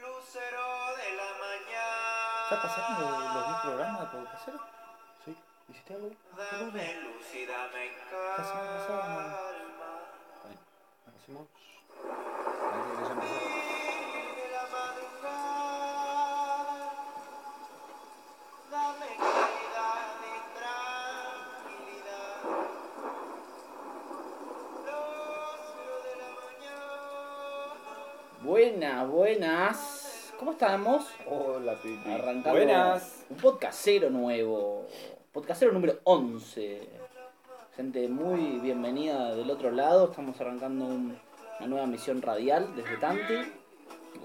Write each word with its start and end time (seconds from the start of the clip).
Lucero 0.00 0.66
de 0.96 1.08
la 1.12 1.30
mañana. 1.44 2.42
¿Está 2.44 2.56
pasando 2.62 3.02
los 3.34 3.46
10 3.48 3.58
programas 3.64 4.00
de 4.00 4.06
podcastero? 4.06 4.60
Sí. 5.26 5.32
¿Hiciste 5.68 5.92
algo? 5.92 6.10
Dame 6.38 6.94
luz 7.02 7.34
y 7.34 7.44
dame 7.44 7.92
calma. 8.08 9.63
Buenas, 28.68 29.06
buenas. 29.10 30.32
¿Cómo 30.38 30.52
estamos? 30.52 31.04
Hola, 31.26 31.74
Pipi. 31.82 32.10
Arrancando 32.10 32.50
Buenas. 32.52 33.26
un 33.28 33.36
podcastero 33.36 34.08
nuevo. 34.08 34.86
Podcastero 35.32 35.70
número 35.70 35.98
11. 36.04 36.80
Gente 37.76 38.08
muy 38.08 38.60
bienvenida 38.60 39.34
del 39.34 39.50
otro 39.50 39.70
lado. 39.70 40.06
Estamos 40.06 40.40
arrancando 40.40 40.86
un- 40.86 41.14
una 41.58 41.66
nueva 41.68 41.86
misión 41.86 42.22
radial 42.22 42.74
desde 42.74 42.96
Tanti. 42.96 43.34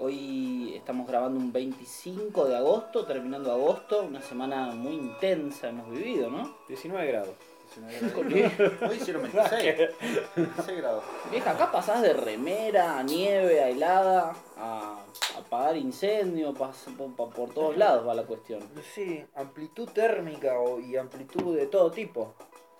Hoy 0.00 0.72
estamos 0.74 1.06
grabando 1.06 1.38
un 1.38 1.52
25 1.52 2.46
de 2.46 2.56
agosto, 2.56 3.04
terminando 3.04 3.52
agosto. 3.52 4.04
Una 4.04 4.22
semana 4.22 4.68
muy 4.68 4.94
intensa 4.94 5.68
hemos 5.68 5.90
vivido, 5.90 6.30
¿no? 6.30 6.56
19 6.66 7.06
grados. 7.08 7.34
19 7.76 8.12
¿Por 8.14 8.28
grados. 8.28 8.52
qué? 8.78 8.86
Hoy 8.86 8.96
hicieron 8.96 9.22
26. 9.22 9.90
26 10.36 10.76
grados. 10.78 11.04
Vieja, 11.30 11.50
acá 11.52 11.70
pasás 11.72 12.02
de 12.02 12.12
remera 12.12 12.98
a 12.98 13.02
nieve, 13.02 13.60
a 13.62 13.68
helada, 13.68 14.34
a 14.58 14.98
apagar 15.38 15.76
incendio, 15.76 16.52
pas- 16.54 16.94
por, 16.96 17.30
por- 17.32 17.50
todos 17.54 17.76
lados 17.76 18.06
va 18.06 18.14
la 18.14 18.24
cuestión. 18.24 18.60
Sí, 18.94 19.24
amplitud 19.36 19.88
térmica 19.90 20.58
o- 20.58 20.80
y 20.80 20.96
amplitud 20.96 21.56
de 21.56 21.66
todo 21.66 21.90
tipo. 21.90 22.34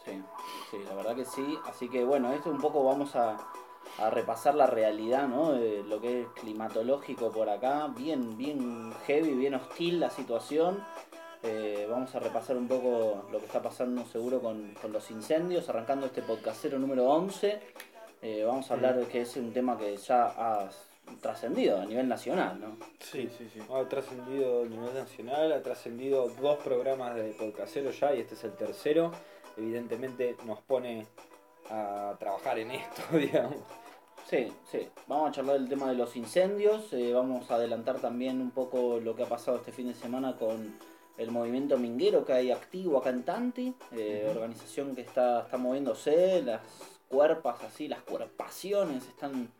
Sí, 0.05 0.13
sí, 0.71 0.79
la 0.89 0.95
verdad 0.95 1.15
que 1.15 1.25
sí. 1.25 1.59
Así 1.69 1.89
que 1.89 2.05
bueno, 2.05 2.33
esto 2.33 2.51
un 2.51 2.59
poco 2.61 2.83
vamos 2.85 3.15
a, 3.17 3.37
a 3.99 4.11
repasar 4.11 4.55
la 4.55 4.67
realidad, 4.67 5.29
¿no? 5.29 5.53
De 5.53 5.83
lo 5.85 6.01
que 6.01 6.23
es 6.23 6.27
climatológico 6.41 7.31
por 7.31 7.49
acá. 7.51 7.89
Bien, 7.97 8.37
bien 8.37 8.93
heavy, 9.07 9.35
bien 9.35 9.55
hostil 9.55 10.01
la 10.01 10.11
situación. 10.11 10.83
Eh, 11.43 11.87
vamos 11.89 12.15
a 12.15 12.19
repasar 12.21 12.57
un 12.57 12.69
poco 12.69 13.27
lo 13.33 13.39
que 13.39 13.47
está 13.47 13.63
pasando 13.63 14.05
seguro 14.07 14.41
con, 14.41 14.75
con 14.75 14.93
los 14.93 15.11
incendios, 15.11 15.69
arrancando 15.69 16.07
este 16.07 16.23
podcastero 16.23 16.79
número 16.79 17.09
11. 17.09 17.61
Eh, 18.23 18.45
vamos 18.47 18.71
a 18.71 18.75
hablar 18.75 18.97
de 18.97 19.07
que 19.07 19.23
es 19.23 19.37
un 19.37 19.53
tema 19.53 19.79
que 19.79 19.97
ya 19.97 20.27
ha 20.27 20.69
trascendido 21.23 21.81
a 21.81 21.87
nivel 21.87 22.07
nacional, 22.09 22.61
¿no? 22.61 22.77
Sí, 22.99 23.31
sí, 23.39 23.49
sí. 23.53 23.61
Ha 23.73 23.89
trascendido 23.89 24.63
a 24.63 24.67
nivel 24.67 24.93
nacional, 24.95 25.53
ha 25.53 25.63
trascendido 25.63 26.29
dos 26.29 26.59
programas 26.59 27.15
de 27.15 27.33
podcastero 27.33 27.91
ya 27.91 28.15
y 28.15 28.21
este 28.21 28.35
es 28.35 28.45
el 28.45 28.53
tercero. 28.53 29.11
Evidentemente 29.57 30.37
nos 30.45 30.61
pone 30.61 31.07
a 31.71 32.15
trabajar 32.19 32.59
en 32.59 32.73
esto, 32.73 33.03
digamos. 33.17 33.57
Sí, 34.29 34.53
sí. 34.71 34.89
Vamos 35.09 35.31
a 35.31 35.33
charlar 35.33 35.59
del 35.59 35.69
tema 35.69 35.89
de 35.89 35.95
los 35.95 36.15
incendios. 36.15 36.93
eh, 36.93 37.13
vamos 37.15 37.51
a 37.51 37.55
adelantar 37.55 37.99
también 37.99 38.41
un 38.41 38.51
poco 38.51 39.01
lo 39.01 39.17
que 39.17 39.23
ha 39.23 39.29
pasado 39.29 39.57
este 39.57 39.73
fin 39.73 39.89
de 39.89 39.95
semana 39.95 40.37
con 40.37 40.79
el 41.19 41.31
movimiento 41.31 41.77
minguero 41.77 42.25
que 42.25 42.33
hay 42.33 42.51
activo 42.51 42.99
acá 42.99 43.11
en 43.11 43.25
Tanti. 43.25 43.75
eh. 43.93 44.27
Organización 44.31 44.95
que 44.95 45.03
está, 45.03 45.41
está 45.43 45.57
moviéndose. 45.59 46.43
Las 46.43 46.63
cuerpas 47.09 47.63
así, 47.63 47.89
las 47.89 48.03
cuerpaciones 48.03 49.07
están 49.07 49.51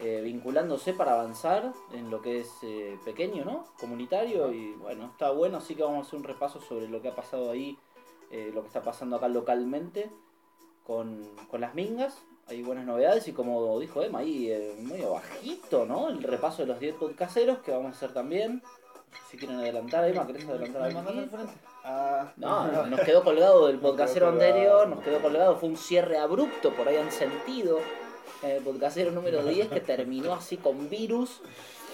eh, 0.00 0.20
vinculándose 0.22 0.92
para 0.92 1.14
avanzar 1.14 1.72
en 1.92 2.10
lo 2.10 2.20
que 2.20 2.40
es 2.40 2.50
eh, 2.62 2.98
pequeño, 3.04 3.44
¿no? 3.44 3.64
Comunitario. 3.80 4.52
Y 4.52 4.72
bueno, 4.74 5.06
está 5.06 5.30
bueno. 5.30 5.58
Así 5.58 5.74
que 5.74 5.82
vamos 5.82 6.04
a 6.04 6.08
hacer 6.08 6.18
un 6.18 6.24
repaso 6.24 6.60
sobre 6.60 6.88
lo 6.88 7.00
que 7.00 7.08
ha 7.08 7.14
pasado 7.14 7.50
ahí, 7.50 7.78
lo 8.52 8.60
que 8.60 8.66
está 8.66 8.82
pasando 8.82 9.16
acá 9.16 9.28
localmente 9.28 10.10
con, 10.86 11.24
con 11.50 11.62
las 11.62 11.74
mingas. 11.74 12.18
Hay 12.46 12.62
buenas 12.62 12.86
novedades 12.86 13.26
y 13.28 13.32
como 13.32 13.78
dijo 13.78 14.02
Emma, 14.02 14.20
ahí 14.20 14.76
medio 14.82 15.12
bajito, 15.12 15.86
¿no? 15.86 16.08
El 16.08 16.22
repaso 16.22 16.62
de 16.62 16.68
los 16.68 16.80
10 16.80 16.94
podcasteros 16.96 17.58
que 17.58 17.72
vamos 17.72 17.92
a 17.92 17.96
hacer 17.96 18.12
también. 18.12 18.62
Si 19.30 19.36
quieren 19.36 19.58
adelantar, 19.58 20.04
Emma, 20.08 20.26
¿querés 20.26 20.46
adelantar 20.46 20.82
algo? 20.82 21.00
Ah, 21.84 22.32
No, 22.36 22.86
nos 22.86 23.00
quedó 23.00 23.22
colgado 23.24 23.66
del 23.66 23.78
podcastero 23.78 24.28
anterior, 24.28 24.88
nos 24.88 25.00
quedó 25.04 25.20
colgado, 25.20 25.56
fue 25.56 25.68
un 25.68 25.76
cierre 25.76 26.18
abrupto, 26.18 26.72
por 26.72 26.88
ahí 26.88 26.96
han 26.96 27.10
sentido. 27.12 27.78
eh, 28.42 28.56
El 28.58 28.62
podcastero 28.64 29.10
número 29.10 29.42
10 29.42 29.68
que 29.68 29.80
terminó 29.80 30.32
así 30.34 30.56
con 30.58 30.88
virus 30.88 31.40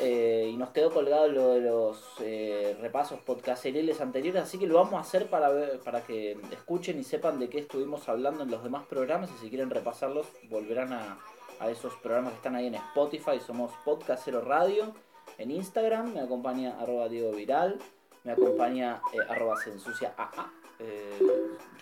eh, 0.01 0.51
y 0.53 0.57
nos 0.57 0.71
quedó 0.71 0.91
colgado 0.93 1.29
lo 1.29 1.51
de 1.55 1.61
los 1.61 2.03
eh, 2.21 2.77
repasos 2.81 3.21
podcasteriles 3.21 4.01
anteriores, 4.01 4.43
así 4.43 4.59
que 4.59 4.67
lo 4.67 4.75
vamos 4.75 4.95
a 4.95 5.01
hacer 5.01 5.27
para, 5.29 5.49
ver, 5.51 5.79
para 5.81 6.01
que 6.03 6.37
escuchen 6.53 6.99
y 6.99 7.05
sepan 7.05 7.39
de 7.39 7.49
qué 7.49 7.61
estuvimos 7.61 8.09
hablando 8.09 8.43
en 8.43 8.51
los 8.51 8.63
demás 8.65 8.85
programas 8.87 9.31
y 9.37 9.39
si 9.41 9.49
quieren 9.49 9.71
repasarlos 9.71 10.27
volverán 10.51 10.93
a, 10.93 11.19
a 11.61 11.71
esos 11.71 11.95
programas 11.95 12.33
que 12.33 12.37
están 12.39 12.57
ahí 12.57 12.67
en 12.67 12.75
Spotify, 12.75 13.39
somos 13.45 13.71
Podcastero 13.85 14.41
Radio. 14.41 14.93
En 15.39 15.51
Instagram 15.51 16.15
me 16.15 16.21
acompaña 16.21 16.79
arroba 16.81 17.09
Diego 17.09 17.33
Viral, 17.33 17.79
me 18.23 18.33
acompaña 18.33 19.01
eh, 19.13 19.19
arroba 19.29 19.57
se 19.57 19.71
ensucia 19.71 20.15
AA. 20.17 20.53
Eh, 20.81 21.19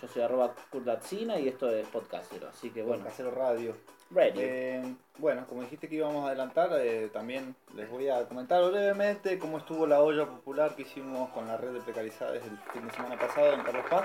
yo 0.01 0.07
soy 0.07 0.21
arroba 0.21 0.53
Kurdatsina 0.69 1.39
y 1.39 1.47
esto 1.47 1.69
es 1.69 1.87
Podcastero, 1.87 2.49
así 2.49 2.69
que 2.69 2.83
bueno, 2.83 3.03
Podcastero 3.03 3.31
Radio. 3.31 3.75
ready. 4.11 4.39
Eh, 4.39 4.95
bueno, 5.17 5.45
como 5.47 5.61
dijiste 5.61 5.89
que 5.89 5.95
íbamos 5.95 6.23
a 6.23 6.27
adelantar, 6.27 6.69
eh, 6.79 7.09
también 7.11 7.55
les 7.75 7.89
voy 7.89 8.09
a 8.09 8.27
comentar 8.27 8.63
brevemente 8.63 9.39
cómo 9.39 9.57
estuvo 9.57 9.87
la 9.87 10.01
olla 10.01 10.27
popular 10.27 10.75
que 10.75 10.83
hicimos 10.83 11.29
con 11.31 11.47
la 11.47 11.57
red 11.57 11.73
de 11.73 11.81
precarizadas 11.81 12.43
el 12.43 12.57
fin 12.71 12.85
de 12.85 12.93
semana 12.93 13.17
pasado 13.17 13.53
en 13.53 13.61
Carlos 13.61 13.85
Paz. 13.89 14.03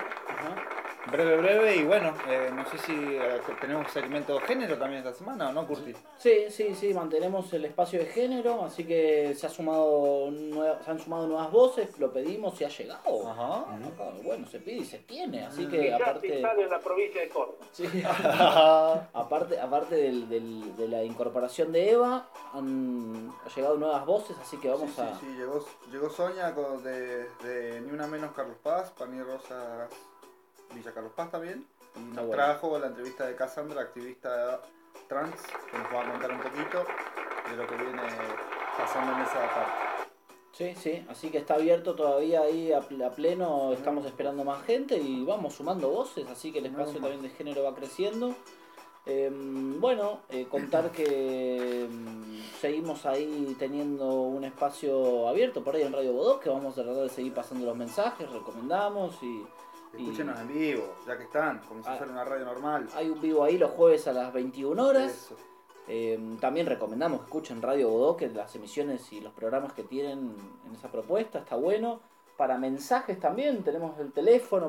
Breve, 1.07 1.37
breve, 1.39 1.77
y 1.77 1.85
bueno, 1.85 2.13
eh, 2.29 2.51
no 2.55 2.69
sé 2.69 2.77
si 2.79 2.93
eh, 2.93 3.41
tenemos 3.63 3.91
segmento 3.91 4.35
de 4.35 4.41
género 4.41 4.77
también 4.77 4.99
esta 5.07 5.17
semana 5.17 5.49
o 5.49 5.53
no, 5.53 5.67
Curti. 5.67 5.95
Sí, 6.19 6.47
sí, 6.51 6.75
sí, 6.75 6.93
mantenemos 6.93 7.51
el 7.55 7.65
espacio 7.65 7.99
de 8.01 8.07
género, 8.07 8.65
así 8.65 8.85
que 8.85 9.35
se, 9.35 9.47
ha 9.47 9.49
sumado 9.49 10.31
se 10.85 10.91
han 10.91 10.99
sumado 10.99 11.27
nuevas 11.27 11.51
voces, 11.51 11.99
lo 11.99 12.13
pedimos 12.13 12.61
y 12.61 12.65
ha 12.65 12.69
llegado. 12.69 13.31
Ajá. 13.31 13.65
Bueno, 14.23 14.47
se 14.49 14.59
pide 14.61 14.79
y 14.79 14.85
se 14.85 14.99
tiene, 14.99 15.47
así 15.47 15.67
Mm. 15.67 15.71
que 15.71 15.95
aparte... 15.95 16.43
sale 16.43 16.63
en 16.65 16.71
la 16.71 16.81
provincia 16.81 17.21
de 17.23 17.29
Córdoba. 17.31 17.65
Sí. 17.73 17.87
aparte 19.15 19.59
aparte 19.61 19.95
del- 19.95 20.29
del- 20.29 20.77
de 20.77 20.89
la 20.89 21.03
incorporación 21.05 21.73
de 21.73 21.91
Eva, 21.91 22.29
han 22.53 23.33
ha 23.47 23.55
llegado 23.55 23.77
nuevas 23.79 24.05
voces, 24.05 24.37
así 24.43 24.59
que 24.59 24.69
vamos 24.69 24.91
sí, 24.95 25.01
a... 25.01 25.15
sí, 25.15 25.21
sí, 25.27 25.37
llegó, 25.39 25.65
llegó 25.91 26.11
Sonia 26.11 26.55
con- 26.55 26.83
de, 26.83 27.29
de 27.45 27.81
Ni 27.81 27.93
Una 27.93 28.07
Menos 28.07 28.33
Carlos 28.33 28.57
Paz, 28.63 28.91
Pan 28.99 29.15
y 29.17 29.23
Rosas 29.23 29.89
Villa 30.75 30.93
Carlos 30.93 31.13
Paz 31.15 31.31
también. 31.31 31.67
Y 31.97 32.01
nos 32.01 32.27
bueno. 32.27 32.31
trajo 32.33 32.79
la 32.79 32.87
entrevista 32.89 33.27
de 33.27 33.35
Cassandra, 33.35 33.81
activista 33.83 34.61
trans, 35.09 35.41
que 35.71 35.79
nos 35.79 35.87
va 35.93 36.07
a 36.07 36.11
contar 36.13 36.31
un 36.33 36.41
poquito 36.41 36.85
de 37.51 37.57
lo 37.57 37.67
que 37.67 37.75
viene 37.77 38.03
pasando 38.77 39.13
en 39.17 39.21
esa 39.23 39.35
parte. 39.35 39.73
Sí, 40.53 40.75
sí, 40.77 41.07
así 41.09 41.31
que 41.31 41.39
está 41.39 41.55
abierto 41.55 41.95
todavía 41.95 42.41
ahí 42.43 42.73
a, 42.73 42.81
pl- 42.81 43.05
a 43.05 43.11
pleno, 43.11 43.73
estamos 43.73 44.05
esperando 44.07 44.43
más 44.45 44.65
gente 44.65 44.97
y 44.99 45.25
vamos 45.25 45.55
sumando 45.55 45.89
voces, 45.89 46.27
así 46.29 46.53
que 46.53 46.59
el 46.59 46.67
espacio 46.67 47.01
también 47.01 47.23
de 47.23 47.31
género 47.31 47.63
va 47.63 47.75
creciendo. 47.75 48.35
Em, 49.07 49.81
bueno, 49.81 50.21
eh, 50.29 50.47
contar 50.51 50.91
que 50.91 51.85
em, 51.85 52.43
seguimos 52.61 53.07
ahí 53.07 53.57
teniendo 53.59 54.07
un 54.11 54.45
espacio 54.45 55.29
abierto 55.29 55.63
por 55.63 55.77
ahí 55.77 55.83
en 55.83 55.93
Radio 55.93 56.13
Bodó, 56.13 56.41
que 56.41 56.51
vamos 56.51 56.77
a 56.77 56.83
tratar 56.83 57.03
de 57.05 57.09
seguir 57.09 57.33
pasando 57.33 57.65
los 57.65 57.77
mensajes, 57.77 58.29
recomendamos 58.31 59.15
y, 59.23 59.47
y 59.99 60.03
Escúchenos 60.05 60.39
en 60.41 60.49
vivo, 60.49 60.95
ya 61.07 61.17
que 61.19 61.25
están, 61.25 61.59
como 61.69 61.83
si 61.83 61.89
Ah. 61.91 61.97
fuera 61.97 62.13
una 62.13 62.25
radio 62.25 62.45
normal. 62.45 62.89
hay 62.95 63.11
un 63.11 63.21
vivo 63.21 63.45
ahí 63.45 63.59
los 63.59 63.71
jueves 63.73 64.07
a 64.09 64.13
las 64.13 64.33
21 64.33 64.79
horas. 64.87 65.35
Eh, 65.91 66.19
también 66.41 66.67
recomendamos 66.67 67.21
que 67.21 67.25
escuchen 67.27 67.63
Radio 67.63 67.89
Godó, 67.91 68.17
que 68.17 68.29
las 68.29 68.55
emisiones 68.55 69.11
y 69.13 69.21
los 69.21 69.33
programas 69.33 69.73
que 69.73 69.85
tienen 69.85 70.35
en 70.67 70.75
esa 70.75 70.91
propuesta 70.91 71.39
está 71.41 71.57
bueno. 71.57 72.01
Para 72.37 72.59
mensajes 72.59 73.19
también 73.19 73.63
tenemos 73.65 73.99
el 73.99 74.13
teléfono, 74.13 74.69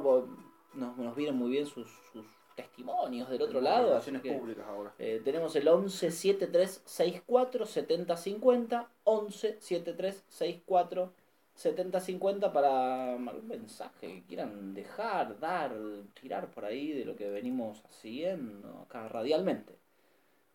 nos, 0.73 0.97
nos 0.97 1.15
vienen 1.15 1.35
muy 1.35 1.49
bien 1.51 1.65
sus, 1.65 1.87
sus 2.13 2.25
testimonios 2.55 3.29
del 3.29 3.41
otro 3.41 3.59
lado. 3.61 3.95
Así 3.97 4.11
Relaciones 4.11 4.21
que, 4.21 4.33
públicas 4.33 4.65
ahora. 4.67 4.93
eh, 4.97 5.21
tenemos 5.23 5.55
el 5.55 5.67
11 5.67 6.09
73 6.11 6.81
64 6.85 7.65
70 7.65 8.17
50, 8.17 8.89
11 9.03 9.57
73 9.59 10.23
64 10.29 11.13
70 11.59 11.99
50 11.99 12.53
para 12.53 13.13
algún 13.15 13.47
mensaje 13.47 14.07
que 14.07 14.23
quieran 14.23 14.73
dejar, 14.73 15.39
dar, 15.39 15.73
tirar 16.19 16.49
por 16.51 16.63
ahí 16.65 16.93
de 16.93 17.03
lo 17.05 17.15
que 17.15 17.29
venimos 17.29 17.83
haciendo 17.85 18.79
acá 18.87 19.09
radialmente. 19.09 19.73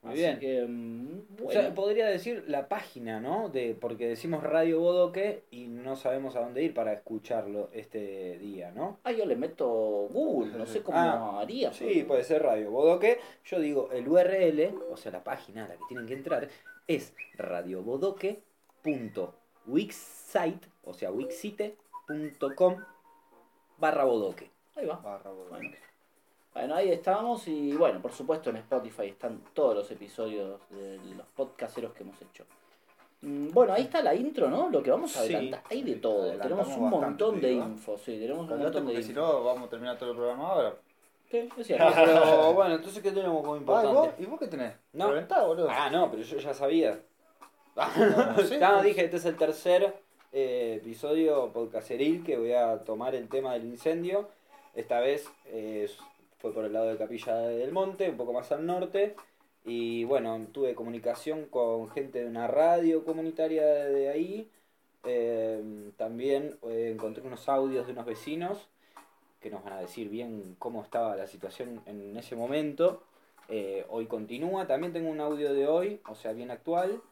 Muy 0.03 0.13
Así 0.13 0.21
bien. 0.23 0.39
que, 0.39 0.67
mm, 0.67 1.23
O 1.41 1.45
bueno. 1.45 1.61
sea, 1.61 1.75
podría 1.75 2.07
decir 2.07 2.45
la 2.47 2.69
página, 2.69 3.21
¿no? 3.21 3.49
De, 3.49 3.75
porque 3.75 4.07
decimos 4.09 4.43
Radio 4.43 4.81
Bodoque 4.81 5.45
y 5.51 5.67
no 5.67 5.97
sabemos 5.97 6.37
a 6.37 6.41
dónde 6.41 6.63
ir 6.63 6.75
para 6.75 6.93
escucharlo 6.93 7.71
este 7.73 8.39
día, 8.39 8.71
¿no? 8.71 8.99
Ah, 9.05 9.13
yo 9.13 9.25
le 9.27 9.37
meto 9.37 9.67
Google, 10.11 10.59
no 10.59 10.67
sé 10.67 10.83
cómo 10.83 10.99
Ah, 10.99 11.41
haría. 11.41 11.73
Sí, 11.73 12.05
puede 12.07 12.23
ser 12.25 12.43
Radio 12.43 12.71
Bodoque. 12.71 13.19
Yo 13.45 13.61
digo, 13.61 13.91
el 13.93 14.07
URL, 14.09 14.75
o 14.91 14.97
sea, 14.97 15.11
la 15.13 15.25
página 15.25 15.65
a 15.65 15.69
la 15.69 15.77
que 15.77 15.85
tienen 15.89 16.07
que 16.07 16.15
entrar, 16.15 16.49
es 16.87 17.15
radiobodoque.wixsite, 19.67 20.67
o 20.85 20.95
sea, 20.95 21.11
wixsite.com 21.11 22.77
barra 23.79 24.05
bodoque. 24.05 24.51
Ahí 24.77 24.87
va. 24.87 24.97
Barra, 24.97 25.31
boludo. 25.31 25.51
Bueno. 25.51 25.71
Bueno, 26.53 26.75
ahí 26.77 26.91
estamos 26.91 27.49
y 27.49 27.73
bueno, 27.73 28.01
por 28.01 28.13
supuesto 28.13 28.51
en 28.51 28.57
Spotify 28.57 29.07
están 29.07 29.41
todos 29.55 29.75
los 29.75 29.91
episodios 29.91 30.61
de 30.71 30.99
los 31.17 31.27
podcasteros 31.35 31.93
que 31.93 32.05
hemos 32.05 32.21
hecho. 32.23 32.45
Mm, 33.23 33.51
Bueno, 33.51 33.73
ahí 33.73 33.83
está 33.83 34.01
la 34.03 34.15
intro, 34.15 34.49
¿no? 34.49 34.69
Lo 34.71 34.81
que 34.83 34.91
vamos 34.91 35.17
a 35.17 35.23
Sí. 35.25 35.35
adelantar. 35.35 35.65
Hay 35.71 35.83
de 35.83 35.97
todo. 35.97 36.31
Tenemos 36.39 36.69
un 36.69 36.83
bastante, 36.91 37.07
montón 37.07 37.41
de 37.41 37.49
digo, 37.49 37.65
info, 37.65 37.99
sí, 37.99 38.19
tenemos 38.21 38.49
un 38.49 38.59
montón 38.59 38.73
de 38.73 38.93
porque 38.93 39.03
si 39.03 39.09
info. 39.11 39.21
no 39.21 39.43
vamos 39.45 39.67
a 39.67 39.71
terminar 39.71 39.99
todo 39.99 40.11
el 40.11 40.17
programa 40.17 40.49
ahora. 40.49 40.75
Sí, 41.29 41.49
es 41.57 41.67
cierto. 41.67 41.87
Pero 41.97 42.53
bueno, 42.53 42.75
entonces, 42.77 43.03
¿qué 43.03 43.11
tenemos 43.11 43.41
como 43.41 43.55
Ah, 43.55 43.57
¿y, 43.57 43.61
importante? 43.61 43.95
vos, 43.97 44.09
¿Y 44.21 44.27
vos 44.27 44.39
qué 44.39 44.47
tenés? 44.47 44.75
No. 44.93 45.09
Reventado, 45.09 45.49
boludo. 45.49 45.69
Ah, 45.71 45.91
no, 45.91 46.09
pero 46.11 46.23
yo 46.23 46.37
ya 46.39 46.55
sabía. 46.55 47.01
No, 47.77 48.35
pues. 48.35 48.51
dije, 48.85 49.05
este 49.05 49.17
es 49.17 49.25
el 49.25 49.37
tercer 49.37 49.95
eh, 50.33 50.81
episodio 50.81 51.53
podcasteril 51.53 52.23
que 52.25 52.37
voy 52.37 52.53
a 52.53 52.85
tomar 52.85 53.15
el 53.15 53.29
tema 53.29 53.55
del 53.55 53.65
incendio. 53.65 54.29
Esta 54.75 55.01
vez 55.01 55.29
eh, 55.47 55.89
fue 56.39 56.53
por 56.53 56.65
el 56.65 56.73
lado 56.73 56.87
de 56.87 56.97
Capilla 56.97 57.37
del 57.37 57.73
Monte, 57.73 58.11
un 58.11 58.17
poco 58.17 58.33
más 58.33 58.53
al 58.53 58.67
norte. 58.67 59.17
Y 59.65 60.05
bueno, 60.05 60.47
tuve 60.53 60.75
comunicación 60.75 61.47
con 61.47 61.91
gente 61.91 62.21
de 62.21 62.27
una 62.27 62.47
radio 62.47 63.05
comunitaria 63.05 63.65
de 63.65 64.09
ahí. 64.09 64.51
Eh, 65.05 65.91
también 65.97 66.57
eh, 66.63 66.91
encontré 66.93 67.27
unos 67.27 67.49
audios 67.49 67.87
de 67.87 67.93
unos 67.93 68.07
vecinos 68.07 68.69
que 69.41 69.51
nos 69.51 69.63
van 69.63 69.75
a 69.75 69.81
decir 69.81 70.09
bien 70.09 70.57
cómo 70.59 70.83
estaba 70.83 71.17
la 71.17 71.27
situación 71.27 71.83
en 71.87 72.17
ese 72.17 72.37
momento. 72.37 73.03
Eh, 73.49 73.85
hoy 73.91 74.07
continúa, 74.07 74.67
también 74.67 74.93
tengo 74.93 75.11
un 75.11 75.21
audio 75.21 75.53
de 75.53 75.67
hoy, 75.67 76.01
o 76.09 76.15
sea, 76.15 76.33
bien 76.33 76.51
actual, 76.51 77.03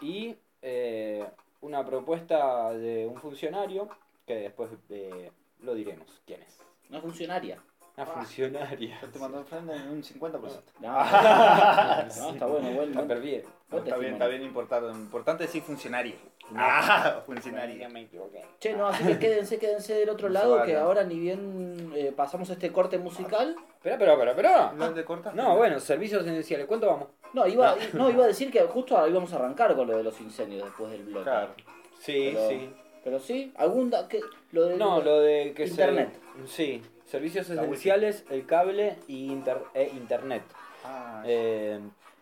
y 0.00 0.36
eh, 0.62 1.26
una 1.60 1.84
propuesta 1.84 2.72
de 2.72 3.06
un 3.06 3.16
funcionario, 3.16 3.88
que 4.26 4.36
después 4.36 4.70
eh, 4.88 5.30
lo 5.60 5.74
diremos 5.74 6.22
quién 6.26 6.42
es. 6.42 6.58
Una 6.88 7.00
funcionaria. 7.00 7.62
Una 7.96 8.06
funcionaria. 8.06 8.98
Yo 9.02 9.08
te 9.08 9.18
mando 9.18 9.38
enfrente 9.38 9.74
en 9.74 9.88
un 9.88 10.02
50%. 10.02 10.62
No, 10.80 10.88
no, 12.22 12.30
está 12.32 12.46
bueno, 12.46 12.70
buen, 12.70 12.98
Está 12.98 13.14
bien. 13.14 13.44
está 13.70 13.96
bien, 13.96 14.12
está 14.14 14.26
bien 14.26 14.42
importante. 14.42 14.90
Importante 14.90 15.44
decir 15.44 15.62
funcionario. 15.62 16.14
Ah, 16.56 17.22
funcionario. 17.26 17.88
me 17.90 18.02
equivoqué. 18.02 18.42
Che, 18.58 18.74
no, 18.74 18.88
así 18.88 19.04
que 19.04 19.18
quédense, 19.18 19.58
quédense 19.58 19.94
del 19.94 20.08
otro 20.10 20.28
lado, 20.28 20.62
que 20.64 20.76
ahora 20.76 21.04
ni 21.04 21.18
bien 21.18 21.92
eh, 21.94 22.12
pasamos 22.16 22.50
este 22.50 22.72
corte 22.72 22.98
musical. 22.98 23.56
Espera, 23.76 23.94
espera, 23.94 24.12
espera, 24.12 24.30
espera. 24.32 24.72
¿No 24.76 24.90
te 24.92 25.04
cortas? 25.04 25.34
No, 25.34 25.56
bueno, 25.56 25.78
servicios 25.80 26.22
esenciales. 26.26 26.66
¿Cuánto 26.66 26.86
vamos? 26.86 27.08
No, 27.32 27.46
iba, 27.46 27.76
no, 27.94 28.10
iba 28.10 28.24
a 28.24 28.26
decir 28.26 28.50
que 28.50 28.60
justo 28.62 28.96
ahora 28.96 29.08
íbamos 29.10 29.32
a 29.32 29.36
arrancar 29.36 29.74
con 29.76 29.86
lo 29.88 29.96
de 29.96 30.02
los 30.02 30.20
incendios 30.20 30.64
después 30.64 30.90
del 30.90 31.04
blog. 31.04 31.22
Claro. 31.24 31.54
Sí, 32.00 32.30
Pero- 32.34 32.48
sí. 32.48 32.74
Pero 33.02 33.18
sí, 33.18 33.52
algún 33.56 33.88
da- 33.88 34.06
que, 34.08 34.20
lo 34.52 34.66
de 34.66 34.76
No, 34.76 35.00
lo 35.00 35.20
de 35.20 35.54
que 35.54 35.64
se- 35.66 35.70
Internet. 35.70 36.10
sí, 36.46 36.82
servicios 37.06 37.48
esenciales, 37.48 38.24
el 38.28 38.44
cable 38.44 38.96
y 39.08 39.30
inter- 39.32 39.62
e 39.72 39.84
internet. 39.94 40.42
Ah, 40.84 41.22
Eh, 41.24 41.80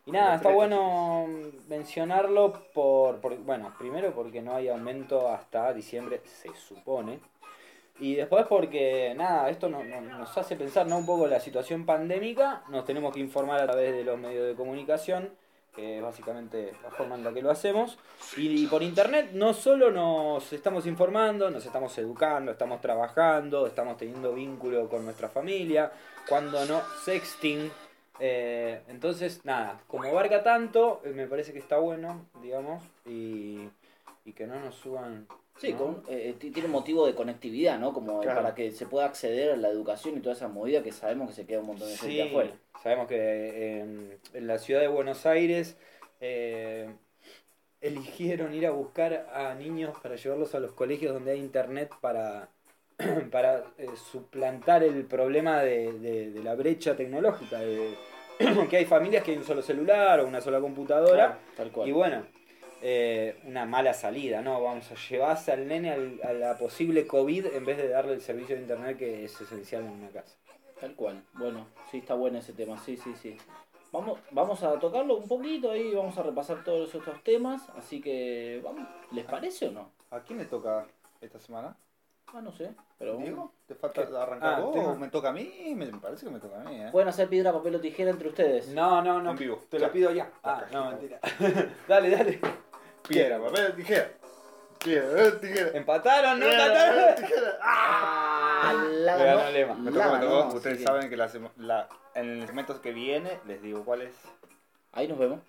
y 0.08 0.12
nada, 0.12 0.36
está 0.36 0.48
bueno 0.50 1.26
mencionarlo 1.68 2.52
por, 2.72 3.20
por- 3.20 3.36
bueno, 3.38 3.72
primero 3.78 4.12
porque 4.12 4.40
no 4.42 4.54
hay 4.54 4.68
aumento 4.68 5.28
hasta 5.28 5.72
diciembre, 5.72 6.20
se 6.24 6.54
supone. 6.56 7.20
Y 8.00 8.14
después 8.14 8.46
porque, 8.46 9.12
nada, 9.16 9.50
esto 9.50 9.68
no- 9.68 9.82
no- 9.84 10.00
nos 10.00 10.38
hace 10.38 10.56
pensar 10.56 10.86
¿no? 10.86 10.98
un 10.98 11.06
poco 11.06 11.26
la 11.26 11.40
situación 11.40 11.84
pandémica, 11.84 12.62
nos 12.68 12.84
tenemos 12.84 13.12
que 13.12 13.20
informar 13.20 13.60
a 13.60 13.66
través 13.66 13.92
de 13.92 14.04
los 14.04 14.18
medios 14.18 14.46
de 14.46 14.54
comunicación, 14.54 15.30
que 15.74 15.98
es 15.98 16.02
básicamente 16.02 16.72
la 16.82 16.90
forma 16.90 17.14
en 17.16 17.24
la 17.24 17.32
que 17.32 17.42
lo 17.42 17.50
hacemos. 17.50 17.98
Y, 18.36 18.66
por 18.66 18.82
internet 18.82 19.30
no 19.32 19.52
solo 19.52 19.90
nos 19.90 20.52
estamos 20.52 20.86
informando, 20.86 21.50
nos 21.50 21.66
estamos 21.66 21.96
educando, 21.98 22.52
estamos 22.52 22.80
trabajando, 22.80 23.66
estamos 23.66 23.96
teniendo 23.96 24.32
vínculo 24.32 24.88
con 24.88 25.04
nuestra 25.04 25.28
familia, 25.28 25.92
cuando 26.28 26.64
no, 26.66 26.80
sexting. 27.04 27.70
Eh, 28.20 28.80
entonces, 28.88 29.44
nada, 29.44 29.80
como 29.86 30.04
abarca 30.04 30.42
tanto, 30.42 31.00
eh, 31.04 31.10
me 31.10 31.26
parece 31.26 31.52
que 31.52 31.58
está 31.58 31.78
bueno, 31.78 32.26
digamos, 32.42 32.82
y, 33.06 33.68
y 34.24 34.32
que 34.32 34.46
no 34.46 34.58
nos 34.60 34.74
suban. 34.74 35.26
Sí, 35.56 35.72
¿no? 35.72 35.78
con, 35.78 36.02
eh, 36.08 36.36
t- 36.38 36.52
tiene 36.52 36.68
motivo 36.68 37.04
de 37.06 37.14
conectividad, 37.16 37.78
¿no? 37.80 37.92
Como 37.92 38.20
Claro. 38.20 38.42
para 38.42 38.54
que 38.54 38.70
se 38.70 38.86
pueda 38.86 39.06
acceder 39.06 39.50
a 39.52 39.56
la 39.56 39.68
educación 39.68 40.16
y 40.16 40.20
toda 40.20 40.34
esa 40.36 40.46
movida 40.46 40.82
que 40.84 40.92
sabemos 40.92 41.28
que 41.30 41.34
se 41.34 41.46
queda 41.46 41.60
un 41.60 41.66
montón 41.66 41.88
de 41.88 41.96
gente 41.96 42.22
Sí, 42.22 42.28
afuera. 42.28 42.50
sabemos 42.80 43.08
que 43.08 43.80
en, 43.80 44.18
en 44.34 44.46
la 44.46 44.58
ciudad 44.58 44.80
de 44.80 44.86
Buenos 44.88 45.26
Aires 45.26 45.76
eh, 46.20 46.94
eligieron 47.80 48.54
ir 48.54 48.66
a 48.66 48.70
buscar 48.70 49.28
a 49.32 49.54
niños 49.54 49.96
para 50.00 50.16
llevarlos 50.16 50.54
a 50.54 50.60
los 50.60 50.72
colegios 50.72 51.12
donde 51.14 51.32
hay 51.32 51.40
internet 51.40 51.92
para, 52.00 52.48
para 53.30 53.64
eh, 53.78 53.86
suplantar 54.10 54.82
el 54.82 55.04
problema 55.04 55.60
de, 55.62 55.92
de- 55.92 56.30
de 56.30 56.42
la 56.42 56.54
brecha 56.54 56.96
tecnológica, 56.96 57.58
de 57.60 57.94
que 58.70 58.76
hay 58.76 58.84
familias 58.86 59.22
que 59.24 59.32
hay 59.32 59.36
un 59.38 59.44
solo 59.44 59.62
celular 59.62 60.20
o 60.20 60.26
una 60.26 60.40
sola 60.40 60.60
computadora. 60.60 61.38
Tal 61.56 61.70
cual. 61.70 61.88
Y 61.88 61.92
bueno, 61.92 62.22
eh, 62.82 63.36
una 63.44 63.66
mala 63.66 63.94
salida, 63.94 64.40
¿no? 64.42 64.62
Vamos 64.62 64.90
a 64.90 64.94
llevarse 64.94 65.52
al 65.52 65.66
nene 65.66 65.90
al- 65.92 66.20
a 66.24 66.32
la 66.32 66.56
posible 66.58 67.06
COVID 67.06 67.46
en 67.46 67.64
vez 67.64 67.76
de 67.76 67.88
darle 67.88 68.14
el 68.14 68.20
servicio 68.20 68.54
de 68.56 68.62
internet 68.62 68.96
que 68.98 69.24
es 69.24 69.40
esencial 69.40 69.84
en 69.84 69.90
una 69.90 70.08
casa. 70.10 70.36
Tal 70.80 70.94
cual. 70.94 71.22
Bueno, 71.34 71.66
sí 71.90 71.98
está 71.98 72.14
bueno 72.14 72.38
ese 72.38 72.52
tema, 72.52 72.78
sí, 72.78 72.96
sí, 72.96 73.12
sí. 73.20 73.36
Vamos, 73.90 74.20
vamos 74.32 74.62
a 74.62 74.78
tocarlo 74.78 75.16
un 75.16 75.26
poquito 75.26 75.70
ahí, 75.70 75.92
vamos 75.94 76.16
a 76.18 76.22
repasar 76.22 76.62
todos 76.62 76.94
estos 76.94 77.22
temas, 77.24 77.68
así 77.70 78.00
que 78.00 78.60
vamos, 78.62 78.86
¿les 79.12 79.24
parece 79.24 79.68
o 79.68 79.72
no? 79.72 79.90
¿A 80.10 80.20
quién 80.20 80.38
le 80.38 80.44
toca 80.44 80.86
esta 81.20 81.38
semana? 81.40 81.74
Ah, 82.34 82.40
no 82.42 82.52
sé, 82.52 82.70
pero 82.98 83.16
¿Diego? 83.16 83.52
¿Te 83.66 83.74
falta 83.74 84.06
¿Qué? 84.06 84.14
arrancar 84.16 84.54
Ah, 84.54 84.60
vos 84.60 84.74
tengo- 84.74 84.90
o 84.90 84.96
me 84.96 85.08
toca 85.08 85.30
a 85.30 85.32
mí? 85.32 85.72
Me 85.74 85.86
parece 85.86 86.26
que 86.26 86.32
me 86.32 86.38
toca 86.40 86.60
a 86.60 86.64
mí, 86.64 86.80
¿eh? 86.82 86.88
pueden 86.92 87.08
hacer 87.08 87.28
piedra, 87.28 87.52
papel 87.52 87.76
o 87.76 87.80
tijera 87.80 88.10
entre 88.10 88.28
ustedes. 88.28 88.68
No, 88.68 89.00
no, 89.02 89.20
no. 89.22 89.30
En 89.30 89.36
vivo. 89.36 89.62
Te 89.70 89.78
lo 89.78 89.90
pido 89.90 90.10
ya. 90.12 90.30
Ah, 90.44 90.62
no, 90.72 90.90
mentira. 90.90 91.18
dale, 91.88 92.10
dale. 92.10 92.40
Piedra, 93.08 93.40
papel, 93.40 93.74
tijera. 93.76 94.10
Piedra, 94.78 95.40
tijera. 95.40 95.70
Empataron, 95.76 96.38
no 96.38 96.46
Piedra, 96.46 96.66
empataron. 96.66 97.14
tijera. 97.16 97.58
Ah, 97.62 98.72
la 98.90 99.16
Me 99.16 99.24
ganó. 99.24 99.38
ganó 99.38 99.50
Lema. 99.50 99.74
Me 99.74 99.90
La 99.90 100.04
toca, 100.04 100.18
me 100.18 100.26
tocó. 100.26 100.56
Ustedes 100.56 100.82
saben 100.82 101.08
que 101.10 101.16
la, 101.16 101.30
la- 101.56 101.88
en 102.14 102.28
el 102.30 102.46
segmento 102.46 102.80
que 102.82 102.92
viene 102.92 103.40
les 103.46 103.62
digo 103.62 103.84
cuál 103.84 104.02
es. 104.02 104.14
Ahí 104.92 105.08
nos 105.08 105.18
vemos. 105.18 105.40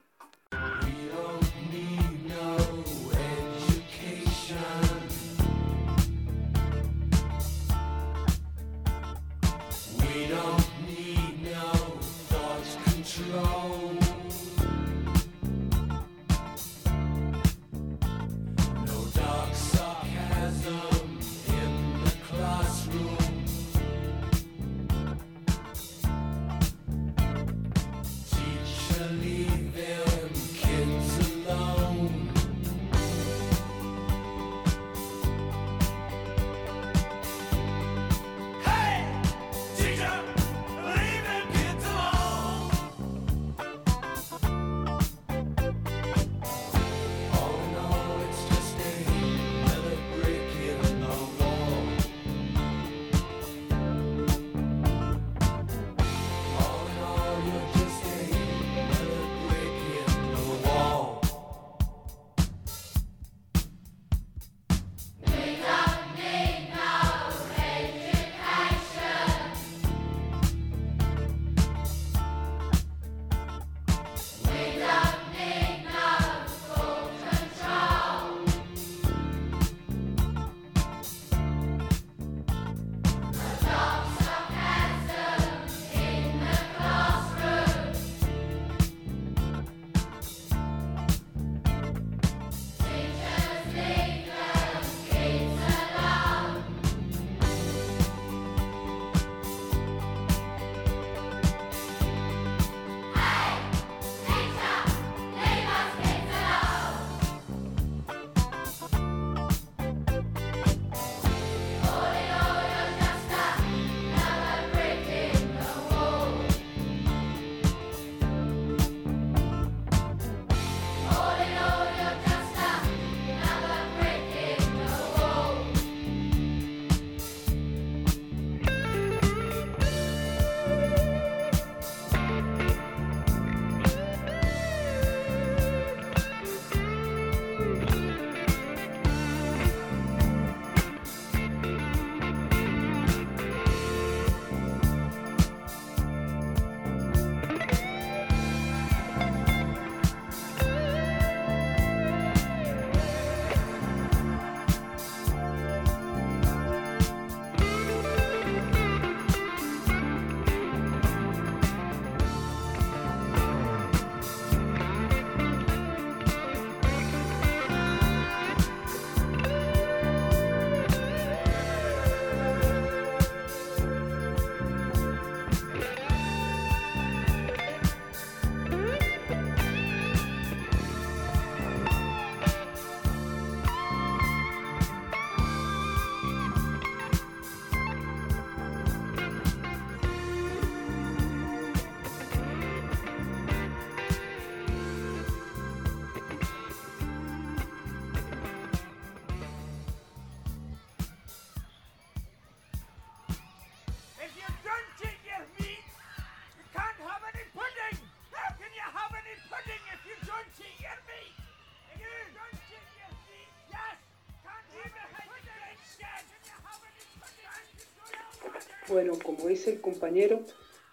Bueno, 218.90 219.20
como 219.24 219.48
dice 219.48 219.74
el 219.74 219.82
compañero, 219.82 220.42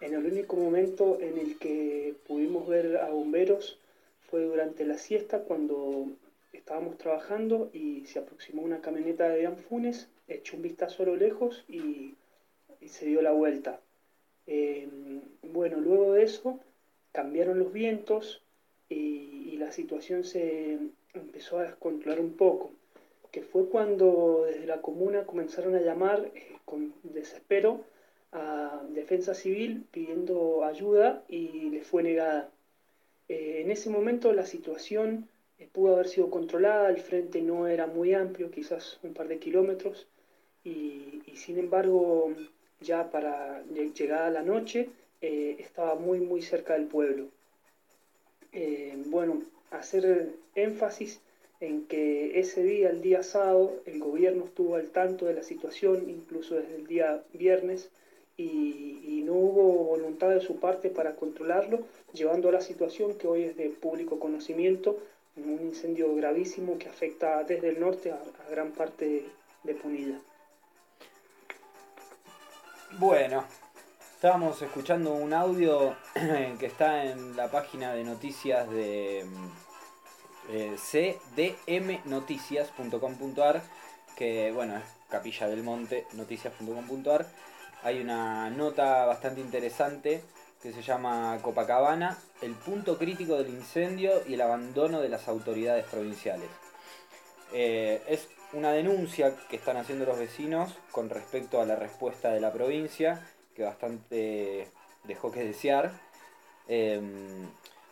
en 0.03 0.13
el 0.13 0.27
único 0.27 0.55
momento 0.55 1.19
en 1.19 1.39
el 1.39 1.59
que 1.59 2.15
pudimos 2.27 2.69
ver 2.69 2.99
a 2.99 3.09
bomberos 3.09 3.79
fue 4.29 4.45
durante 4.45 4.85
la 4.85 4.99
siesta 4.99 5.45
cuando 5.45 6.09
estábamos 6.53 6.99
trabajando 6.99 7.71
y 7.73 8.05
se 8.05 8.19
aproximó 8.19 8.61
una 8.61 8.83
camioneta 8.83 9.31
de 9.31 9.47
Anfunes, 9.47 10.11
echó 10.29 10.57
un 10.57 10.63
vistazo 10.63 11.05
a 11.05 11.07
lo 11.07 11.17
lejos 11.17 11.65
y, 11.69 12.15
se 12.87 13.07
dio 13.07 13.23
la 13.23 13.33
vuelta. 13.33 13.81
Eh, 14.47 14.87
bueno, 15.43 15.81
luego 15.81 16.13
de 16.13 16.23
eso 16.23 16.61
cambiaron 17.13 17.59
los 17.59 17.73
vientos 17.73 18.43
y, 18.91 19.49
y 19.53 19.57
la 19.57 19.73
situación 19.73 20.23
se 20.23 20.79
empezó 21.15 21.59
a 21.59 21.65
descontrolar 21.65 22.21
un 22.21 22.35
poco, 22.35 22.73
que 23.31 23.43
fue 23.43 23.69
cuando 23.69 24.45
desde 24.47 24.67
la 24.67 24.81
comuna 24.81 25.25
comenzaron 25.27 25.75
a 25.75 25.81
llamar 25.81 26.31
eh, 26.35 26.57
con 26.65 26.95
desespero 27.03 27.85
a 28.33 28.83
Defensa 28.91 29.35
Civil 29.35 29.85
pidiendo 29.91 30.65
ayuda 30.65 31.23
y 31.29 31.71
les 31.71 31.87
fue 31.87 32.03
negada. 32.03 32.51
Eh, 33.29 33.63
en 33.63 33.71
ese 33.71 33.91
momento 33.91 34.33
la 34.33 34.47
situación 34.47 35.29
eh, 35.59 35.69
pudo 35.73 35.95
haber 35.95 36.09
sido 36.09 36.31
controlada, 36.31 36.91
el 36.91 36.99
frente 36.99 37.41
no 37.41 37.67
era 37.67 37.87
muy 37.87 38.15
amplio, 38.15 38.51
quizás 38.51 38.99
un 39.03 39.15
par 39.15 39.29
de 39.29 39.39
kilómetros, 39.39 40.07
y, 40.65 41.23
sin 41.37 41.59
embargo 41.59 42.33
ya 42.81 43.11
para 43.11 43.63
lle- 43.67 43.93
llegada 43.95 44.31
la 44.31 44.43
noche 44.43 44.89
estaba 45.21 45.95
muy 45.95 46.19
muy 46.21 46.43
cerca 46.43 46.75
del 46.75 46.87
pueblo. 46.87 47.29
Bueno, 49.07 49.43
hacer 49.71 50.35
énfasis 50.55 51.21
en 51.61 51.87
que 51.87 52.39
ese 52.39 52.63
día, 52.63 52.91
el 52.91 53.01
día 53.01 53.23
sábado, 53.23 53.73
el 53.87 53.99
gobierno 53.99 54.45
estuvo 54.45 54.77
al 54.77 54.91
tanto 54.91 55.27
de 55.27 55.35
la 55.35 55.43
situación, 55.43 56.09
incluso 56.09 56.55
desde 56.57 56.77
el 56.77 56.87
día 56.87 57.23
viernes, 57.33 57.89
y, 58.37 59.23
no 59.25 59.33
hubo 59.33 59.85
voluntad 59.85 60.29
de 60.29 60.41
su 60.41 60.61
parte 60.61 60.89
para 60.89 61.17
controlarlo, 61.17 61.81
llevando 62.13 62.49
a 62.49 62.53
la 62.53 62.61
situación 62.61 63.15
que 63.15 63.27
hoy 63.27 63.43
es 63.43 63.57
de 63.57 63.71
público 63.71 64.21
conocimiento, 64.21 65.01
un 65.37 65.61
incendio 65.63 66.15
gravísimo 66.15 66.79
que 66.79 66.89
afecta 66.89 67.43
desde 67.43 67.71
el 67.71 67.81
norte 67.81 68.13
a, 68.13 68.23
gran 68.49 68.71
parte 68.71 69.05
de, 69.05 69.25
de 69.65 69.75
Punilla. 69.75 70.21
Bueno, 73.01 73.45
estábamos 74.15 74.63
escuchando 74.63 75.13
un 75.13 75.33
audio 75.33 75.97
que 76.61 76.67
está 76.67 77.05
en 77.05 77.35
la 77.37 77.51
página 77.51 77.95
de 77.95 78.05
noticias 78.05 78.71
de 78.71 79.25
eh, 80.49 80.77
cdmnoticias.com.ar, 80.77 83.63
que 84.17 84.53
bueno, 84.53 84.77
es 84.77 84.85
Capilla 85.09 85.49
del 85.49 85.63
Monte, 85.63 86.07
noticias.com.ar. 86.13 87.27
Hay 87.83 88.01
una 88.01 88.51
nota 88.51 89.07
bastante 89.07 89.41
interesante 89.41 90.23
que 90.63 90.73
se 90.73 90.83
llama 90.83 91.39
Copacabana, 91.43 92.19
el 92.43 92.53
punto 92.53 92.99
crítico 92.99 93.37
del 93.37 93.51
incendio 93.51 94.23
y 94.27 94.35
el 94.35 94.41
abandono 94.41 95.01
de 95.01 95.09
las 95.09 95.29
autoridades 95.29 95.85
provinciales. 95.85 96.49
Eh, 97.53 98.03
es 98.09 98.29
una 98.53 98.73
denuncia 98.73 99.35
que 99.49 99.57
están 99.57 99.77
haciendo 99.77 100.07
los 100.07 100.19
vecinos 100.19 100.75
con 100.91 101.11
respecto 101.11 101.61
a 101.61 101.67
la 101.67 101.77
respuesta 101.77 102.31
de 102.31 102.41
la 102.41 102.53
provincia, 102.53 103.25
que 103.55 103.63
bastante 103.63 104.69
dejó 105.05 105.31
que 105.31 105.45
desear. 105.45 105.93
Eh, 106.69 107.01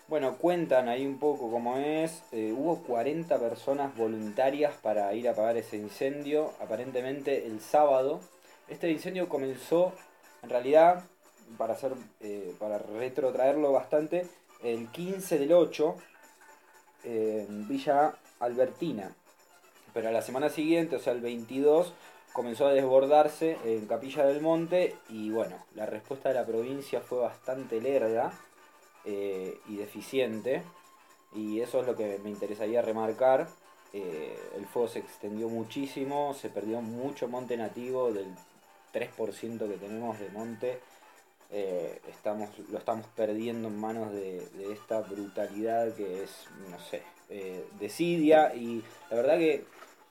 bueno, 0.07 0.37
cuentan 0.37 0.89
ahí 0.89 1.07
un 1.07 1.19
poco 1.19 1.51
cómo 1.51 1.79
es. 1.79 2.23
Eh, 2.33 2.55
hubo 2.57 2.83
40 2.83 3.39
personas 3.39 3.97
voluntarias 3.97 4.75
para 4.83 5.13
ir 5.15 5.29
a 5.29 5.33
apagar 5.33 5.57
ese 5.57 5.77
incendio, 5.77 6.53
aparentemente 6.61 7.47
el 7.47 7.61
sábado. 7.61 8.21
Este 8.69 8.91
incendio 8.91 9.29
comenzó, 9.29 9.93
en 10.43 10.51
realidad, 10.51 11.05
para 11.57 11.73
hacer, 11.73 11.93
eh, 12.21 12.55
para 12.59 12.79
retrotraerlo 12.79 13.73
bastante, 13.73 14.27
el 14.63 14.89
15 14.89 15.39
del 15.39 15.53
8 15.53 15.97
eh, 17.05 17.47
en 17.49 17.67
Villa 17.67 18.15
Albertina. 18.41 19.15
Pero 19.95 20.09
a 20.09 20.13
la 20.13 20.23
semana 20.23 20.51
siguiente, 20.51 20.97
o 20.97 20.99
sea 20.99 21.15
el 21.15 21.21
22, 21.21 21.95
comenzó 22.35 22.67
a 22.67 22.75
desbordarse 22.75 23.57
en 23.65 23.87
Capilla 23.87 24.27
del 24.27 24.43
Monte 24.43 24.97
y 25.09 25.31
bueno, 25.31 25.57
la 25.75 25.87
respuesta 25.87 26.29
de 26.29 26.35
la 26.35 26.45
provincia 26.45 27.01
fue 27.01 27.21
bastante 27.21 27.81
lerda 27.81 28.33
eh, 29.05 29.59
y 29.69 29.77
deficiente 29.77 30.63
y 31.35 31.61
eso 31.61 31.81
es 31.81 31.87
lo 31.87 31.97
que 31.97 32.19
me 32.23 32.31
interesaría 32.31 32.81
remarcar. 32.81 33.49
Eh, 33.93 34.37
el 34.57 34.67
fuego 34.67 34.89
se 34.89 35.01
extendió 35.01 35.49
muchísimo, 35.49 36.35
se 36.35 36.49
perdió 36.49 36.81
mucho 36.81 37.29
monte 37.29 37.57
nativo 37.57 38.13
del 38.13 38.35
3% 38.93 39.69
que 39.69 39.77
tenemos 39.77 40.19
de 40.19 40.29
monte. 40.31 40.81
eh, 41.51 42.01
estamos, 42.09 42.51
lo 42.71 42.79
estamos 42.79 43.07
perdiendo 43.15 43.69
en 43.69 43.79
manos 43.79 44.13
de, 44.13 44.41
de 44.57 44.73
esta 44.73 45.01
brutalidad 45.03 45.95
que 45.95 46.23
es, 46.25 46.47
no 46.71 46.79
sé, 46.81 47.03
desidia 47.79 48.55
y 48.55 48.83
la 49.11 49.17
verdad 49.17 49.39
que 49.39 49.65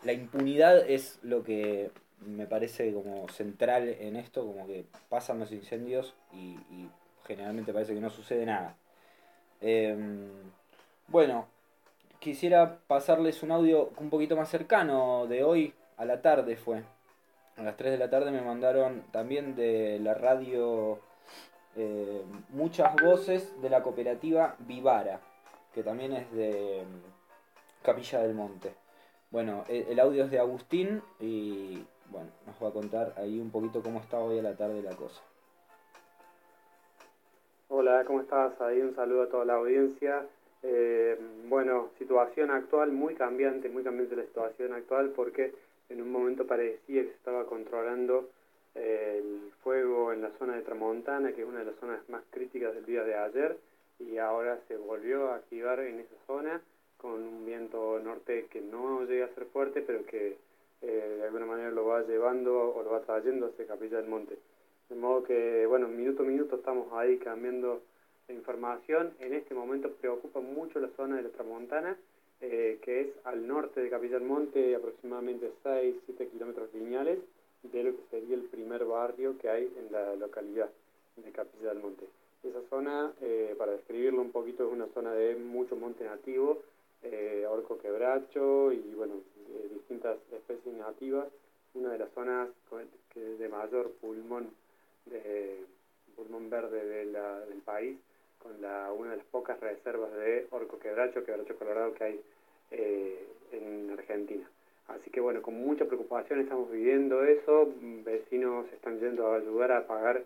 la 0.04 0.14
impunidad 0.14 0.90
es 0.90 1.20
lo 1.24 1.44
que 1.44 1.92
me 2.26 2.46
parece 2.46 2.94
como 2.94 3.28
central 3.30 3.90
en 4.00 4.16
esto, 4.16 4.46
como 4.46 4.68
que 4.68 4.86
pasan 5.10 5.40
los 5.40 5.52
incendios 5.52 6.14
y 6.32 6.58
generalmente 7.26 7.74
parece 7.74 7.94
que 7.94 8.02
no 8.02 8.10
sucede 8.10 8.46
nada. 8.46 8.76
Em, 9.66 10.30
bueno, 11.08 11.48
quisiera 12.20 12.80
pasarles 12.86 13.44
un 13.44 13.52
audio 13.52 13.92
un 13.98 14.10
poquito 14.10 14.36
más 14.36 14.50
cercano 14.50 15.26
de 15.28 15.44
hoy 15.46 15.74
a 15.96 16.04
la 16.04 16.22
tarde 16.22 16.58
fue. 16.58 16.84
A 17.56 17.64
las 17.64 17.78
3 17.78 17.94
de 17.94 17.98
la 17.98 18.10
tarde 18.10 18.32
me 18.32 18.42
mandaron 18.42 19.04
también 19.12 19.56
de 19.56 20.00
la 20.00 20.16
radio 20.16 21.00
eh, 21.78 22.24
muchas 22.50 22.94
voces 23.02 23.62
de 23.62 23.70
la 23.70 23.84
cooperativa 23.84 24.58
Vivara, 24.60 25.22
que 25.74 25.82
también 25.82 26.12
es 26.12 26.30
de 26.34 26.82
em, 26.82 27.02
Capilla 27.84 28.20
del 28.20 28.34
Monte. 28.34 28.74
Bueno, 29.32 29.64
e- 29.70 29.88
el 29.90 30.00
audio 30.02 30.26
es 30.26 30.32
de 30.32 30.40
Agustín 30.40 31.02
y 31.22 31.86
bueno, 32.10 32.32
nos 32.46 32.62
va 32.62 32.68
a 32.68 32.74
contar 32.74 33.14
ahí 33.16 33.40
un 33.40 33.50
poquito 33.50 33.82
cómo 33.82 34.02
está 34.02 34.20
hoy 34.20 34.40
a 34.40 34.44
la 34.44 34.58
tarde 34.58 34.82
la 34.82 34.96
cosa. 34.96 35.22
Hola, 37.76 38.04
¿cómo 38.06 38.22
estás? 38.22 38.62
Ahí 38.62 38.80
un 38.82 38.94
saludo 38.94 39.24
a 39.24 39.30
toda 39.30 39.46
la 39.46 39.56
audiencia. 39.56 40.28
Eh, 40.62 41.18
bueno, 41.50 41.90
situación 41.98 42.52
actual 42.52 42.92
muy 42.92 43.16
cambiante, 43.16 43.68
muy 43.68 43.82
cambiante 43.82 44.16
la 44.16 44.26
situación 44.26 44.74
actual 44.74 45.10
porque 45.16 45.56
en 45.90 46.00
un 46.00 46.12
momento 46.12 46.46
parecía 46.46 47.02
que 47.02 47.08
se 47.08 47.16
estaba 47.16 47.48
controlando 47.48 48.30
eh, 48.76 49.24
el 49.24 49.52
fuego 49.64 50.14
en 50.14 50.22
la 50.22 50.30
zona 50.38 50.56
de 50.56 50.62
Tramontana, 50.62 51.34
que 51.34 51.42
es 51.42 51.48
una 51.48 51.62
de 51.62 51.66
las 51.66 51.76
zonas 51.78 52.08
más 52.10 52.22
críticas 52.30 52.76
del 52.76 52.86
día 52.86 53.04
de 53.04 53.16
ayer, 53.16 53.58
y 53.98 54.20
ahora 54.20 54.60
se 54.68 54.78
volvió 54.78 55.30
a 55.30 55.38
activar 55.38 55.80
en 55.80 56.02
esa 56.02 56.16
zona 56.28 56.62
con 56.98 57.24
un 57.24 57.44
viento 57.44 58.00
norte 58.04 58.46
que 58.52 58.62
no 58.62 59.04
llega 59.06 59.26
a 59.26 59.34
ser 59.34 59.46
fuerte, 59.46 59.82
pero 59.82 60.06
que 60.06 60.38
eh, 60.84 61.16
de 61.18 61.24
alguna 61.24 61.48
manera 61.48 61.72
lo 61.72 61.88
va 61.88 62.04
llevando 62.04 62.72
o 62.76 62.84
lo 62.84 62.92
va 62.92 63.02
trayendo 63.02 63.48
hacia 63.48 63.66
Capilla 63.66 63.98
del 63.98 64.10
Monte. 64.10 64.38
De 64.94 65.00
modo 65.00 65.24
que, 65.24 65.66
bueno, 65.66 65.88
minuto 65.88 66.22
a 66.22 66.26
minuto 66.28 66.58
estamos 66.58 66.94
ahí 66.94 67.18
cambiando 67.18 67.82
la 68.28 68.36
información. 68.36 69.12
En 69.20 69.34
este 69.34 69.56
momento 69.56 69.90
preocupa 69.90 70.40
mucho 70.40 70.80
la 70.80 70.90
zona 70.90 71.16
de 71.16 71.24
la 71.24 71.30
Tramontana, 71.30 71.98
eh, 72.42 72.78
que 72.84 73.02
es 73.02 73.08
al 73.24 73.48
norte 73.48 73.82
de 73.82 73.90
Capilla 73.90 74.20
del 74.20 74.28
Monte, 74.28 74.76
aproximadamente 74.76 75.52
6-7 75.64 76.30
kilómetros 76.30 76.72
lineales 76.76 77.18
de 77.64 77.84
lo 77.86 77.96
que 77.96 78.04
sería 78.12 78.36
el 78.36 78.44
primer 78.44 78.86
barrio 78.86 79.36
que 79.40 79.50
hay 79.50 79.64
en 79.64 79.92
la 79.92 80.16
localidad 80.16 80.70
de 81.16 81.32
Capilla 81.32 81.70
del 81.70 81.80
Monte. 81.80 82.06
Esa 82.44 82.62
zona, 82.70 83.14
eh, 83.20 83.56
para 83.58 83.72
describirlo 83.72 84.22
un 84.22 84.32
poquito, 84.32 84.68
es 84.68 84.72
una 84.72 84.86
zona 84.94 85.12
de 85.16 85.36
mucho 85.38 85.76
monte 85.76 86.04
nativo, 86.04 86.62
eh, 87.02 87.48
orco 87.50 87.80
quebracho 87.80 88.72
y 88.72 88.94
bueno, 88.96 89.16
distintas 89.74 90.18
especies 90.32 90.76
nativas, 90.76 91.26
una 91.74 91.94
de 91.94 91.98
las 91.98 92.12
zonas 92.12 92.50
que 93.12 93.20
de 93.20 93.50
mayor 93.50 93.90
pulmón 94.00 94.52
de 95.06 95.66
pulmón 96.16 96.50
verde 96.50 97.06
del 97.06 97.62
país, 97.66 97.98
con 98.40 98.62
la, 98.62 98.92
una 98.92 99.12
de 99.12 99.18
las 99.18 99.26
pocas 99.28 99.60
reservas 99.60 100.14
de 100.14 100.48
orco 100.52 100.80
quebracho, 100.80 101.24
quebracho 101.24 101.56
colorado 101.58 101.94
que 101.94 102.04
hay 102.04 102.22
eh, 102.72 103.28
en 103.52 103.92
Argentina. 103.92 104.48
Así 104.88 105.10
que 105.10 105.22
bueno, 105.22 105.42
con 105.42 105.56
mucha 105.56 105.86
preocupación 105.86 106.42
estamos 106.42 106.70
viviendo 106.72 107.24
eso, 107.24 107.74
vecinos 108.04 108.66
están 108.74 109.00
yendo 109.00 109.28
a 109.28 109.38
ayudar 109.38 109.72
a 109.72 109.78
apagar 109.80 110.24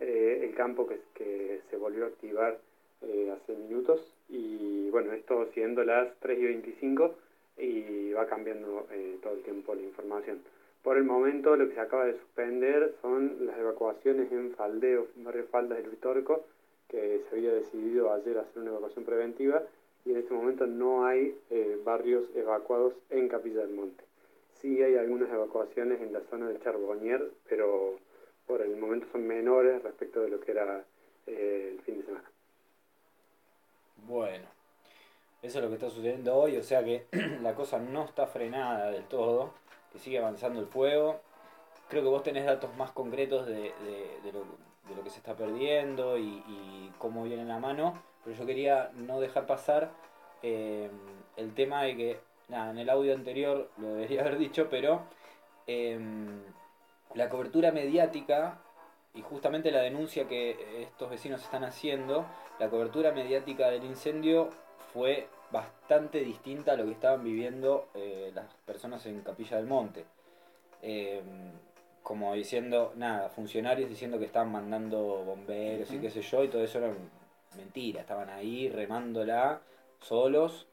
eh, 0.00 0.40
el 0.44 0.54
campo 0.54 0.86
que, 0.86 1.00
que 1.14 1.60
se 1.70 1.76
volvió 1.76 2.04
a 2.04 2.08
activar 2.08 2.58
eh, 3.02 3.32
hace 3.32 3.54
minutos 3.54 4.00
y 4.28 4.90
bueno, 4.90 5.12
esto 5.12 5.48
siendo 5.54 5.84
las 5.84 6.08
3 6.20 6.38
y 6.38 6.44
25 6.44 7.14
y 7.58 8.12
va 8.12 8.26
cambiando 8.26 8.86
eh, 8.90 9.18
todo 9.22 9.34
el 9.34 9.42
tiempo 9.42 9.74
la 9.74 9.82
información. 9.82 10.40
Por 10.82 10.96
el 10.96 11.04
momento 11.04 11.56
lo 11.56 11.68
que 11.68 11.74
se 11.74 11.80
acaba 11.80 12.06
de 12.06 12.18
suspender 12.18 12.94
son 13.02 13.46
las 13.46 13.58
evacuaciones 13.58 14.30
en 14.32 14.54
Faldeo, 14.54 15.08
en 15.16 15.24
barrio 15.24 15.44
Faldas 15.50 15.78
del 15.78 15.90
Vitorco, 15.90 16.44
que 16.88 17.22
se 17.28 17.36
había 17.36 17.52
decidido 17.52 18.12
ayer 18.12 18.38
hacer 18.38 18.62
una 18.62 18.70
evacuación 18.70 19.04
preventiva 19.04 19.62
y 20.04 20.12
en 20.12 20.18
este 20.18 20.32
momento 20.32 20.66
no 20.66 21.06
hay 21.06 21.38
eh, 21.50 21.78
barrios 21.84 22.24
evacuados 22.34 22.94
en 23.10 23.28
Capilla 23.28 23.60
del 23.60 23.74
Monte. 23.74 24.04
Sí 24.60 24.82
hay 24.82 24.96
algunas 24.96 25.30
evacuaciones 25.30 26.00
en 26.00 26.12
la 26.12 26.20
zona 26.30 26.48
del 26.48 26.60
Charbonnier, 26.62 27.30
pero 27.48 27.96
por 28.46 28.62
el 28.62 28.76
momento 28.76 29.06
son 29.12 29.26
menores 29.26 29.82
respecto 29.82 30.20
de 30.20 30.30
lo 30.30 30.40
que 30.40 30.52
era 30.52 30.84
eh, 31.26 31.74
el 31.74 31.80
fin 31.82 31.98
de 31.98 32.06
semana. 32.06 32.30
Bueno, 34.06 34.46
eso 35.42 35.58
es 35.58 35.64
lo 35.64 35.68
que 35.68 35.74
está 35.74 35.90
sucediendo 35.90 36.34
hoy, 36.34 36.56
o 36.56 36.62
sea 36.62 36.82
que 36.82 37.06
la 37.42 37.54
cosa 37.54 37.78
no 37.78 38.04
está 38.04 38.26
frenada 38.26 38.90
del 38.90 39.04
todo, 39.04 39.52
sigue 39.98 40.18
avanzando 40.18 40.60
el 40.60 40.66
fuego. 40.66 41.20
Creo 41.88 42.02
que 42.02 42.08
vos 42.08 42.22
tenés 42.22 42.44
datos 42.44 42.74
más 42.76 42.90
concretos 42.92 43.46
de, 43.46 43.72
de- 44.22 44.32
lo, 44.32 44.40
de 44.88 44.94
lo 44.96 45.02
que 45.02 45.10
se 45.10 45.18
está 45.18 45.34
perdiendo 45.34 46.18
y, 46.18 46.90
cómo 46.98 47.22
viene 47.22 47.44
la 47.44 47.58
mano, 47.60 47.94
pero 48.24 48.36
yo 48.36 48.44
quería 48.44 48.90
no 48.94 49.20
dejar 49.20 49.46
pasar 49.46 49.90
eh, 50.42 50.90
el 51.36 51.54
tema 51.54 51.82
de 51.84 51.96
que, 51.96 52.20
nada, 52.48 52.72
en 52.72 52.78
el 52.78 52.90
audio 52.90 53.14
anterior 53.14 53.70
lo 53.76 53.88
debería 53.94 54.20
haber 54.22 54.36
dicho, 54.38 54.66
pero 54.68 55.02
em, 55.68 56.40
la 57.14 57.28
cobertura 57.28 57.70
mediática 57.70 58.58
y 59.14 59.22
justamente 59.22 59.70
la 59.70 59.80
denuncia 59.80 60.26
que 60.28 60.82
estos 60.82 61.08
vecinos 61.10 61.42
están 61.42 61.64
haciendo, 61.64 62.26
la 62.58 62.68
cobertura 62.68 63.12
mediática 63.12 63.68
del 63.70 63.84
incendio 63.84 64.50
fue 64.92 65.28
bastante 65.50 66.20
distinta 66.20 66.72
a 66.72 66.76
lo 66.76 66.84
que 66.84 66.92
estaban 66.92 67.24
viviendo 67.24 67.88
eh, 67.94 68.30
las 68.34 68.46
personas 68.66 69.04
en 69.06 69.20
Capilla 69.22 69.56
del 69.56 69.66
Monte. 69.66 70.04
Eh, 70.82 71.22
como 72.02 72.32
diciendo, 72.34 72.92
nada, 72.96 73.28
funcionarios 73.28 73.90
diciendo 73.90 74.18
que 74.18 74.24
estaban 74.24 74.50
mandando 74.50 74.98
bomberos 75.24 75.90
y 75.92 75.98
qué 75.98 76.10
sé 76.10 76.22
yo, 76.22 76.42
y 76.42 76.48
todo 76.48 76.62
eso 76.62 76.78
era 76.78 76.92
mentira, 77.56 78.00
estaban 78.00 78.30
ahí 78.30 78.68
remándola 78.70 79.60
solos. 80.00 80.66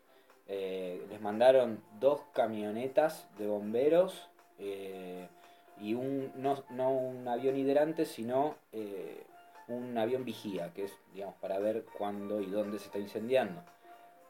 Eh, 0.47 1.05
les 1.09 1.19
mandaron 1.19 1.83
dos 1.99 2.21
camionetas 2.33 3.27
de 3.37 3.47
bomberos 3.47 4.29
eh, 4.59 5.27
y 5.81 5.95
un 5.95 6.31
no, 6.35 6.63
no 6.69 6.91
un 6.91 7.27
avión 7.27 7.57
hidrante, 7.57 8.05
sino 8.05 8.55
un 9.67 9.97
avión 9.97 10.23
vigía, 10.23 10.71
que 10.73 10.85
es 10.85 10.97
digamos 11.13 11.35
para 11.41 11.59
ver 11.59 11.83
cuándo 11.97 12.39
y 12.39 12.45
dónde 12.45 12.79
se 12.79 12.85
está 12.85 12.99
incendiando. 12.99 13.61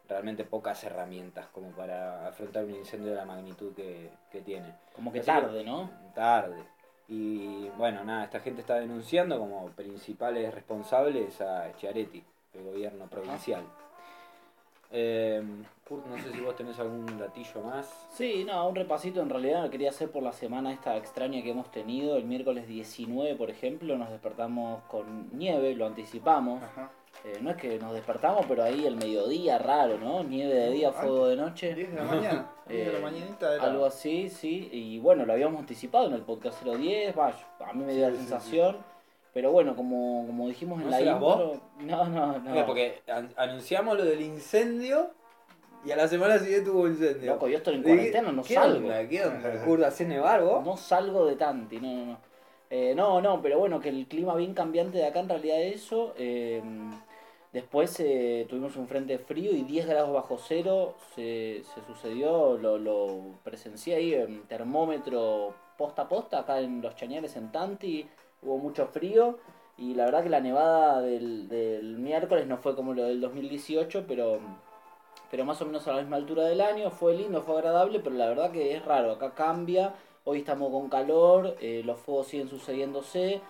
Realmente 0.07 0.43
pocas 0.43 0.83
herramientas 0.83 1.47
como 1.47 1.69
para 1.71 2.27
afrontar 2.27 2.63
un 2.65 2.75
incendio 2.75 3.11
de 3.11 3.17
la 3.17 3.25
magnitud 3.25 3.73
que, 3.73 4.09
que 4.31 4.41
tiene. 4.41 4.73
Como 4.93 5.11
que 5.11 5.19
Así 5.19 5.25
que- 5.31 5.31
tarde, 5.41 5.63
¿no? 5.63 5.89
Tarde. 6.13 6.63
Y 7.07 7.69
bueno, 7.77 8.03
nada, 8.03 8.23
esta 8.25 8.39
gente 8.39 8.61
está 8.61 8.75
denunciando 8.75 9.37
como 9.39 9.67
principales 9.69 10.53
responsables 10.53 11.39
a 11.41 11.71
Chiaretti, 11.77 12.23
el 12.53 12.63
gobierno 12.63 13.05
provincial. 13.07 13.63
Eh, 14.91 15.43
Kurt, 15.87 16.05
no 16.05 16.17
sé 16.17 16.31
si 16.31 16.39
vos 16.41 16.55
tenés 16.55 16.79
algún 16.79 17.05
datillo 17.17 17.61
más. 17.61 17.85
Sí, 18.13 18.43
no, 18.45 18.67
un 18.69 18.75
repasito 18.75 19.21
en 19.21 19.29
realidad 19.29 19.63
lo 19.63 19.69
quería 19.69 19.89
hacer 19.89 20.09
por 20.11 20.23
la 20.23 20.31
semana 20.31 20.71
esta 20.71 20.95
extraña 20.97 21.41
que 21.43 21.51
hemos 21.51 21.69
tenido. 21.71 22.17
El 22.17 22.25
miércoles 22.25 22.67
19, 22.67 23.35
por 23.35 23.49
ejemplo, 23.49 23.97
nos 23.97 24.09
despertamos 24.09 24.83
con 24.83 25.29
nieve, 25.37 25.75
lo 25.75 25.85
anticipamos. 25.85 26.63
Ajá. 26.63 26.89
Eh, 27.25 27.39
no 27.41 27.49
es 27.49 27.57
que 27.57 27.79
nos 27.79 27.93
despertamos, 27.93 28.45
pero 28.47 28.63
ahí 28.63 28.85
el 28.85 28.95
mediodía, 28.97 29.57
raro, 29.57 29.97
¿no? 29.97 30.23
Nieve 30.23 30.53
de 30.53 30.71
día, 30.71 30.91
fuego 30.91 31.27
de 31.27 31.35
noche. 31.35 31.73
10 31.73 31.89
de 31.91 31.95
la 31.97 32.03
mañana. 32.03 32.51
10 32.69 32.85
de 32.85 32.91
la 32.93 32.99
Eh, 32.99 33.01
mañanita 33.01 33.55
era. 33.55 33.63
Algo 33.63 33.85
así, 33.85 34.29
sí. 34.29 34.69
Y 34.71 34.99
bueno, 34.99 35.25
lo 35.25 35.33
habíamos 35.33 35.59
anticipado 35.59 36.07
en 36.07 36.13
el 36.13 36.21
podcast 36.21 36.63
010, 36.63 37.17
va, 37.17 37.33
a 37.67 37.73
mí 37.73 37.83
me 37.83 37.93
dio 37.93 38.03
la 38.07 38.11
Sí, 38.11 38.17
sí, 38.21 38.27
sensación. 38.27 38.77
Pero 39.33 39.51
bueno, 39.51 39.75
como, 39.75 40.23
como 40.27 40.47
dijimos 40.47 40.79
en 40.79 40.85
¿No 40.85 40.91
la 40.91 41.01
intro... 41.01 41.19
vos? 41.19 41.59
No, 41.79 42.05
no, 42.07 42.39
no. 42.39 42.51
Mira, 42.51 42.65
porque 42.65 43.01
an- 43.07 43.33
anunciamos 43.35 43.97
lo 43.97 44.05
del 44.05 44.21
incendio 44.21 45.09
y 45.83 45.91
a 45.91 45.95
la 45.97 46.07
semana 46.07 46.37
siguiente 46.39 46.69
hubo 46.69 46.87
incendio. 46.87 47.33
Loco, 47.33 47.47
yo 47.49 47.57
estoy 47.57 47.73
en 47.75 47.79
¿Y 47.81 47.83
cuarentena, 47.83 48.31
no 48.31 48.43
¿Qué 48.43 48.53
salgo. 48.53 48.77
onda? 48.87 49.07
¿Qué 49.09 49.25
onda? 49.25 49.87
¿hacés 49.87 50.07
nevar 50.07 50.41
vos? 50.43 50.63
No 50.63 50.77
salgo 50.77 51.25
de 51.25 51.35
Tanti, 51.35 51.79
no, 51.81 51.91
no, 51.91 52.05
no. 52.05 52.17
Eh, 52.69 52.93
no, 52.95 53.21
no, 53.21 53.41
pero 53.41 53.59
bueno, 53.59 53.79
que 53.79 53.89
el 53.89 54.07
clima 54.07 54.35
bien 54.35 54.53
cambiante 54.53 54.97
de 54.99 55.05
acá 55.05 55.19
en 55.19 55.29
realidad 55.29 55.61
eso. 55.61 56.13
eh, 56.17 56.61
después 57.55 57.97
eh, 58.01 58.45
tuvimos 58.49 58.75
un 58.75 58.87
frente 58.87 59.17
frío 59.17 59.51
y 59.51 59.63
10 59.63 59.87
grados 59.87 60.13
bajo 60.13 60.37
cero 60.37 60.95
se, 61.15 61.63
se 61.73 61.81
sucedió, 61.87 62.57
lo, 62.57 62.77
lo 62.77 63.39
presencié 63.45 63.95
ahí 63.95 64.13
en 64.13 64.43
termómetro 64.43 65.55
posta 65.77 66.03
a 66.03 66.09
posta, 66.09 66.39
acá 66.39 66.59
en 66.59 66.81
Los 66.81 66.95
Chañares, 66.95 67.37
en 67.37 67.51
Tanti, 67.53 68.07
hubo 68.41 68.57
mucho 68.57 68.87
frío. 68.87 69.37
Y 69.77 69.93
la 69.93 70.05
verdad 70.05 70.23
que 70.23 70.29
la 70.29 70.39
nevada 70.41 71.01
del, 71.01 71.47
del 71.49 71.97
miércoles 71.97 72.45
no 72.45 72.57
fue 72.57 72.75
como 72.75 72.93
lo 72.93 73.03
del 73.03 73.19
2018, 73.21 74.05
pero 74.07 74.39
pero 75.31 75.43
más 75.43 75.61
o 75.61 75.65
menos 75.65 75.87
a 75.87 75.93
la 75.93 76.01
misma 76.01 76.17
altura 76.17 76.43
del 76.43 76.61
año. 76.61 76.91
Fue 76.91 77.15
lindo, 77.15 77.41
fue 77.41 77.55
agradable, 77.55 77.99
pero 77.99 78.15
la 78.15 78.27
verdad 78.27 78.51
que 78.51 78.75
es 78.75 78.85
raro. 78.85 79.11
Acá 79.11 79.33
cambia. 79.33 79.93
Hoy 80.23 80.39
estamos 80.39 80.71
con 80.71 80.89
calor, 80.89 81.55
eh, 81.61 81.81
los 81.85 81.99
fuegos 81.99 82.27
siguen 82.27 82.49
sucediéndose. 82.49 83.41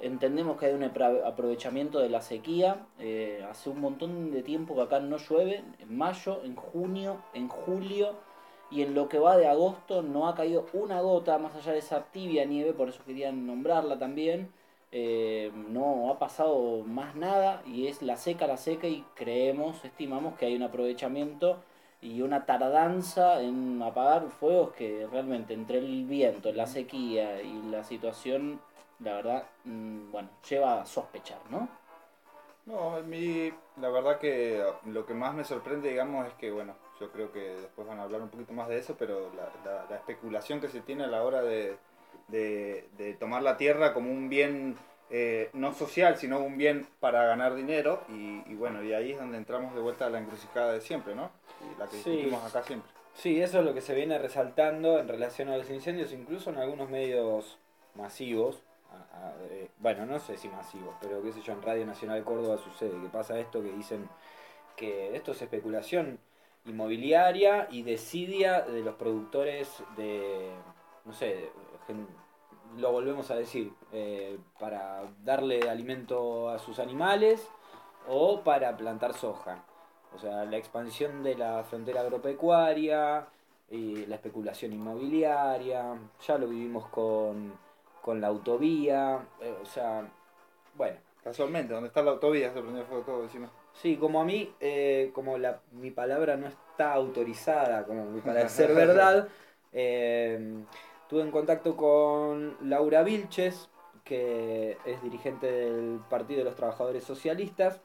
Entendemos 0.00 0.58
que 0.58 0.66
hay 0.66 0.74
un 0.74 0.82
apro- 0.82 1.24
aprovechamiento 1.24 1.98
de 2.00 2.08
la 2.08 2.20
sequía. 2.20 2.86
eh, 2.98 3.44
hace 3.48 3.70
un 3.70 3.80
montón 3.80 4.30
de 4.32 4.42
tiempo 4.42 4.74
que 4.74 4.82
acá 4.82 5.00
no 5.00 5.16
llueve. 5.18 5.62
En 5.78 5.96
mayo, 5.96 6.40
en 6.44 6.56
junio, 6.56 7.18
en 7.32 7.48
julio. 7.48 8.12
Y 8.70 8.82
en 8.82 8.94
lo 8.94 9.08
que 9.08 9.18
va 9.18 9.36
de 9.36 9.46
agosto 9.46 10.02
no 10.02 10.26
ha 10.28 10.34
caído 10.34 10.66
una 10.72 11.00
gota 11.00 11.38
más 11.38 11.54
allá 11.54 11.72
de 11.72 11.78
esa 11.78 12.04
tibia 12.06 12.44
nieve, 12.44 12.72
por 12.72 12.88
eso 12.88 13.02
quería 13.06 13.30
nombrarla 13.30 13.98
también. 13.98 14.50
Eh, 14.90 15.50
no 15.70 16.10
ha 16.10 16.18
pasado 16.18 16.82
más 16.84 17.14
nada 17.16 17.62
y 17.66 17.88
es 17.88 18.00
la 18.02 18.16
seca, 18.16 18.46
la 18.46 18.56
seca 18.56 18.86
y 18.86 19.04
creemos, 19.14 19.84
estimamos 19.84 20.34
que 20.38 20.46
hay 20.46 20.54
un 20.54 20.62
aprovechamiento 20.62 21.58
y 22.00 22.22
una 22.22 22.46
tardanza 22.46 23.42
en 23.42 23.82
apagar 23.82 24.28
fuegos 24.30 24.72
que 24.72 25.06
realmente 25.10 25.52
entre 25.54 25.78
el 25.78 26.04
viento, 26.04 26.52
la 26.52 26.66
sequía 26.66 27.42
y 27.42 27.60
la 27.70 27.82
situación, 27.82 28.60
la 29.04 29.14
verdad, 29.14 29.44
mm, 29.64 30.10
bueno, 30.10 30.28
lleva 30.48 30.80
a 30.80 30.86
sospechar, 30.86 31.38
¿no? 31.50 31.68
No, 32.66 32.96
a 32.96 33.00
mí 33.00 33.52
la 33.76 33.90
verdad 33.90 34.18
que 34.18 34.64
lo 34.86 35.04
que 35.04 35.12
más 35.14 35.34
me 35.34 35.44
sorprende, 35.44 35.90
digamos, 35.90 36.26
es 36.26 36.32
que, 36.34 36.50
bueno, 36.50 36.74
yo 36.98 37.10
creo 37.12 37.30
que 37.30 37.40
después 37.40 37.86
van 37.86 37.98
a 37.98 38.04
hablar 38.04 38.22
un 38.22 38.30
poquito 38.30 38.52
más 38.54 38.68
de 38.68 38.78
eso, 38.78 38.96
pero 38.98 39.30
la, 39.34 39.50
la- 39.70 39.84
la 39.90 39.96
especulación 39.96 40.60
que 40.60 40.68
se 40.68 40.80
tiene 40.80 41.04
a 41.04 41.08
la 41.08 41.22
hora 41.24 41.42
de, 41.42 41.76
de- 42.28 42.88
de 42.96 43.14
tomar 43.14 43.42
la 43.42 43.56
tierra 43.58 43.92
como 43.92 44.10
un 44.10 44.28
bien 44.30 44.76
eh, 45.10 45.50
no 45.52 45.74
social, 45.74 46.16
sino 46.16 46.38
un 46.40 46.56
bien 46.56 46.88
para 47.00 47.24
ganar 47.26 47.54
dinero, 47.54 48.00
y, 48.08 48.42
y 48.50 48.54
bueno, 48.54 48.82
y 48.82 48.94
ahí 48.94 49.12
es 49.12 49.18
donde 49.18 49.36
entramos 49.36 49.74
de 49.74 49.80
vuelta 49.82 50.06
a 50.06 50.10
la 50.10 50.18
encrucijada 50.18 50.72
de 50.72 50.80
siempre, 50.80 51.14
¿no? 51.14 51.30
La 51.78 51.84
que 51.86 51.98
Sí. 51.98 52.10
discutimos 52.10 52.42
acá 52.44 52.62
siempre. 52.62 52.90
Sí, 53.12 53.40
eso 53.42 53.58
es 53.60 53.64
lo 53.66 53.74
que 53.74 53.82
se 53.82 53.94
viene 53.94 54.18
resaltando 54.18 54.98
en 54.98 55.06
relación 55.06 55.50
a 55.50 55.58
los 55.58 55.68
incendios, 55.70 56.10
incluso 56.12 56.48
en 56.50 56.56
algunos 56.56 56.88
medios 56.88 57.58
masivos. 57.94 58.62
Eh, 59.50 59.70
bueno, 59.78 60.06
no 60.06 60.18
sé 60.18 60.36
si 60.36 60.48
masivos, 60.48 60.94
pero 61.00 61.22
qué 61.22 61.32
sé 61.32 61.40
yo, 61.42 61.52
en 61.52 61.62
Radio 61.62 61.86
Nacional 61.86 62.24
Córdoba 62.24 62.58
sucede 62.58 63.00
que 63.00 63.08
pasa 63.08 63.38
esto 63.38 63.62
que 63.62 63.72
dicen 63.72 64.08
que 64.76 65.14
esto 65.16 65.32
es 65.32 65.42
especulación 65.42 66.18
inmobiliaria 66.66 67.68
y 67.70 67.82
desidia 67.82 68.62
de 68.62 68.80
los 68.80 68.94
productores 68.96 69.82
de, 69.96 70.50
no 71.04 71.12
sé, 71.12 71.50
lo 72.76 72.90
volvemos 72.90 73.30
a 73.30 73.36
decir, 73.36 73.72
eh, 73.92 74.38
para 74.58 75.04
darle 75.22 75.68
alimento 75.68 76.48
a 76.48 76.58
sus 76.58 76.78
animales 76.78 77.46
o 78.08 78.40
para 78.42 78.76
plantar 78.76 79.14
soja. 79.14 79.64
O 80.14 80.18
sea, 80.18 80.44
la 80.44 80.56
expansión 80.56 81.22
de 81.22 81.36
la 81.36 81.64
frontera 81.64 82.00
agropecuaria, 82.00 83.26
y 83.70 84.06
la 84.06 84.16
especulación 84.16 84.72
inmobiliaria, 84.72 85.98
ya 86.26 86.38
lo 86.38 86.46
vivimos 86.46 86.86
con, 86.88 87.52
con 88.04 88.20
la 88.20 88.26
autovía, 88.26 89.26
eh, 89.40 89.54
o 89.62 89.64
sea, 89.64 90.06
bueno, 90.76 90.98
Casualmente, 91.22 91.72
donde 91.72 91.88
está 91.88 92.02
la 92.02 92.10
autovía 92.10 92.52
se 92.52 92.60
prendió 92.60 92.84
fuego 92.84 93.02
todo 93.02 93.22
encima. 93.22 93.48
sí, 93.72 93.96
como 93.96 94.20
a 94.20 94.24
mí, 94.26 94.52
eh, 94.60 95.10
como 95.14 95.38
la, 95.38 95.60
mi 95.72 95.90
palabra 95.90 96.36
no 96.36 96.46
está 96.46 96.92
autorizada 96.92 97.86
como 97.86 98.04
para 98.24 98.46
ser 98.50 98.74
verdad, 98.74 99.28
eh, 99.72 100.62
tuve 101.08 101.22
en 101.22 101.30
contacto 101.30 101.76
con 101.78 102.58
Laura 102.60 103.02
Vilches, 103.04 103.70
que 104.04 104.76
es 104.84 105.02
dirigente 105.02 105.50
del 105.50 105.98
Partido 106.10 106.40
de 106.40 106.44
los 106.44 106.56
Trabajadores 106.56 107.04
Socialistas, 107.04 107.80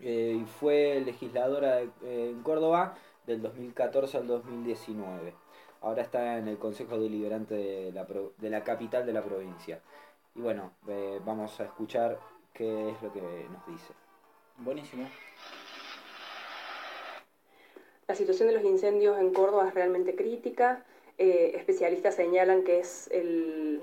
eh, 0.00 0.38
y 0.40 0.44
fue 0.46 1.02
legisladora 1.04 1.76
de- 1.76 1.90
en 2.30 2.42
Córdoba 2.42 2.94
del 3.26 3.42
2014 3.42 4.16
al 4.16 4.26
2019. 4.26 5.34
Ahora 5.82 6.02
está 6.02 6.38
en 6.38 6.46
el 6.48 6.58
Consejo 6.58 6.98
Deliberante 6.98 7.54
de 7.54 7.92
la, 7.92 8.06
pro- 8.06 8.32
de 8.38 8.50
la 8.50 8.62
capital 8.62 9.04
de 9.04 9.12
la 9.12 9.22
provincia. 9.22 9.80
Y 10.34 10.40
bueno, 10.40 10.72
eh, 10.88 11.20
vamos 11.24 11.58
a 11.60 11.64
escuchar 11.64 12.18
qué 12.54 12.90
es 12.90 13.02
lo 13.02 13.12
que 13.12 13.20
nos 13.20 13.66
dice. 13.66 13.92
Buenísimo. 14.58 15.08
La 18.06 18.14
situación 18.14 18.48
de 18.48 18.54
los 18.54 18.64
incendios 18.64 19.18
en 19.18 19.32
Córdoba 19.32 19.68
es 19.68 19.74
realmente 19.74 20.14
crítica. 20.14 20.84
Eh, 21.18 21.52
especialistas 21.56 22.14
señalan 22.14 22.62
que 22.62 22.78
es 22.78 23.08
el, 23.10 23.82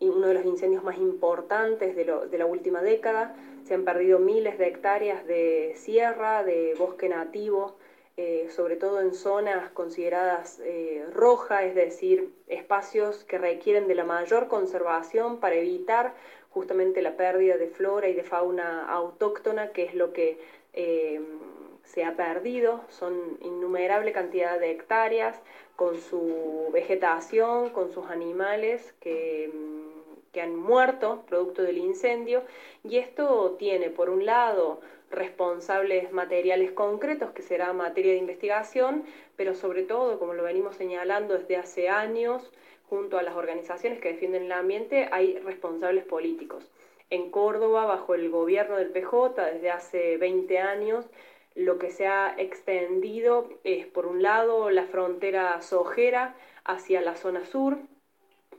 uno 0.00 0.26
de 0.26 0.34
los 0.34 0.44
incendios 0.44 0.84
más 0.84 0.98
importantes 0.98 1.96
de, 1.96 2.04
lo- 2.04 2.26
de 2.28 2.38
la 2.38 2.46
última 2.46 2.82
década. 2.82 3.34
Se 3.64 3.74
han 3.74 3.84
perdido 3.84 4.18
miles 4.18 4.58
de 4.58 4.66
hectáreas 4.66 5.26
de 5.26 5.72
sierra, 5.76 6.44
de 6.44 6.74
bosque 6.78 7.08
nativo, 7.08 7.76
eh, 8.16 8.48
sobre 8.54 8.76
todo 8.76 9.00
en 9.00 9.14
zonas 9.14 9.70
consideradas 9.70 10.60
eh, 10.62 11.06
rojas, 11.12 11.64
es 11.64 11.74
decir, 11.74 12.30
espacios 12.46 13.24
que 13.24 13.38
requieren 13.38 13.88
de 13.88 13.94
la 13.94 14.04
mayor 14.04 14.48
conservación 14.48 15.40
para 15.40 15.54
evitar 15.54 16.14
justamente 16.50 17.00
la 17.00 17.16
pérdida 17.16 17.56
de 17.56 17.68
flora 17.68 18.08
y 18.08 18.14
de 18.14 18.22
fauna 18.22 18.86
autóctona, 18.86 19.72
que 19.72 19.84
es 19.84 19.94
lo 19.94 20.12
que 20.12 20.38
eh, 20.74 21.20
se 21.84 22.04
ha 22.04 22.14
perdido. 22.14 22.82
Son 22.88 23.38
innumerable 23.40 24.12
cantidad 24.12 24.60
de 24.60 24.70
hectáreas 24.70 25.40
con 25.76 25.98
su 25.98 26.68
vegetación, 26.72 27.70
con 27.70 27.90
sus 27.92 28.06
animales 28.10 28.94
que, 29.00 29.50
mm, 29.52 29.91
que 30.32 30.40
han 30.40 30.56
muerto 30.56 31.24
producto 31.28 31.62
del 31.62 31.78
incendio. 31.78 32.42
Y 32.82 32.98
esto 32.98 33.56
tiene, 33.58 33.90
por 33.90 34.10
un 34.10 34.26
lado, 34.26 34.80
responsables 35.10 36.10
materiales 36.10 36.72
concretos, 36.72 37.30
que 37.30 37.42
será 37.42 37.72
materia 37.72 38.12
de 38.12 38.18
investigación, 38.18 39.04
pero 39.36 39.54
sobre 39.54 39.82
todo, 39.82 40.18
como 40.18 40.34
lo 40.34 40.42
venimos 40.42 40.76
señalando 40.76 41.34
desde 41.34 41.56
hace 41.56 41.88
años, 41.88 42.50
junto 42.88 43.18
a 43.18 43.22
las 43.22 43.36
organizaciones 43.36 44.00
que 44.00 44.12
defienden 44.12 44.44
el 44.44 44.52
ambiente, 44.52 45.08
hay 45.12 45.38
responsables 45.38 46.04
políticos. 46.04 46.70
En 47.10 47.30
Córdoba, 47.30 47.84
bajo 47.84 48.14
el 48.14 48.30
gobierno 48.30 48.76
del 48.76 48.90
PJ, 48.90 49.44
desde 49.52 49.70
hace 49.70 50.16
20 50.16 50.58
años, 50.58 51.06
lo 51.54 51.78
que 51.78 51.90
se 51.90 52.06
ha 52.06 52.34
extendido 52.38 53.50
es, 53.64 53.86
por 53.86 54.06
un 54.06 54.22
lado, 54.22 54.70
la 54.70 54.84
frontera 54.84 55.60
sojera 55.60 56.34
hacia 56.64 57.02
la 57.02 57.16
zona 57.16 57.44
sur, 57.44 57.76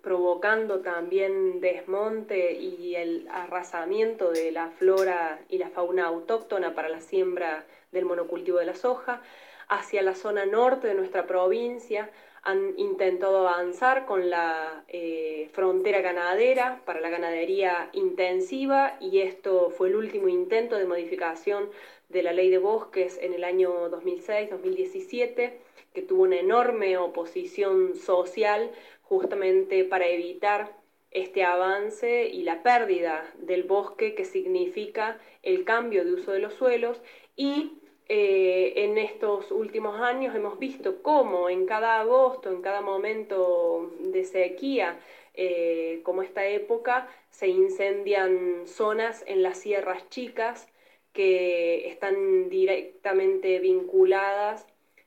provocando 0.03 0.81
también 0.81 1.61
desmonte 1.61 2.51
y 2.51 2.95
el 2.95 3.25
arrasamiento 3.31 4.31
de 4.31 4.51
la 4.51 4.69
flora 4.69 5.39
y 5.47 5.57
la 5.57 5.69
fauna 5.69 6.07
autóctona 6.07 6.75
para 6.75 6.89
la 6.89 6.99
siembra 6.99 7.63
del 7.93 8.03
monocultivo 8.03 8.59
de 8.59 8.65
la 8.65 8.75
soja, 8.75 9.21
hacia 9.69 10.01
la 10.01 10.13
zona 10.13 10.45
norte 10.45 10.89
de 10.89 10.93
nuestra 10.93 11.25
provincia, 11.25 12.09
han 12.43 12.77
intentado 12.77 13.47
avanzar 13.47 14.05
con 14.05 14.29
la 14.29 14.83
eh, 14.89 15.49
frontera 15.53 16.01
ganadera 16.01 16.81
para 16.85 16.99
la 16.99 17.09
ganadería 17.09 17.89
intensiva 17.93 18.97
y 18.99 19.21
esto 19.21 19.69
fue 19.69 19.87
el 19.87 19.95
último 19.95 20.27
intento 20.27 20.75
de 20.75 20.85
modificación 20.85 21.69
de 22.09 22.23
la 22.23 22.33
ley 22.33 22.49
de 22.49 22.57
bosques 22.57 23.17
en 23.21 23.33
el 23.33 23.45
año 23.45 23.89
2006-2017 23.89 25.53
que 25.93 26.01
tuvo 26.01 26.23
una 26.23 26.37
enorme 26.37 26.97
oposición 26.97 27.95
social 27.95 28.71
justamente 29.19 29.83
para 29.83 30.07
evitar 30.07 30.75
este 31.11 31.43
avance 31.43 32.27
y 32.27 32.43
la 32.43 32.63
pérdida 32.63 33.31
del 33.37 33.63
bosque 33.63 34.15
que 34.15 34.25
significa 34.25 35.19
el 35.43 35.63
cambio 35.63 36.03
de 36.03 36.13
uso 36.13 36.31
de 36.31 36.39
los 36.39 36.53
suelos. 36.53 37.01
Y 37.35 37.73
eh, 38.09 38.73
en 38.77 38.97
estos 38.97 39.51
últimos 39.51 39.99
años 40.01 40.35
hemos 40.35 40.57
visto 40.59 41.01
cómo 41.01 41.49
en 41.49 41.65
cada 41.65 41.99
agosto, 41.99 42.49
en 42.49 42.61
cada 42.61 42.81
momento 42.81 43.91
de 43.99 44.23
sequía, 44.25 44.99
eh, 45.35 46.01
como 46.03 46.23
esta 46.23 46.47
época, 46.47 47.07
se 47.29 47.47
incendian 47.47 48.63
zonas 48.65 49.23
en 49.27 49.43
las 49.43 49.59
sierras 49.59 50.09
chicas 50.09 50.67
que 51.13 51.87
están 51.87 52.49
directamente 52.49 53.59
vinculadas 53.59 54.65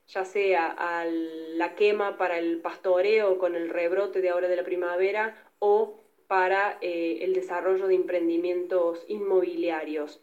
ya 0.08 0.24
sea 0.24 0.74
a 0.78 1.04
la 1.04 1.74
quema 1.74 2.16
para 2.16 2.38
el 2.38 2.60
pastoreo 2.60 3.38
con 3.38 3.54
el 3.54 3.68
rebrote 3.68 4.20
de 4.20 4.30
ahora 4.30 4.48
de 4.48 4.56
la 4.56 4.64
primavera 4.64 5.36
o 5.58 6.00
para 6.26 6.78
eh, 6.80 7.18
el 7.22 7.34
desarrollo 7.34 7.86
de 7.86 7.94
emprendimientos 7.94 9.04
inmobiliarios. 9.08 10.22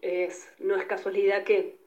Es, 0.00 0.48
no 0.58 0.76
es 0.76 0.86
casualidad 0.86 1.44
que 1.44 1.78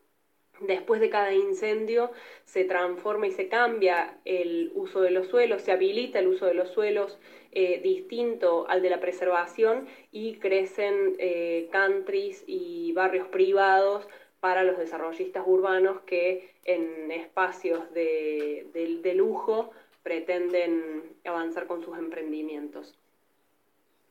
después 0.62 1.02
de 1.02 1.10
cada 1.10 1.34
incendio 1.34 2.12
se 2.46 2.66
transforma 2.66 3.28
y 3.28 3.32
se 3.32 3.48
cambia 3.48 4.20
el 4.26 4.72
uso 4.76 5.02
de 5.02 5.12
los 5.12 5.28
suelos, 5.28 5.62
se 5.62 5.72
habilita 5.72 6.20
el 6.20 6.28
uso 6.28 6.46
de 6.46 6.54
los 6.54 6.70
suelos 6.70 7.20
eh, 7.52 7.82
distinto 7.82 8.66
al 8.70 8.82
de 8.82 8.90
la 8.90 9.00
preservación 9.00 9.88
y 10.12 10.36
crecen 10.36 11.16
eh, 11.18 11.70
countries 11.72 12.44
y 12.48 12.94
barrios 12.94 13.28
privados 13.28 14.08
para 14.42 14.64
los 14.66 14.78
desarrollistas 14.78 15.44
urbanos 15.48 16.02
que 16.02 16.50
en 16.66 17.12
espacios 17.12 17.94
de, 17.94 18.68
de- 18.74 19.14
lujo 19.14 19.72
pretenden 20.04 21.04
avanzar 21.26 21.68
con 21.68 21.84
sus 21.84 21.98
emprendimientos. 21.98 22.96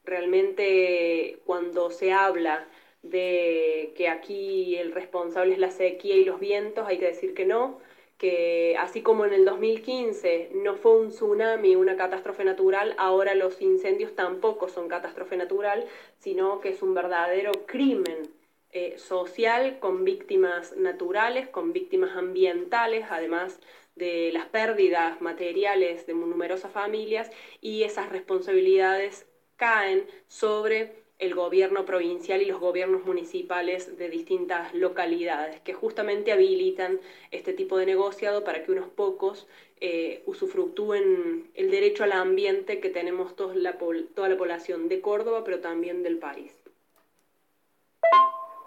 Realmente 0.05 1.38
cuando 1.45 1.90
se 1.90 2.12
habla 2.12 2.66
de 3.03 3.93
que 3.97 4.09
aquí 4.09 4.77
el 4.77 4.93
responsable 4.93 5.53
es 5.55 5.59
la 5.59 5.71
sequía 5.71 6.16
y 6.16 6.25
los 6.25 6.38
vientos, 6.40 6.87
hay 6.87 6.99
que 6.99 7.07
decir 7.07 7.35
que 7.35 7.45
no, 7.45 7.79
que 8.19 8.77
así 8.79 9.03
como 9.03 9.25
en 9.25 9.33
el 9.33 9.45
2015 9.45 10.51
no 10.55 10.77
fue 10.77 10.93
un 10.97 11.09
tsunami, 11.11 11.77
una 11.77 11.97
catástrofe 11.97 12.45
natural, 12.45 12.95
ahora 12.99 13.35
los 13.35 13.61
incendios 13.62 14.14
tampoco 14.14 14.69
son 14.69 14.88
catástrofe 14.88 15.37
natural, 15.37 15.87
sino 16.19 16.61
que 16.61 16.71
es 16.71 16.83
un 16.83 16.95
verdadero 16.95 17.53
crimen 17.66 18.29
eh, 18.73 18.99
social 18.99 19.79
con 19.81 20.05
víctimas 20.05 20.77
naturales, 20.77 21.49
con 21.49 21.73
víctimas 21.73 22.17
ambientales, 22.17 23.07
además 23.11 23.59
de 23.97 24.31
las 24.33 24.47
pérdidas 24.47 25.21
materiales 25.21 26.07
de 26.07 26.15
numerosas 26.15 26.71
familias 26.71 27.31
y 27.61 27.83
esas 27.83 28.09
responsabilidades 28.11 29.27
caen 29.57 30.07
sobre 30.29 31.03
el 31.19 31.35
gobierno 31.35 31.85
provincial 31.85 32.41
y 32.41 32.47
los 32.47 32.61
gobiernos 32.61 33.05
municipales 33.05 33.99
de 33.99 34.09
distintas 34.09 34.73
localidades 34.73 35.61
que 35.61 35.75
justamente 35.75 36.33
habilitan 36.33 37.01
este 37.31 37.53
tipo 37.53 37.77
de 37.77 37.87
negociado 37.87 38.45
para 38.45 38.65
que 38.65 38.73
unos 38.73 38.89
pocos 38.89 39.49
eh, 39.81 40.23
usufructúen 40.27 41.51
el 41.55 41.71
derecho 41.71 42.05
al 42.05 42.13
ambiente 42.13 42.81
que 42.81 42.89
tenemos 42.89 43.35
toda 43.37 43.55
la 43.57 43.77
población 43.77 44.89
de 44.89 45.01
Córdoba, 45.01 45.45
pero 45.45 45.61
también 45.61 46.03
del 46.03 46.19
país 46.19 46.53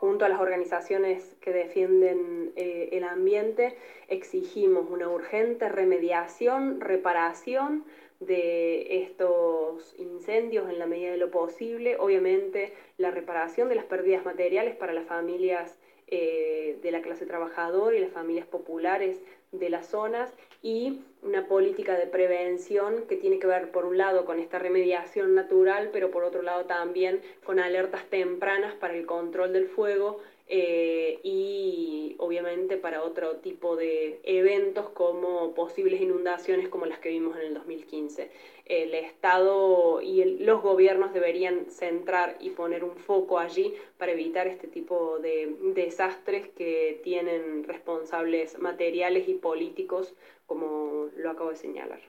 junto 0.03 0.25
a 0.25 0.27
las 0.27 0.41
organizaciones 0.41 1.37
que 1.39 1.53
defienden 1.53 2.51
eh, 2.57 2.89
el 2.91 3.05
ambiente, 3.05 3.77
exigimos 4.09 4.89
una 4.89 5.07
urgente 5.07 5.69
remediación, 5.69 6.81
reparación 6.81 7.85
de 8.19 9.03
estos 9.03 9.95
incendios 9.97 10.69
en 10.69 10.77
la 10.77 10.87
medida 10.87 11.11
de 11.11 11.15
lo 11.15 11.31
posible, 11.31 11.95
obviamente 11.99 12.73
la 12.97 13.11
reparación 13.11 13.69
de 13.69 13.75
las 13.75 13.85
pérdidas 13.85 14.25
materiales 14.25 14.75
para 14.75 14.91
las 14.91 15.05
familias 15.05 15.79
eh, 16.07 16.77
de 16.81 16.91
la 16.91 17.01
clase 17.01 17.25
trabajadora 17.25 17.95
y 17.95 18.01
las 18.01 18.11
familias 18.11 18.45
populares 18.45 19.21
de 19.53 19.69
las 19.69 19.87
zonas 19.87 20.31
y 20.61 20.99
una 21.21 21.47
política 21.47 21.97
de 21.97 22.07
prevención 22.07 23.03
que 23.07 23.15
tiene 23.15 23.39
que 23.39 23.47
ver 23.47 23.71
por 23.71 23.85
un 23.85 23.97
lado 23.97 24.25
con 24.25 24.39
esta 24.39 24.59
remediación 24.59 25.35
natural, 25.35 25.89
pero 25.93 26.11
por 26.11 26.23
otro 26.23 26.41
lado 26.41 26.65
también 26.65 27.21
con 27.45 27.59
alertas 27.59 28.05
tempranas 28.09 28.73
para 28.75 28.95
el 28.95 29.05
control 29.05 29.53
del 29.53 29.67
fuego 29.67 30.19
eh, 30.47 31.19
y 31.23 32.15
obviamente 32.17 32.77
para 32.77 33.03
otro 33.03 33.37
tipo 33.37 33.75
de 33.77 34.19
eventos 34.23 34.89
como 34.89 35.53
posibles 35.53 36.01
inundaciones 36.01 36.67
como 36.67 36.85
las 36.85 36.99
que 36.99 37.09
vimos 37.09 37.37
en 37.37 37.43
el 37.43 37.53
2015. 37.53 38.29
El 38.65 38.93
Estado 38.93 40.01
y 40.01 40.21
el- 40.21 40.45
los 40.45 40.61
gobiernos 40.61 41.13
deberían 41.13 41.65
centrar 41.69 42.37
y 42.39 42.51
poner 42.51 42.83
un 42.83 42.95
foco 42.95 43.37
allí 43.39 43.73
para 43.97 44.13
evitar 44.13 44.47
este 44.47 44.67
tipo 44.67 45.19
de 45.19 45.53
desastres 45.75 46.47
que 46.49 47.01
tienen 47.03 47.65
responsables 47.65 48.57
materiales 48.59 49.27
y 49.27 49.33
políticos, 49.33 50.13
como 50.45 51.09
lo 51.17 51.31
acabo 51.31 51.49
de 51.49 51.55
señalar. 51.57 51.99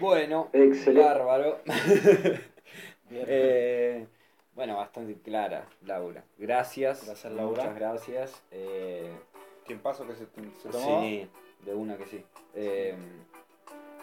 Bueno, 0.00 0.48
Excelente. 0.52 1.06
bárbaro. 1.08 1.58
Eh, 3.12 4.06
bueno, 4.54 4.76
bastante 4.76 5.20
clara, 5.20 5.66
Laura. 5.84 6.22
Gracias. 6.38 7.04
Gracias, 7.06 7.32
Laura. 7.32 7.62
Muchas 7.64 7.74
gracias. 7.74 8.42
Eh, 8.52 9.10
Tiempazo 9.66 10.06
que 10.06 10.14
se, 10.14 10.26
se 10.62 10.68
tomó. 10.68 11.00
sí, 11.00 11.28
de 11.64 11.74
una 11.74 11.96
que 11.98 12.06
sí. 12.06 12.24
Eh, 12.54 12.94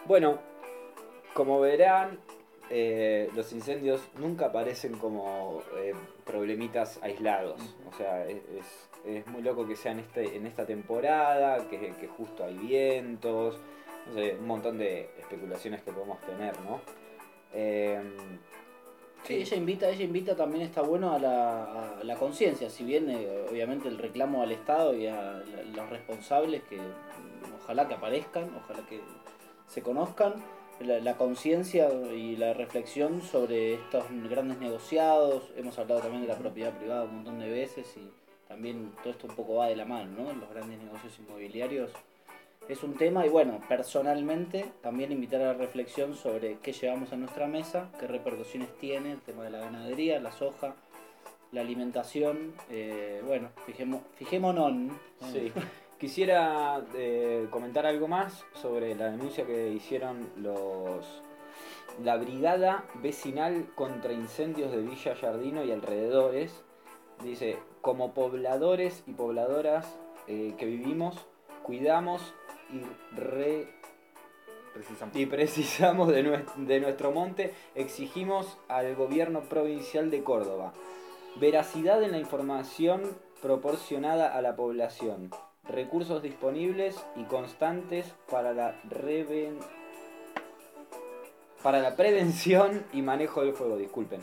bueno, 0.04 0.38
como 1.34 1.60
verán, 1.60 2.18
eh, 2.70 3.30
los 3.34 3.52
incendios 3.52 4.00
nunca 4.18 4.46
aparecen 4.46 4.98
como 4.98 5.62
eh, 5.78 5.94
problemitas 6.24 6.98
aislados. 7.02 7.60
O 7.90 7.96
sea, 7.96 8.26
es, 8.26 8.38
es- 9.06 9.26
muy 9.28 9.40
loco 9.42 9.66
que 9.66 9.74
sea 9.76 9.92
en, 9.92 10.00
este, 10.00 10.36
en 10.36 10.44
esta 10.46 10.66
temporada, 10.66 11.66
que, 11.68 11.78
que 11.98 12.08
justo 12.08 12.44
hay 12.44 12.54
vientos, 12.58 13.58
no 14.08 14.14
sé, 14.14 14.36
un 14.38 14.46
montón 14.46 14.76
de 14.76 15.08
especulaciones 15.18 15.82
que 15.82 15.92
podemos 15.92 16.20
tener, 16.22 16.52
¿no? 16.60 16.80
Eh, 17.54 18.00
Sí, 19.24 19.34
ella 19.34 19.56
invita, 19.56 19.88
ella 19.90 20.04
invita 20.04 20.36
también 20.36 20.62
está 20.62 20.80
bueno 20.80 21.12
a 21.12 21.18
la, 21.18 21.98
a 21.98 22.04
la 22.04 22.14
conciencia, 22.16 22.70
si 22.70 22.84
bien 22.84 23.10
eh, 23.10 23.46
obviamente 23.50 23.88
el 23.88 23.98
reclamo 23.98 24.42
al 24.42 24.52
Estado 24.52 24.94
y 24.94 25.06
a 25.08 25.42
los 25.74 25.90
responsables 25.90 26.62
que 26.62 26.78
ojalá 27.62 27.88
que 27.88 27.94
aparezcan, 27.94 28.48
ojalá 28.56 28.86
que 28.88 29.00
se 29.66 29.82
conozcan, 29.82 30.34
la, 30.80 30.98
la 31.00 31.16
conciencia 31.16 31.88
y 32.14 32.36
la 32.36 32.54
reflexión 32.54 33.22
sobre 33.22 33.74
estos 33.74 34.04
grandes 34.28 34.58
negociados, 34.58 35.50
hemos 35.56 35.78
hablado 35.78 36.00
también 36.00 36.22
de 36.22 36.28
la 36.28 36.38
propiedad 36.38 36.76
privada 36.76 37.04
un 37.04 37.16
montón 37.16 37.38
de 37.38 37.50
veces 37.50 37.94
y 37.96 38.08
también 38.48 38.92
todo 39.02 39.10
esto 39.12 39.26
un 39.26 39.34
poco 39.34 39.56
va 39.56 39.66
de 39.66 39.76
la 39.76 39.84
mano, 39.84 40.24
¿no? 40.24 40.32
Los 40.32 40.50
grandes 40.50 40.78
negocios 40.78 41.18
inmobiliarios 41.18 41.90
es 42.68 42.82
un 42.82 42.94
tema 42.94 43.24
y 43.24 43.28
bueno, 43.28 43.60
personalmente 43.68 44.66
también 44.82 45.10
invitar 45.10 45.40
a 45.40 45.46
la 45.46 45.54
reflexión 45.54 46.14
sobre 46.14 46.58
qué 46.58 46.72
llevamos 46.72 47.12
a 47.12 47.16
nuestra 47.16 47.46
mesa, 47.46 47.90
qué 47.98 48.06
repercusiones 48.06 48.68
tiene 48.78 49.12
el 49.12 49.20
tema 49.20 49.44
de 49.44 49.50
la 49.50 49.60
ganadería, 49.60 50.20
la 50.20 50.32
soja, 50.32 50.74
la 51.50 51.62
alimentación, 51.62 52.52
eh, 52.70 53.22
bueno, 53.26 53.50
fijemos, 53.64 54.02
fijémonos. 54.16 54.72
¿no? 54.72 54.98
Sí. 55.32 55.52
Quisiera 55.98 56.84
eh, 56.94 57.48
comentar 57.50 57.84
algo 57.86 58.06
más 58.06 58.44
sobre 58.54 58.94
la 58.94 59.10
denuncia 59.10 59.44
que 59.46 59.68
hicieron 59.70 60.28
los 60.36 61.22
la 62.04 62.16
Brigada 62.16 62.84
Vecinal 63.02 63.66
contra 63.74 64.12
Incendios 64.12 64.70
de 64.70 64.78
Villa 64.82 65.14
Yardino 65.20 65.64
y 65.64 65.72
alrededores. 65.72 66.62
Dice, 67.24 67.58
como 67.80 68.14
pobladores 68.14 69.02
y 69.08 69.12
pobladoras 69.14 69.98
eh, 70.28 70.54
que 70.56 70.66
vivimos, 70.66 71.26
cuidamos 71.64 72.32
y, 72.72 72.82
re- 73.18 73.66
Precisamente. 74.72 75.18
y 75.18 75.26
precisamos 75.26 76.06
de, 76.08 76.22
nue- 76.24 76.54
de 76.54 76.78
nuestro 76.78 77.10
monte, 77.10 77.52
exigimos 77.74 78.56
al 78.68 78.94
gobierno 78.94 79.40
provincial 79.40 80.12
de 80.12 80.22
Córdoba 80.22 80.72
veracidad 81.40 82.00
en 82.04 82.12
la 82.12 82.18
información 82.18 83.02
proporcionada 83.42 84.34
a 84.36 84.42
la 84.42 84.54
población, 84.54 85.30
recursos 85.68 86.22
disponibles 86.22 86.96
y 87.16 87.24
constantes 87.24 88.06
para 88.30 88.52
la 88.52 88.74
reven- 88.88 89.58
para 91.62 91.80
la 91.80 91.96
prevención 91.96 92.84
y 92.92 93.02
manejo 93.02 93.42
del 93.42 93.52
fuego, 93.54 93.76
disculpen. 93.76 94.20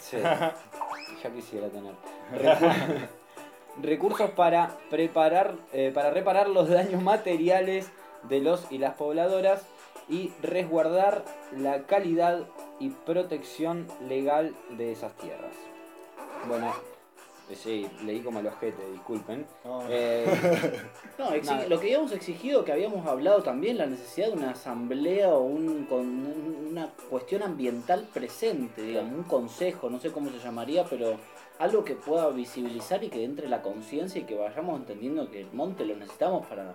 Sí, 0.00 0.16
ya 1.22 1.30
quisiera 1.32 1.68
tener. 1.68 1.94
Recu- 2.32 3.08
Recursos 3.82 4.30
para 4.30 4.76
preparar, 4.88 5.56
eh, 5.72 5.90
para 5.92 6.10
reparar 6.10 6.48
los 6.48 6.68
daños 6.68 7.02
materiales 7.02 7.90
de 8.22 8.40
los 8.40 8.70
y 8.70 8.78
las 8.78 8.94
pobladoras 8.94 9.66
y 10.08 10.32
resguardar 10.42 11.24
la 11.56 11.82
calidad 11.82 12.44
y 12.78 12.90
protección 12.90 13.88
legal 14.08 14.54
de 14.70 14.92
esas 14.92 15.12
tierras. 15.14 15.54
Bueno, 16.46 16.72
sí, 17.52 17.86
leí 18.04 18.20
como 18.20 18.40
el 18.40 18.46
ojete, 18.46 18.82
disculpen. 18.92 19.46
No, 19.64 19.82
Eh, 19.88 20.24
No, 21.18 21.30
lo 21.68 21.78
que 21.80 21.86
habíamos 21.86 22.12
exigido, 22.12 22.64
que 22.64 22.72
habíamos 22.72 23.06
hablado 23.06 23.42
también, 23.42 23.78
la 23.78 23.86
necesidad 23.86 24.28
de 24.28 24.32
una 24.34 24.50
asamblea 24.50 25.28
o 25.34 25.42
un, 25.42 25.84
con 25.84 26.00
un- 26.00 26.68
una 26.70 26.90
cuestión 27.10 27.42
ambiental 27.42 28.08
presente, 28.12 28.82
digamos, 28.82 29.12
un 29.12 29.22
consejo, 29.24 29.88
no 29.90 30.00
sé 30.00 30.10
cómo 30.10 30.30
se 30.30 30.38
llamaría, 30.38 30.84
pero 30.84 31.16
algo 31.58 31.84
que 31.84 31.94
pueda 31.94 32.28
visibilizar 32.30 33.04
y 33.04 33.08
que 33.10 33.22
entre 33.22 33.48
la 33.48 33.62
conciencia 33.62 34.20
y 34.20 34.24
que 34.24 34.34
vayamos 34.34 34.80
entendiendo 34.80 35.30
que 35.30 35.42
el 35.42 35.52
monte 35.52 35.84
lo 35.84 35.94
necesitamos 35.94 36.46
para, 36.46 36.74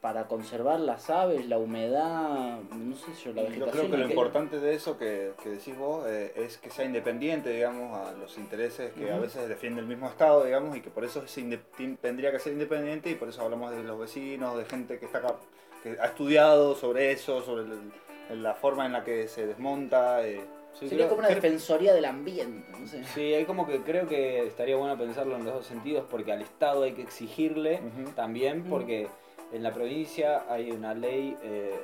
para 0.00 0.28
conservar 0.28 0.78
las 0.78 1.10
aves, 1.10 1.46
la 1.48 1.58
humedad, 1.58 2.60
no 2.70 2.94
sé 2.94 3.06
yo, 3.24 3.32
la 3.32 3.42
Yo 3.42 3.48
vegetación. 3.48 3.70
creo 3.72 3.90
que 3.90 3.96
lo 3.96 4.08
importante 4.08 4.60
de 4.60 4.74
eso 4.74 4.96
que, 4.96 5.32
que 5.42 5.48
decís 5.50 5.76
vos 5.76 6.04
eh, 6.06 6.32
es 6.36 6.58
que 6.58 6.70
sea 6.70 6.84
independiente, 6.84 7.50
digamos, 7.50 7.98
a 7.98 8.12
los 8.12 8.38
intereses 8.38 8.92
que 8.92 9.10
a 9.10 9.18
veces 9.18 9.48
defiende 9.48 9.80
el 9.80 9.86
mismo 9.88 10.06
Estado, 10.08 10.44
digamos, 10.44 10.76
y 10.76 10.80
que 10.82 10.90
por 10.90 11.04
eso 11.04 11.22
tin- 11.24 11.96
tendría 12.00 12.30
que 12.30 12.38
ser 12.38 12.52
independiente 12.52 13.10
y 13.10 13.16
por 13.16 13.28
eso 13.28 13.42
hablamos 13.42 13.72
de 13.72 13.82
los 13.82 13.98
vecinos, 13.98 14.56
de 14.56 14.64
gente 14.66 14.98
que 15.00 15.06
está 15.06 15.18
acá, 15.18 15.34
que 15.82 15.96
ha 16.00 16.06
estudiado 16.06 16.76
sobre 16.76 17.10
eso, 17.10 17.42
sobre 17.42 17.64
el- 17.64 18.42
la 18.42 18.54
forma 18.54 18.86
en 18.86 18.92
la 18.92 19.02
que 19.04 19.26
se 19.26 19.46
desmonta. 19.48 20.24
eh. 20.24 20.40
sí, 20.74 20.88
Sería 20.88 21.06
creo- 21.06 21.08
como 21.08 21.18
una 21.20 21.28
creo- 21.28 21.40
defensoría 21.42 21.92
del 21.92 22.04
ambiente, 22.04 22.70
no 22.78 22.86
sé. 22.86 23.02
Sí, 23.02 23.34
hay 23.34 23.44
como 23.46 23.66
que 23.66 23.80
creo 23.80 24.06
que 24.06 24.46
estaría 24.46 24.76
bueno 24.76 24.96
pensarlo 24.96 25.34
en 25.34 25.44
los 25.44 25.54
dos 25.54 25.66
sentidos 25.66 26.04
porque 26.08 26.30
al 26.30 26.42
Estado 26.42 26.84
hay 26.84 26.92
que 26.92 27.02
exigirle 27.02 27.80
también 28.14 28.62
porque 28.64 29.08
en 29.52 29.62
la 29.62 29.72
provincia 29.72 30.44
hay 30.48 30.70
una 30.70 30.94
ley 30.94 31.36
eh, 31.42 31.78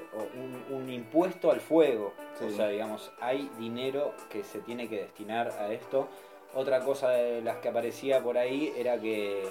un, 0.71 0.77
un 0.77 0.91
impuesto 0.91 1.51
al 1.51 1.61
fuego. 1.61 2.13
Sí. 2.39 2.45
O 2.47 2.51
sea, 2.51 2.69
digamos, 2.69 3.13
hay 3.21 3.51
dinero 3.59 4.13
que 4.31 4.45
se 4.45 4.61
tiene 4.61 4.89
que 4.89 5.01
destinar 5.01 5.49
a 5.59 5.73
esto. 5.73 6.09
Otra 6.55 6.81
cosa 6.81 7.11
de 7.11 7.43
las 7.43 7.57
que 7.59 7.69
aparecía 7.69 8.23
por 8.23 8.39
ahí 8.39 8.73
era 8.77 8.99
que 8.99 9.45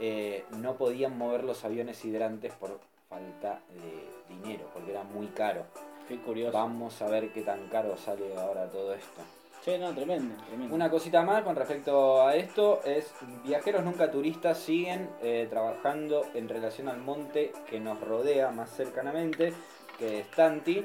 eh, 0.00 0.44
no 0.58 0.74
podían 0.74 1.16
mover 1.16 1.44
los 1.44 1.64
aviones 1.64 2.04
hidrantes 2.04 2.52
por 2.54 2.80
falta 3.08 3.60
de 3.70 4.34
dinero, 4.34 4.68
porque 4.72 4.90
era 4.90 5.04
muy 5.04 5.28
caro. 5.28 5.64
Qué 6.08 6.18
curioso. 6.18 6.52
Vamos 6.52 7.00
a 7.02 7.08
ver 7.08 7.30
qué 7.32 7.42
tan 7.42 7.68
caro 7.68 7.96
sale 7.96 8.36
ahora 8.36 8.68
todo 8.68 8.94
esto. 8.94 9.22
Che, 9.64 9.78
no, 9.78 9.94
tremendo, 9.94 10.34
tremendo. 10.44 10.74
Una 10.74 10.90
cosita 10.90 11.22
más 11.22 11.42
con 11.42 11.56
respecto 11.56 12.20
a 12.20 12.36
esto 12.36 12.82
es 12.84 13.14
viajeros 13.44 13.82
nunca 13.82 14.10
turistas 14.10 14.58
siguen 14.58 15.08
eh, 15.22 15.46
trabajando 15.48 16.26
en 16.34 16.50
relación 16.50 16.86
al 16.86 16.98
monte 16.98 17.50
que 17.70 17.80
nos 17.80 17.98
rodea 17.98 18.50
más 18.50 18.68
cercanamente, 18.76 19.54
que 19.98 20.20
es 20.20 20.30
Tanti. 20.32 20.84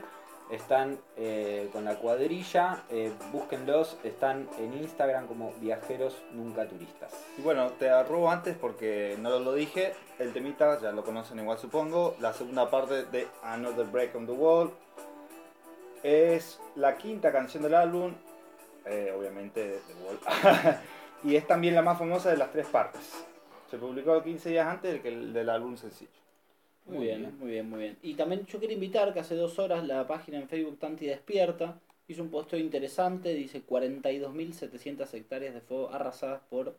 Están 0.49 0.97
eh, 1.17 1.67
con 1.73 1.83
la 1.83 1.95
cuadrilla, 1.95 2.85
eh, 2.89 3.11
búsquenlos, 3.33 3.97
están 4.05 4.47
en 4.57 4.73
Instagram 4.81 5.27
como 5.27 5.51
viajeros 5.59 6.15
nunca 6.31 6.65
turistas. 6.65 7.13
Y 7.37 7.41
bueno, 7.41 7.71
te 7.71 7.89
arrobo 7.89 8.31
antes 8.31 8.55
porque 8.55 9.17
no 9.19 9.37
lo 9.39 9.53
dije, 9.53 9.93
el 10.19 10.31
temita 10.31 10.79
ya 10.79 10.93
lo 10.93 11.03
conocen 11.03 11.37
igual 11.39 11.59
supongo, 11.59 12.15
la 12.21 12.31
segunda 12.31 12.69
parte 12.69 13.03
de 13.03 13.27
Another 13.43 13.87
Break 13.87 14.15
on 14.15 14.25
the 14.25 14.31
Wall 14.31 14.71
es 16.01 16.61
la 16.75 16.97
quinta 16.97 17.31
canción 17.31 17.61
del 17.61 17.75
álbum, 17.75 18.13
eh, 18.89 19.13
obviamente 19.17 19.67
de 19.67 19.80
Wall, 20.06 20.19
y 21.23 21.36
es 21.36 21.47
también 21.47 21.75
la 21.75 21.82
más 21.82 21.97
famosa 21.97 22.30
de 22.32 22.38
las 22.38 22.52
tres 22.52 22.67
partes. 22.67 23.25
Se 23.69 23.78
publicó 23.78 24.21
15 24.23 24.49
días 24.49 24.67
antes 24.67 24.91
del, 24.91 25.02
que 25.02 25.10
el- 25.10 25.34
del 25.34 25.49
álbum 25.49 25.78
sencillo. 25.78 26.10
Muy, 26.86 26.97
Muy 26.97 27.06
bien, 27.08 27.19
bien. 27.21 27.39
muy 27.39 27.49
bien, 27.52 27.69
muy 27.69 27.80
bien. 27.80 27.97
Y 28.02 28.15
también 28.15 28.45
yo 28.47 28.60
quería 28.60 28.73
invitar 28.73 29.13
que 29.13 29.19
hace 29.19 29.36
dos 29.36 29.60
horas 29.60 29.86
la 29.86 30.08
página 30.08 30.39
en 30.39 30.47
Facebook 30.49 30.80
Tanti 30.80 31.06
Despierta 31.06 31.80
hizo 32.08 32.23
un 32.23 32.32
posteo 32.32 32.58
interesante, 32.60 33.34
dice 33.36 33.62
42.700 33.63 35.13
hectáreas 35.13 35.54
de 35.54 35.62
fuego 35.62 35.91
arrasadas 35.93 36.41
por, 36.49 36.75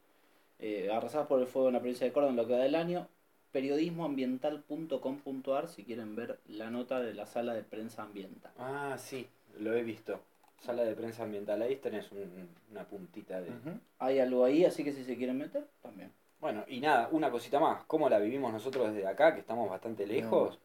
eh, 0.59 0.91
arrasadas 0.93 1.29
por 1.29 1.41
el 1.41 1.47
fuego 1.47 1.69
en 1.69 1.75
la 1.75 1.81
provincia 1.81 2.05
de 2.07 2.13
Córdoba 2.13 2.31
en 2.33 2.37
lo 2.37 2.47
que 2.49 2.55
va 2.55 2.59
del 2.59 2.75
año. 2.75 3.07
Periodismoambiental.com.ar 3.53 5.69
si 5.69 5.85
quieren 5.85 6.17
ver 6.17 6.41
la 6.49 6.71
nota 6.71 7.01
de 7.01 7.15
la 7.15 7.27
sala 7.27 7.55
de 7.55 7.63
prensa 7.63 8.03
ambiental. 8.03 8.51
Ah, 8.59 8.97
sí, 8.99 9.29
lo 9.59 9.73
he 9.75 9.83
visto. 9.85 10.21
Sala 10.61 10.85
de 10.85 10.95
prensa 10.95 11.23
ambiental, 11.23 11.63
ahí 11.63 11.77
tenés 11.77 12.11
un- 12.13 12.49
una 12.71 12.85
puntita 12.85 13.41
de... 13.41 13.49
Hay 13.99 14.19
algo 14.19 14.45
ahí, 14.45 14.65
así 14.65 14.85
que 14.85 14.93
si 14.93 15.05
se 15.05 15.17
quieren 15.17 15.39
meter, 15.39 15.67
también. 15.83 16.13
Bueno, 16.41 16.65
y 16.69 16.81
nada, 16.81 17.09
una 17.13 17.31
cosita 17.31 17.59
más. 17.61 17.85
¿Cómo 17.85 18.09
la 18.09 18.19
vivimos 18.19 18.53
nosotros 18.53 18.93
desde 18.93 19.07
acá, 19.07 19.35
que 19.35 19.41
estamos 19.41 19.69
bastante 19.69 20.07
lejos? 20.07 20.59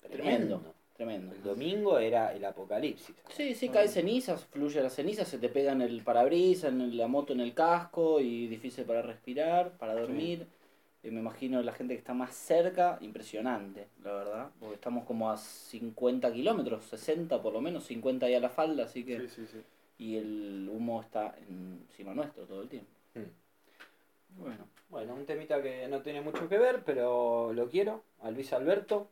Tremendo, 0.00 0.62
tremendo. 0.96 1.34
El 1.34 1.42
domingo 1.42 1.98
era 1.98 2.34
el 2.34 2.44
apocalipsis. 2.44 3.14
Sí, 3.28 3.54
sí, 3.54 3.68
cae 3.68 3.88
cenizas, 3.88 4.44
fluye 4.46 4.82
la 4.82 4.90
ceniza, 4.90 5.24
se 5.24 5.38
te 5.38 5.48
pega 5.48 5.72
en 5.72 5.82
el 5.82 6.02
parabrisas, 6.02 6.70
en 6.72 6.96
la 6.96 7.06
moto, 7.06 7.32
en 7.32 7.40
el 7.40 7.54
casco 7.54 8.20
y 8.20 8.46
difícil 8.46 8.84
para 8.84 9.02
respirar, 9.02 9.72
para 9.78 9.94
dormir. 9.94 10.46
Me 11.02 11.20
imagino 11.20 11.62
la 11.62 11.72
gente 11.72 11.94
que 11.94 11.98
está 11.98 12.12
más 12.12 12.34
cerca, 12.34 12.98
impresionante, 13.00 13.88
la 14.04 14.12
verdad. 14.12 14.50
Porque 14.58 14.74
estamos 14.74 15.04
como 15.04 15.30
a 15.30 15.36
50 15.38 16.32
kilómetros, 16.32 16.84
60 16.84 17.40
por 17.40 17.52
lo 17.52 17.60
menos, 17.60 17.84
50 17.84 18.26
ahí 18.26 18.34
a 18.34 18.40
la 18.40 18.50
falda, 18.50 18.84
así 18.84 19.04
que... 19.04 19.28
sí, 19.28 19.46
sí. 19.46 19.62
Y 19.98 20.16
el 20.16 20.68
humo 20.72 21.00
está 21.00 21.34
encima 21.48 22.14
nuestro 22.14 22.44
todo 22.44 22.62
el 22.62 22.68
tiempo. 22.68 22.90
Hmm. 23.14 24.40
Bueno, 24.40 24.66
Bueno, 24.88 25.14
un 25.14 25.26
temita 25.26 25.62
que 25.62 25.88
no 25.88 26.00
tiene 26.00 26.20
mucho 26.20 26.48
que 26.48 26.58
ver, 26.58 26.82
pero 26.84 27.52
lo 27.52 27.68
quiero, 27.68 28.02
a 28.20 28.30
Luis 28.30 28.52
Alberto. 28.52 29.08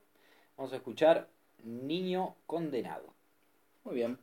Vamos 0.57 0.73
a 0.73 0.77
escuchar 0.77 1.29
Niño 1.63 2.37
Condenado. 2.47 3.13
muy 3.85 3.97
bien. 3.97 4.19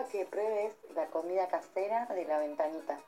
Invito 0.00 0.08
a 0.08 0.08
que 0.08 0.24
pruebes 0.24 0.72
la 0.94 1.06
comida 1.06 1.48
casera 1.48 2.06
de 2.06 2.24
la 2.24 2.38
ventanita. 2.38 2.98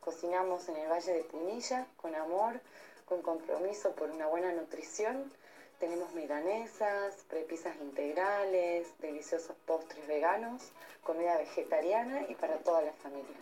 Cocinamos 0.00 0.68
en 0.68 0.76
el 0.76 0.90
Valle 0.90 1.12
de 1.14 1.24
Punilla 1.24 1.86
con 1.96 2.14
amor, 2.14 2.60
con 3.06 3.22
compromiso 3.22 3.92
por 3.92 4.10
una 4.10 4.26
buena 4.26 4.52
nutrición. 4.52 5.32
Tenemos 5.78 6.12
milanesas, 6.12 7.14
prepisas 7.28 7.76
integrales, 7.76 8.86
deliciosos 9.00 9.56
postres 9.66 10.06
veganos, 10.06 10.72
comida 11.02 11.38
vegetariana 11.38 12.26
y 12.28 12.34
para 12.34 12.58
toda 12.58 12.82
la 12.82 12.92
familia. 12.92 13.36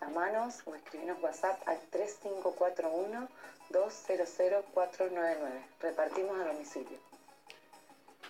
Llamanos 0.00 0.62
o 0.66 0.74
escribinos 0.74 1.20
WhatsApp 1.22 1.60
al 1.66 1.80
3541 1.90 3.28
200 3.70 4.64
499. 4.74 5.62
Repartimos 5.80 6.38
a 6.38 6.44
domicilio. 6.44 7.07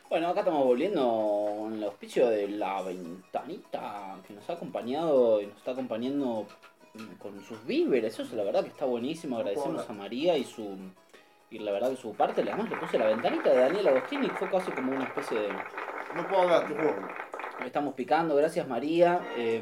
Bueno, 0.08 0.28
acá 0.28 0.40
estamos 0.40 0.64
volviendo 0.64 1.54
con 1.58 1.74
el 1.74 1.84
auspicio 1.84 2.30
de 2.30 2.48
la 2.48 2.80
ventanita 2.80 4.16
que 4.26 4.32
nos 4.32 4.48
ha 4.48 4.54
acompañado 4.54 5.42
y 5.42 5.46
nos 5.46 5.56
está 5.58 5.72
acompañando 5.72 6.46
con 7.18 7.44
sus 7.44 7.62
víveres. 7.66 8.18
Eso 8.18 8.34
la 8.34 8.42
verdad 8.42 8.62
que 8.62 8.70
está 8.70 8.86
buenísimo. 8.86 9.36
Agradecemos 9.36 9.88
a 9.88 9.92
María 9.92 10.38
y 10.38 10.44
su 10.44 10.78
y 11.50 11.58
la 11.58 11.72
verdad 11.72 11.90
que 11.90 11.96
su 11.96 12.14
parte. 12.14 12.40
Además 12.40 12.70
le 12.70 12.76
puse 12.76 12.98
la 12.98 13.06
ventanita 13.06 13.50
de 13.50 13.56
Daniel 13.56 13.88
Agostini, 13.88 14.28
que 14.28 14.34
fue 14.36 14.50
casi 14.50 14.70
como 14.70 14.92
una 14.92 15.04
especie 15.04 15.40
de... 15.40 15.48
No 16.16 16.26
puedo 16.26 16.42
hablar, 16.42 16.66
te 16.66 16.74
juro. 16.74 17.08
Estamos 17.66 17.92
picando, 17.92 18.34
gracias 18.34 18.66
María. 18.66 19.20
eh, 19.36 19.60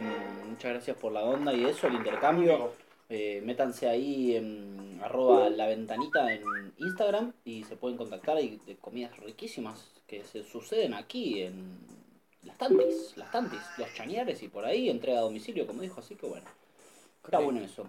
muchas 0.49 0.73
gracias 0.73 0.97
por 0.97 1.11
la 1.11 1.25
onda 1.25 1.53
y 1.53 1.65
eso, 1.65 1.89
el 1.89 1.95
intercambio. 1.95 2.71
Eh, 3.09 3.41
métanse 3.45 3.89
ahí 3.89 4.35
en 4.35 5.01
arroba 5.03 5.49
la 5.51 5.67
ventanita 5.67 6.33
en 6.33 6.43
Instagram 6.79 7.33
y 7.45 7.65
se 7.65 7.77
pueden 7.77 7.97
contactar. 7.97 8.37
Hay 8.37 8.61
de 8.67 8.77
comidas 8.77 9.17
riquísimas 9.19 9.89
que 10.07 10.25
se 10.25 10.43
suceden 10.43 10.95
aquí 10.95 11.43
en 11.43 11.79
las 12.43 12.59
tantis, 12.59 13.17
las 13.17 13.31
tantis, 13.31 13.61
los 13.79 13.93
chañares 13.95 14.43
y 14.43 14.49
por 14.49 14.65
ahí, 14.65 14.89
entrega 14.89 15.19
a 15.19 15.23
domicilio, 15.23 15.67
como 15.67 15.83
dijo, 15.83 16.01
así 16.01 16.15
que 16.15 16.27
bueno, 16.27 16.47
está 17.25 17.39
bueno 17.39 17.61
eso. 17.61 17.87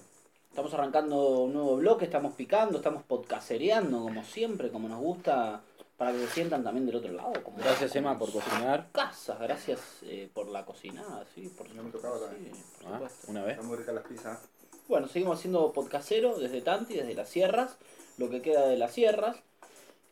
Estamos 0.50 0.74
arrancando 0.74 1.42
un 1.42 1.54
nuevo 1.54 1.78
bloque, 1.78 2.06
estamos 2.06 2.34
picando, 2.34 2.78
estamos 2.78 3.04
podcastereando 3.04 4.02
como 4.02 4.24
siempre, 4.24 4.72
como 4.72 4.88
nos 4.88 5.00
gusta, 5.00 5.62
para 5.98 6.12
que 6.12 6.20
se 6.20 6.28
sientan 6.28 6.64
también 6.64 6.88
del 6.88 6.96
otro 6.96 7.12
lado. 7.12 7.34
Como 7.44 7.58
Gracias 7.58 7.96
Emma 7.96 8.18
por 8.18 8.32
cocinar. 8.32 8.90
Casa, 8.92 9.38
gracias 9.40 9.80
eh, 10.04 10.30
por 10.34 10.48
la 10.48 10.66
cocinada, 10.66 11.26
sí, 11.36 11.52
por 11.56 11.70
No 11.76 11.84
me 11.84 11.92
tocaba 11.92 12.18
sí, 12.18 12.26
también. 12.26 12.54
Ah, 12.86 12.94
supuesto. 12.94 13.32
una 13.32 13.44
vez. 13.44 13.52
Están 13.52 13.68
muy 13.68 13.78
ricas 13.78 13.96
las 13.96 14.04
pizzas. 14.06 14.40
Bueno, 14.88 15.08
seguimos 15.08 15.38
haciendo 15.40 15.72
podcastero 15.74 16.38
desde 16.40 16.62
Tanti, 16.62 16.96
desde 16.96 17.14
las 17.14 17.30
sierras, 17.30 17.78
lo 18.18 18.30
que 18.30 18.42
queda 18.42 18.68
de 18.68 18.78
las 18.78 18.94
sierras. 18.94 19.38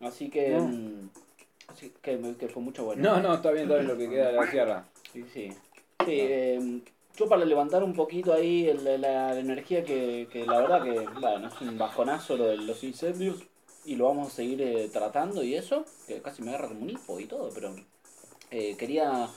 Así 0.01 0.29
que. 0.29 0.49
No. 0.49 0.67
mm, 0.67 1.09
así 1.67 1.93
que, 2.01 2.19
que 2.37 2.47
fue 2.49 2.61
mucho 2.61 2.83
bueno. 2.85 3.01
No, 3.01 3.21
no, 3.21 3.35
está 3.35 3.51
bien, 3.51 3.63
está 3.63 3.75
bien 3.75 3.87
lo 3.87 3.97
que 3.97 4.09
queda 4.09 4.27
de 4.27 4.33
la 4.33 4.51
sierra. 4.51 4.85
Sí, 5.13 5.23
sí. 5.33 5.49
Sí, 6.05 6.11
eh, 6.19 6.81
yo 7.15 7.29
para 7.29 7.45
levantar 7.45 7.83
un 7.83 7.93
poquito 7.93 8.33
ahí 8.33 8.67
el- 8.67 8.83
la, 8.83 8.97
la 8.97 9.39
energía 9.39 9.83
que, 9.85 10.27
que 10.31 10.45
la 10.45 10.59
verdad 10.59 10.83
que, 10.83 11.07
bueno, 11.21 11.47
es 11.47 11.61
un 11.61 11.77
bajonazo 11.77 12.35
lo 12.35 12.47
de 12.47 12.57
los 12.57 12.83
incendios 12.83 13.37
y 13.85 13.95
lo 13.95 14.05
vamos 14.05 14.27
a 14.27 14.35
seguir 14.35 14.61
eh, 14.61 14.89
tratando 14.91 15.41
y 15.41 15.55
eso, 15.55 15.85
que 16.05 16.21
casi 16.21 16.41
me 16.41 16.49
agarra 16.49 16.67
como 16.67 16.81
un 16.81 16.89
hipo 16.89 17.17
y 17.19 17.25
todo, 17.25 17.49
pero 17.55 17.73
eh, 18.51 18.75
quería 18.77 19.29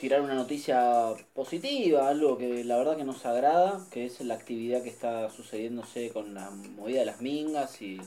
tirar 0.00 0.22
una 0.22 0.34
noticia 0.34 1.12
positiva, 1.34 2.08
algo 2.08 2.38
que 2.38 2.64
la 2.64 2.78
verdad 2.78 2.96
que 2.96 3.04
nos 3.04 3.26
agrada, 3.26 3.84
que 3.90 4.06
es 4.06 4.18
la 4.22 4.32
actividad 4.32 4.82
que 4.82 4.88
está 4.88 5.28
sucediéndose 5.28 6.08
con 6.08 6.32
la 6.32 6.48
movida 6.50 7.00
de 7.00 7.04
las 7.04 7.20
mingas 7.20 7.82
y 7.82 8.00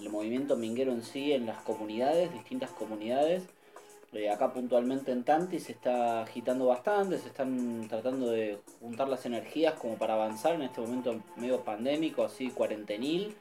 el, 0.00 0.10
movimiento 0.10 0.56
minguero 0.56 0.90
en 0.90 1.04
sí 1.04 1.32
en 1.32 1.46
las 1.46 1.62
comunidades, 1.62 2.32
distintas 2.32 2.70
comunidades. 2.70 3.44
Eh, 4.12 4.30
acá 4.30 4.52
puntualmente 4.52 5.12
en 5.12 5.22
Tanti 5.22 5.60
se 5.60 5.72
está 5.72 6.22
agitando 6.22 6.66
bastante, 6.66 7.18
se 7.18 7.28
están 7.28 7.86
tratando 7.88 8.30
de 8.30 8.58
juntar 8.80 9.08
las 9.08 9.24
energías 9.24 9.74
como 9.74 9.94
para 9.94 10.14
avanzar 10.14 10.54
en 10.54 10.62
este 10.62 10.80
momento 10.80 11.20
medio 11.36 11.60
pandémico, 11.60 12.24
así 12.24 12.50
cuarentenil. 12.50 13.36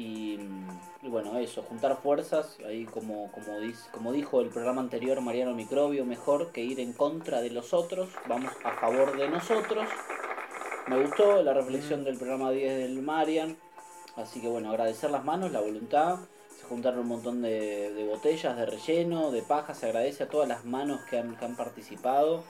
Y, 0.00 0.38
mm, 0.38 1.06
y 1.06 1.08
bueno, 1.08 1.36
eso, 1.38 1.62
juntar 1.62 1.98
fuerzas, 2.02 2.56
ahí 2.66 2.86
como, 2.86 3.30
como, 3.32 3.60
dice, 3.60 3.90
como 3.92 4.12
dijo 4.12 4.40
el 4.40 4.48
programa 4.48 4.80
anterior 4.80 5.20
Mariano 5.20 5.54
Microbio, 5.54 6.06
mejor 6.06 6.52
que 6.52 6.62
ir 6.62 6.80
en 6.80 6.94
contra 6.94 7.42
de 7.42 7.50
los 7.50 7.74
otros, 7.74 8.08
vamos 8.26 8.50
a 8.64 8.72
favor 8.80 9.16
de 9.18 9.28
nosotros. 9.28 9.86
Me 10.86 11.02
gustó 11.02 11.42
la 11.42 11.52
reflexión 11.52 12.02
del 12.02 12.16
programa 12.16 12.50
10 12.50 12.78
del 12.78 13.02
Marian, 13.02 13.58
así 14.16 14.40
que 14.40 14.48
bueno, 14.48 14.70
agradecer 14.70 15.10
las 15.10 15.24
manos, 15.24 15.52
la 15.52 15.60
voluntad, 15.60 16.20
se 16.58 16.64
juntaron 16.64 17.00
un 17.00 17.08
montón 17.08 17.42
de, 17.42 17.92
de 17.92 18.06
botellas, 18.06 18.56
de 18.56 18.64
relleno, 18.64 19.30
de 19.30 19.42
paja, 19.42 19.74
se 19.74 19.84
agradece 19.84 20.22
a 20.22 20.28
todas 20.28 20.48
las 20.48 20.64
manos 20.64 21.02
que 21.10 21.18
han, 21.18 21.36
que 21.36 21.44
han 21.44 21.56
participado, 21.56 22.42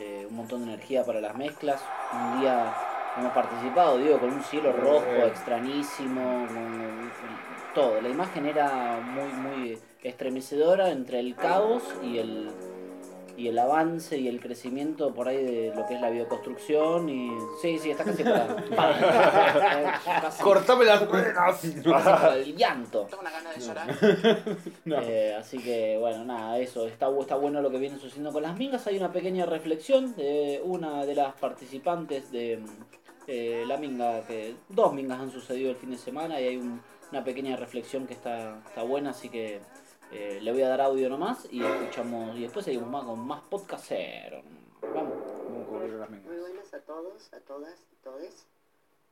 eh, 0.00 0.26
un 0.28 0.36
montón 0.36 0.64
de 0.64 0.72
energía 0.72 1.04
para 1.04 1.20
las 1.20 1.36
mezclas, 1.36 1.82
un 2.14 2.40
día 2.40 2.74
hemos 3.18 3.32
participado, 3.32 3.98
digo, 3.98 4.18
con 4.18 4.30
un 4.32 4.42
cielo 4.42 4.72
rojo 4.72 5.04
extrañísimo, 5.26 6.46
con- 6.48 7.10
todo, 7.74 8.00
la 8.00 8.08
imagen 8.08 8.46
era 8.46 8.98
muy, 9.00 9.32
muy 9.32 9.78
estremecedora 10.02 10.90
entre 10.90 11.20
el 11.20 11.34
caos 11.36 11.82
y 12.02 12.18
el, 12.18 12.50
y 13.36 13.46
el 13.48 13.58
avance 13.58 14.16
y 14.18 14.26
el 14.26 14.40
crecimiento 14.40 15.12
por 15.14 15.28
ahí 15.28 15.44
de 15.44 15.72
lo 15.76 15.86
que 15.86 15.94
es 15.94 16.00
la 16.00 16.10
bioconstrucción 16.10 17.08
y... 17.08 17.30
Sí, 17.62 17.78
sí, 17.78 17.90
está 17.92 18.02
casi 18.04 18.24
para... 18.24 18.56
casi- 20.20 20.42
¡Cortame 20.42 20.84
las 20.86 21.08
venas! 21.12 21.64
el 21.64 22.56
llanto. 22.56 23.06
Tengo 23.10 23.20
una 23.20 23.30
gana 23.30 23.50
de 23.52 23.60
llorar. 23.60 23.88
Eh, 25.08 25.36
así 25.38 25.58
que 25.58 25.96
bueno, 26.00 26.24
nada, 26.24 26.58
eso, 26.58 26.86
está, 26.86 27.08
está 27.20 27.36
bueno 27.36 27.60
lo 27.60 27.70
que 27.70 27.78
viene 27.78 27.96
sucediendo 27.98 28.32
con 28.32 28.42
las 28.42 28.56
mingas. 28.56 28.86
Hay 28.86 28.96
una 28.96 29.12
pequeña 29.12 29.46
reflexión 29.46 30.16
de 30.16 30.60
una 30.64 31.04
de 31.04 31.14
las 31.14 31.34
participantes 31.34 32.32
de, 32.32 32.58
Eh, 33.30 33.64
la 33.66 33.76
minga, 33.76 34.26
que 34.26 34.56
dos 34.70 34.94
mingas 34.94 35.20
han 35.20 35.30
sucedido 35.30 35.70
el 35.70 35.76
fin 35.76 35.90
de 35.90 35.98
semana 35.98 36.40
y 36.40 36.44
hay 36.44 36.56
un- 36.56 36.80
una 37.12 37.22
pequeña 37.22 37.56
reflexión 37.56 38.06
que 38.06 38.14
está, 38.14 38.58
está 38.66 38.82
buena, 38.82 39.10
así 39.10 39.28
que 39.28 39.60
eh, 40.12 40.38
le 40.40 40.50
voy 40.52 40.62
a 40.62 40.68
dar 40.68 40.80
audio 40.80 41.10
nomás 41.10 41.46
y 41.50 41.62
escuchamos 41.62 42.34
y 42.38 42.42
después 42.42 42.64
seguimos 42.64 42.88
más 42.88 43.04
con 43.04 43.18
más 43.20 43.42
podcastero. 43.42 44.40
Vamos. 44.80 45.18
Vamos 45.44 45.62
a 45.62 45.68
cubrir 45.68 45.90
las 45.92 46.08
mingas. 46.08 46.26
Muy 46.26 46.40
buenas 46.40 46.72
a 46.72 46.80
todos, 46.80 47.32
a 47.34 47.40
todas 47.40 47.78
y 47.92 47.96
todes. 48.02 48.46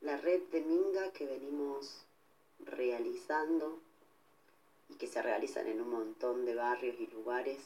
La 0.01 0.17
red 0.17 0.41
de 0.51 0.63
Minga 0.63 1.11
que 1.13 1.27
venimos 1.27 2.07
realizando 2.61 3.79
y 4.89 4.95
que 4.95 5.07
se 5.07 5.21
realizan 5.21 5.67
en 5.67 5.83
un 5.83 5.91
montón 5.91 6.47
de 6.47 6.55
barrios 6.55 6.97
y 6.99 7.07
lugares, 7.09 7.61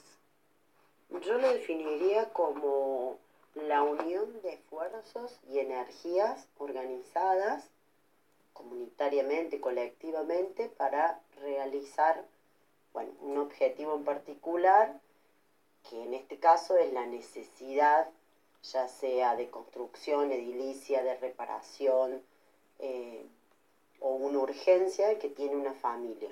yo 1.24 1.38
lo 1.38 1.52
definiría 1.52 2.30
como 2.32 3.18
la 3.54 3.82
unión 3.82 4.40
de 4.42 4.54
esfuerzos 4.54 5.38
y 5.48 5.58
energías 5.58 6.46
organizadas 6.58 7.64
comunitariamente, 8.52 9.60
colectivamente, 9.60 10.68
para 10.68 11.20
realizar 11.40 12.24
bueno, 12.92 13.12
un 13.20 13.38
objetivo 13.38 13.94
en 13.96 14.04
particular, 14.04 15.00
que 15.88 16.02
en 16.02 16.14
este 16.14 16.38
caso 16.38 16.76
es 16.76 16.92
la 16.92 17.06
necesidad 17.06 18.08
ya 18.62 18.88
sea 18.88 19.36
de 19.36 19.48
construcción 19.48 20.30
edilicia, 20.32 21.02
de 21.02 21.16
reparación 21.16 22.22
eh, 22.78 23.24
o 24.00 24.10
una 24.14 24.38
urgencia 24.38 25.18
que 25.18 25.28
tiene 25.28 25.56
una 25.56 25.72
familia. 25.74 26.30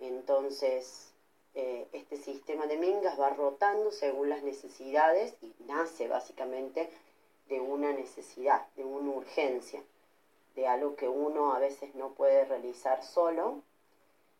Entonces, 0.00 1.11
eh, 1.54 1.86
este 1.92 2.16
sistema 2.16 2.66
de 2.66 2.78
mingas 2.78 3.20
va 3.20 3.30
rotando 3.30 3.90
según 3.90 4.30
las 4.30 4.42
necesidades 4.42 5.34
y 5.42 5.52
nace 5.66 6.08
básicamente 6.08 6.88
de 7.48 7.60
una 7.60 7.92
necesidad, 7.92 8.66
de 8.76 8.84
una 8.84 9.10
urgencia, 9.10 9.82
de 10.54 10.66
algo 10.66 10.96
que 10.96 11.08
uno 11.08 11.52
a 11.52 11.58
veces 11.58 11.94
no 11.94 12.12
puede 12.14 12.44
realizar 12.46 13.04
solo 13.04 13.62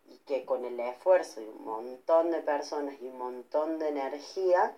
y 0.09 0.17
que 0.27 0.45
con 0.45 0.65
el 0.65 0.79
esfuerzo 0.81 1.41
de 1.41 1.49
un 1.49 1.65
montón 1.65 2.31
de 2.31 2.41
personas 2.41 2.95
y 3.01 3.07
un 3.07 3.19
montón 3.19 3.79
de 3.79 3.89
energía 3.89 4.75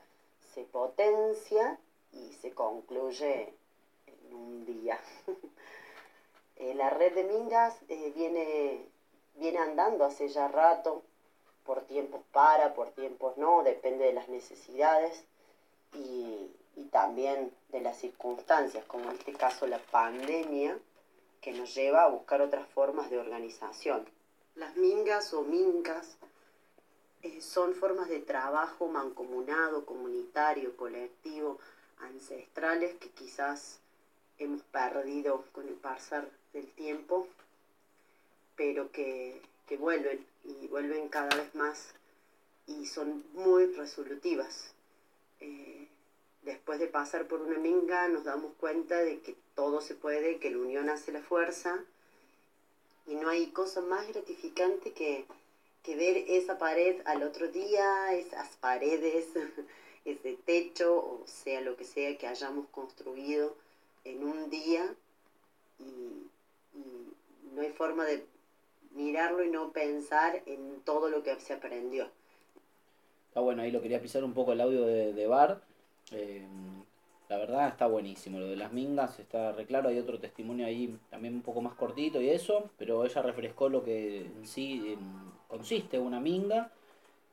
se 0.54 0.64
potencia 0.64 1.78
y 2.12 2.32
se 2.32 2.52
concluye 2.52 3.54
en 4.06 4.34
un 4.34 4.66
día. 4.66 4.98
Eh, 6.56 6.72
la 6.72 6.88
red 6.88 7.12
de 7.16 7.24
Mingas 7.24 7.76
eh, 7.88 8.12
viene, 8.14 8.86
viene 9.34 9.58
andando 9.58 10.04
hace 10.04 10.28
ya 10.28 10.46
rato, 10.46 11.02
por 11.64 11.82
tiempos 11.82 12.22
para, 12.32 12.74
por 12.74 12.90
tiempos 12.90 13.36
no, 13.36 13.62
depende 13.62 14.04
de 14.04 14.12
las 14.12 14.28
necesidades 14.28 15.24
y, 15.94 16.50
y 16.76 16.84
también 16.90 17.52
de 17.70 17.80
las 17.80 17.98
circunstancias, 17.98 18.84
como 18.86 19.10
en 19.10 19.16
este 19.16 19.32
caso 19.32 19.66
la 19.66 19.78
pandemia, 19.78 20.78
que 21.40 21.52
nos 21.52 21.74
lleva 21.74 22.04
a 22.04 22.08
buscar 22.08 22.40
otras 22.40 22.66
formas 22.68 23.10
de 23.10 23.18
organización. 23.18 24.06
Las 24.54 24.76
mingas 24.76 25.34
o 25.34 25.42
mincas 25.42 26.16
eh, 27.22 27.40
son 27.40 27.74
formas 27.74 28.08
de 28.08 28.20
trabajo 28.20 28.86
mancomunado, 28.86 29.84
comunitario, 29.84 30.76
colectivo, 30.76 31.58
ancestrales 32.00 32.94
que 32.96 33.10
quizás 33.10 33.80
hemos 34.38 34.62
perdido 34.62 35.44
con 35.52 35.66
el 35.66 35.74
pasar 35.74 36.28
del 36.52 36.70
tiempo, 36.72 37.26
pero 38.56 38.90
que, 38.90 39.40
que 39.66 39.76
vuelven 39.76 40.24
y 40.44 40.66
vuelven 40.68 41.08
cada 41.08 41.34
vez 41.36 41.54
más 41.54 41.94
y 42.66 42.86
son 42.86 43.24
muy 43.32 43.66
resolutivas. 43.66 44.72
Eh, 45.40 45.88
después 46.42 46.78
de 46.78 46.86
pasar 46.86 47.26
por 47.26 47.40
una 47.40 47.58
minga 47.58 48.08
nos 48.08 48.24
damos 48.24 48.52
cuenta 48.58 48.98
de 48.98 49.20
que 49.20 49.36
todo 49.54 49.80
se 49.80 49.94
puede, 49.94 50.38
que 50.38 50.50
la 50.50 50.58
unión 50.58 50.88
hace 50.88 51.12
la 51.12 51.22
fuerza 51.22 51.82
y 53.06 53.14
no 53.14 53.28
hay 53.28 53.48
cosa 53.48 53.80
más 53.80 54.06
gratificante 54.08 54.92
que, 54.92 55.26
que 55.82 55.96
ver 55.96 56.24
esa 56.28 56.58
pared 56.58 57.00
al 57.04 57.22
otro 57.22 57.48
día, 57.48 58.14
esas 58.14 58.48
paredes, 58.56 59.28
ese 60.04 60.38
techo, 60.44 60.96
o 60.96 61.24
sea 61.26 61.60
lo 61.60 61.76
que 61.76 61.84
sea 61.84 62.16
que 62.18 62.26
hayamos 62.26 62.66
construido 62.68 63.54
en 64.04 64.24
un 64.24 64.50
día 64.50 64.94
y, 65.78 65.82
y 66.74 67.12
no 67.54 67.62
hay 67.62 67.72
forma 67.72 68.04
de 68.04 68.24
mirarlo 68.94 69.44
y 69.44 69.50
no 69.50 69.72
pensar 69.72 70.42
en 70.46 70.80
todo 70.84 71.08
lo 71.08 71.22
que 71.22 71.38
se 71.40 71.52
aprendió. 71.52 72.08
Está 73.28 73.40
bueno, 73.40 73.62
ahí 73.62 73.70
lo 73.70 73.82
quería 73.82 74.00
pisar 74.00 74.24
un 74.24 74.32
poco 74.32 74.52
el 74.52 74.60
audio 74.60 74.86
de, 74.86 75.12
de 75.12 75.26
Bar. 75.26 75.60
Eh, 76.12 76.46
la 77.28 77.38
verdad 77.38 77.68
está 77.68 77.86
buenísimo. 77.86 78.38
Lo 78.38 78.46
de 78.46 78.56
las 78.56 78.72
mingas 78.72 79.18
está 79.18 79.52
re 79.52 79.66
claro. 79.66 79.88
Hay 79.88 79.98
otro 79.98 80.18
testimonio 80.20 80.66
ahí 80.66 80.96
también 81.10 81.34
un 81.34 81.42
poco 81.42 81.60
más 81.60 81.74
cortito 81.74 82.20
y 82.20 82.28
eso. 82.28 82.70
Pero 82.78 83.04
ella 83.04 83.22
refrescó 83.22 83.68
lo 83.68 83.82
que 83.82 84.20
en 84.20 84.46
sí 84.46 84.92
em, 84.92 85.32
consiste 85.48 85.98
una 85.98 86.20
minga. 86.20 86.70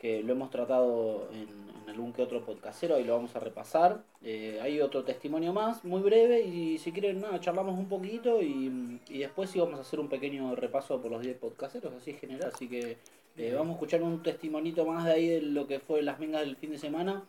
Que 0.01 0.23
lo 0.23 0.33
hemos 0.33 0.49
tratado 0.49 1.29
en, 1.31 1.47
en 1.83 1.89
algún 1.89 2.11
que 2.11 2.23
otro 2.23 2.43
podcastero. 2.43 2.95
Ahí 2.95 3.03
lo 3.03 3.13
vamos 3.13 3.35
a 3.35 3.39
repasar. 3.39 4.03
Eh, 4.23 4.59
hay 4.59 4.81
otro 4.81 5.03
testimonio 5.03 5.53
más, 5.53 5.83
muy 5.83 6.01
breve. 6.01 6.41
Y 6.41 6.79
si 6.79 6.91
quieren, 6.91 7.21
nada, 7.21 7.39
charlamos 7.39 7.77
un 7.77 7.87
poquito. 7.87 8.41
Y, 8.41 8.99
y 9.09 9.19
después 9.19 9.51
sí 9.51 9.59
vamos 9.59 9.77
a 9.77 9.81
hacer 9.81 9.99
un 9.99 10.09
pequeño 10.09 10.55
repaso 10.55 10.99
por 10.99 11.11
los 11.11 11.21
10 11.21 11.37
podcasteros, 11.37 11.93
así 11.93 12.13
general. 12.13 12.51
Así 12.51 12.67
que 12.67 12.97
eh, 13.37 13.53
vamos 13.53 13.73
a 13.73 13.73
escuchar 13.73 14.01
un 14.01 14.23
testimonito 14.23 14.85
más 14.85 15.05
de 15.05 15.11
ahí 15.11 15.27
de 15.27 15.41
lo 15.41 15.67
que 15.67 15.79
fue 15.79 16.01
las 16.01 16.19
mingas 16.19 16.41
del 16.41 16.55
fin 16.55 16.71
de 16.71 16.79
semana. 16.79 17.23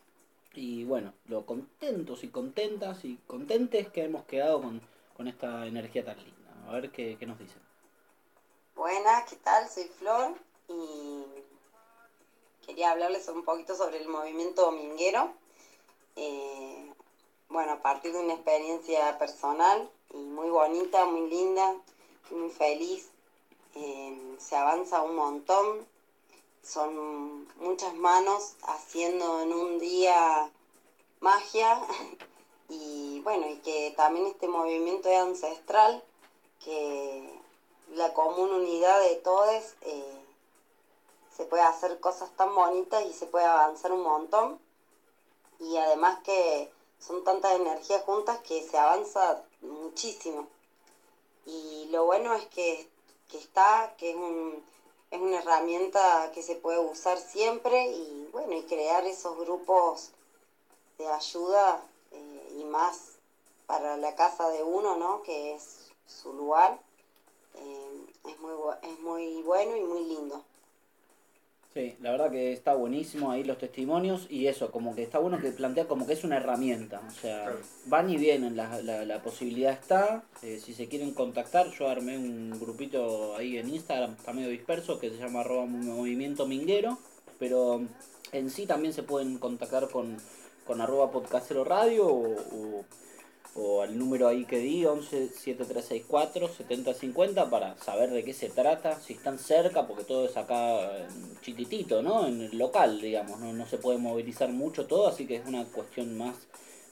Y 0.55 0.85
bueno, 0.85 1.13
lo 1.29 1.45
contentos 1.45 2.25
y 2.25 2.29
contentas 2.29 3.05
y 3.05 3.19
contentes 3.27 3.89
que 3.89 4.05
hemos 4.05 4.25
quedado 4.25 4.63
con, 4.63 4.81
con 5.15 5.29
esta 5.29 5.67
energía 5.67 6.07
tan 6.07 6.17
linda. 6.17 6.69
A 6.69 6.73
ver 6.73 6.91
qué, 6.91 7.19
qué 7.19 7.27
nos 7.27 7.39
dicen. 7.39 7.61
Buenas, 8.75 9.29
¿qué 9.29 9.37
tal? 9.37 9.69
Soy 9.69 9.85
Flor 9.85 10.35
y 10.69 11.25
quería 12.67 12.91
hablarles 12.91 13.29
un 13.29 13.45
poquito 13.45 13.75
sobre 13.75 13.99
el 13.99 14.09
movimiento 14.09 14.63
dominguero. 14.63 15.33
Eh, 16.17 16.93
bueno, 17.49 17.73
a 17.73 17.83
partir 17.83 18.13
de 18.13 18.21
una 18.21 18.35
experiencia 18.35 19.19
personal 19.19 19.91
y 20.15 20.19
muy 20.19 20.49
bonita, 20.51 21.05
muy 21.05 21.29
linda, 21.29 21.75
muy 22.31 22.51
feliz. 22.51 23.11
Eh, 23.75 24.37
se 24.39 24.57
avanza 24.57 25.03
un 25.03 25.15
montón, 25.15 25.87
son 26.63 27.47
muchas 27.57 27.95
manos 27.95 28.55
haciendo 28.63 29.43
en 29.43 29.53
un 29.53 29.79
día 29.79 30.51
magia 31.21 31.81
y 32.69 33.21
bueno, 33.21 33.49
y 33.49 33.57
que 33.59 33.93
también 33.97 34.27
este 34.27 34.49
movimiento 34.49 35.09
es 35.09 35.19
ancestral, 35.19 36.03
que 36.65 37.41
la 37.95 38.13
común 38.15 38.53
unidad 38.53 39.01
de 39.03 39.17
todos 39.17 39.75
eh, 39.83 40.22
se 41.37 41.45
puede 41.45 41.63
hacer 41.63 41.99
cosas 42.01 42.31
tan 42.37 42.55
bonitas 42.55 43.05
y 43.05 43.13
se 43.13 43.27
puede 43.27 43.45
avanzar 43.45 43.93
un 43.93 44.03
montón 44.03 44.59
y 45.59 45.77
además 45.77 46.19
que 46.25 46.71
son 46.99 47.25
tantas 47.25 47.53
energías 47.57 48.03
juntas 48.03 48.39
que 48.41 48.63
se 48.63 48.79
avanza 48.79 49.43
muchísimo 49.61 50.47
y 51.47 51.87
lo 51.91 52.05
bueno 52.05 52.35
es 52.35 52.47
que, 52.47 52.87
que 53.29 53.39
está, 53.39 53.95
que 53.97 54.11
es 54.11 54.17
un, 54.17 54.63
es 55.11 55.21
una 55.21 55.39
herramienta 55.39 56.31
que 56.33 56.43
se 56.43 56.57
puede 56.57 56.79
usar 56.79 57.19
siempre 57.19 57.87
y 57.87 58.29
bueno, 58.33 58.55
y 58.55 58.63
crear 58.63 59.05
esos 59.07 59.37
grupos 59.37 60.11
de 60.99 61.09
ayuda 61.09 61.83
eh, 62.13 62.57
y 62.59 62.65
más 62.65 63.13
para 63.67 63.97
la 63.97 64.15
casa 64.15 64.49
de 64.49 64.63
uno, 64.63 64.97
¿no? 64.97 65.23
Que 65.23 65.55
es 65.55 65.79
su 66.07 66.33
lugar. 66.33 66.79
eh, 67.55 68.07
es, 68.25 68.39
muy, 68.39 68.53
es 68.83 68.99
muy 69.01 69.43
bueno 69.43 69.77
y 69.77 69.83
muy 69.83 70.05
lindo. 70.05 70.43
Sí, 71.75 71.95
la 72.03 72.11
verdad 72.11 72.31
que 72.31 72.53
está 72.53 72.75
buenísimo 72.75 73.31
ahí 73.31 73.45
los 73.45 73.57
testimonios 73.57 74.27
y 74.29 74.47
eso, 74.47 74.71
como 74.71 74.95
que 74.95 75.03
está 75.03 75.19
bueno 75.19 75.41
que 75.41 75.53
plantea 75.53 75.87
como 75.89 76.07
que 76.07 76.13
es 76.13 76.23
una 76.23 76.37
herramienta, 76.37 77.01
o 77.07 77.11
sea, 77.11 77.45
Claro. 77.45 77.59
van 77.87 78.11
y 78.11 78.19
vienen, 78.19 78.57
la, 78.57 78.83
la, 78.83 79.07
la 79.07 79.23
posibilidad 79.23 79.73
está, 79.73 80.23
eh, 80.43 80.61
si 80.63 80.75
se 80.75 80.87
quieren 80.89 81.15
contactar, 81.15 81.71
yo 81.71 81.89
armé 81.89 82.19
un 82.19 82.51
grupito 82.61 83.35
ahí 83.37 83.57
en 83.57 83.71
Instagram, 83.71 84.13
está 84.19 84.35
medio 84.35 84.51
disperso, 84.51 84.99
que 84.99 85.09
se 85.09 85.17
llama 85.17 85.41
arroba 85.41 85.65
movimiento 85.65 86.47
minguero, 86.47 86.99
pero 87.39 87.81
en 88.33 88.51
sí 88.51 88.67
también 88.67 88.93
se 88.93 89.03
pueden 89.03 89.39
contactar 89.39 89.89
con, 89.89 90.19
con 90.67 90.83
arroba 90.83 91.11
podcastero 91.11 91.65
radio 91.65 92.07
o, 92.07 92.35
o- 92.35 92.85
o 93.55 93.83
al 93.83 93.99
número 93.99 94.29
ahí 94.29 94.45
que 94.45 94.59
di, 94.59 94.85
11 94.87 95.29
7364 95.29 96.49
7050 96.49 97.51
para 97.51 97.77
saber 97.77 98.11
de 98.11 98.25
qué 98.25 98.33
se 98.33 98.49
trata, 98.49 99.01
si 99.01 99.13
están 99.13 99.39
cerca, 99.39 99.87
porque 99.87 100.05
todo 100.05 100.27
es 100.27 100.37
acá 100.37 100.97
eh, 100.97 101.07
chiquitito, 101.43 102.03
¿no? 102.03 102.27
En 102.27 102.41
el 102.41 102.59
local, 102.59 103.01
digamos, 103.01 103.39
no, 103.41 103.53
no 103.53 103.67
se 103.67 103.79
puede 103.79 103.99
movilizar 103.99 104.49
mucho 104.51 104.87
todo, 104.87 105.07
así 105.07 105.27
que 105.27 105.37
es 105.37 105.47
una 105.47 105.65
cuestión 105.65 106.17
más 106.17 106.37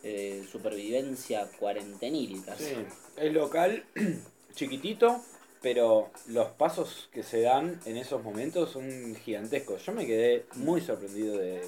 eh, 0.02 0.44
supervivencia 0.50 1.48
cuarentenil 1.58 2.44
casi. 2.44 2.64
Sí, 2.64 2.74
es 3.16 3.32
local, 3.32 3.84
chiquitito, 4.54 5.22
pero 5.62 6.10
los 6.28 6.48
pasos 6.48 7.08
que 7.12 7.22
se 7.22 7.40
dan 7.40 7.80
en 7.86 7.96
esos 7.96 8.22
momentos 8.22 8.70
son 8.70 9.14
gigantescos. 9.14 9.84
Yo 9.84 9.92
me 9.92 10.06
quedé 10.06 10.44
muy 10.56 10.80
sorprendido 10.80 11.38
de, 11.38 11.62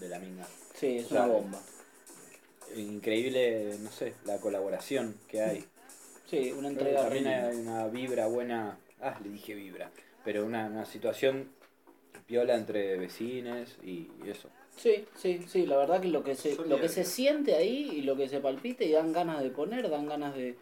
de 0.00 0.08
la 0.08 0.18
minga. 0.18 0.46
Sí, 0.74 0.98
es 0.98 1.06
O 1.06 1.08
sea, 1.10 1.24
una 1.24 1.32
bomba. 1.34 1.62
Increíble, 2.76 3.76
no 3.80 3.90
sé, 3.90 4.14
la 4.24 4.38
colaboración 4.38 5.16
que 5.28 5.42
hay. 5.42 5.64
Sí, 6.28 6.52
una 6.52 6.68
entrega 6.68 7.02
también 7.02 7.26
hay 7.26 7.56
una 7.56 7.86
vibra 7.88 8.26
buena. 8.26 8.78
Ah, 9.00 9.18
le 9.22 9.30
dije 9.30 9.54
vibra. 9.54 9.90
Pero 10.24 10.46
una, 10.46 10.66
una 10.66 10.86
situación 10.86 11.48
piola 12.26 12.54
entre 12.54 12.96
vecines 12.96 13.76
y 13.82 14.08
eso. 14.26 14.48
Sí, 14.76 15.04
sí, 15.16 15.44
sí, 15.46 15.66
la 15.66 15.76
verdad 15.76 16.00
que 16.00 16.08
lo 16.08 16.24
que 16.24 16.34
se, 16.34 16.56
lo 16.56 16.80
que 16.80 16.88
se 16.88 17.04
siente 17.04 17.54
ahí 17.54 17.90
y 17.92 18.02
lo 18.02 18.16
que 18.16 18.28
se 18.28 18.40
palpita 18.40 18.84
y 18.84 18.92
dan 18.92 19.12
ganas 19.12 19.42
de 19.42 19.50
poner, 19.50 19.88
dan 19.90 20.06
ganas 20.06 20.34
de, 20.34 20.56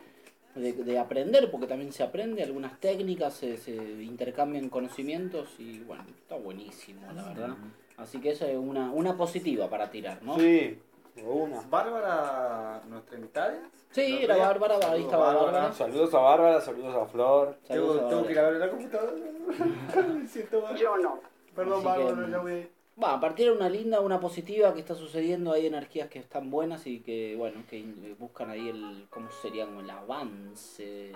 de, 0.55 0.73
de 0.73 0.99
aprender, 0.99 1.51
porque 1.51 1.67
también 1.67 1.93
se 1.93 2.03
aprende 2.03 2.43
algunas 2.43 2.79
técnicas, 2.81 3.35
se, 3.35 3.57
se 3.57 3.73
intercambian 3.73 4.69
conocimientos 4.69 5.49
y 5.59 5.79
bueno, 5.81 6.05
está 6.23 6.37
buenísimo, 6.37 7.01
la 7.15 7.23
verdad. 7.29 7.57
Así 7.97 8.19
que 8.19 8.31
eso 8.31 8.47
es 8.47 8.57
una, 8.57 8.91
una 8.91 9.17
positiva 9.17 9.71
para 9.71 9.91
tirar, 9.91 10.23
¿no? 10.23 10.39
Sí, 10.39 10.79
una. 11.25 11.61
Bárbara, 11.69 12.83
nuestra 12.89 13.17
invitada. 13.17 13.59
Sí, 13.91 14.13
¿No 14.13 14.19
era? 14.35 14.37
Bárbara, 14.37 14.75
ahí 14.77 14.81
Saludos, 14.83 15.05
estaba 15.05 15.35
Bárbara. 15.35 15.73
Saludos 15.73 16.15
a 16.15 16.19
Bárbara, 16.19 16.61
saludos 16.61 16.95
a 16.97 17.07
Flor. 17.07 17.57
Saludos 17.67 17.97
Tengo, 17.97 18.07
a 18.07 18.09
tengo 18.09 18.23
Bárbara. 18.23 18.27
que 18.27 18.33
ir 18.33 18.39
a 18.39 18.51
ver 18.51 18.61
la 18.61 18.71
computadora. 18.71 20.09
Me 20.15 20.27
siento 20.29 20.61
mal. 20.63 20.77
Yo 20.77 20.97
no. 20.99 21.21
Perdón, 21.55 21.79
Así 21.79 21.87
Bárbara, 21.87 22.25
que- 22.27 22.31
ya 22.33 22.39
voy. 22.39 22.71
Va, 23.03 23.15
a 23.15 23.21
partir 23.21 23.47
de 23.47 23.53
una 23.57 23.69
linda, 23.71 24.01
una 24.01 24.21
positiva 24.21 24.75
que 24.75 24.81
está 24.81 24.95
sucediendo, 24.95 25.53
hay 25.53 25.67
energías 25.67 26.09
que 26.09 26.19
están 26.19 26.51
buenas 26.51 26.87
y 26.87 27.01
que, 27.01 27.35
bueno, 27.37 27.63
que 27.71 27.79
in- 27.79 28.15
buscan 28.19 28.51
ahí 28.51 28.69
el, 28.69 29.07
¿cómo 29.11 29.31
sería? 29.43 29.65
Como 29.65 29.81
el 29.81 29.89
avance 29.91 31.13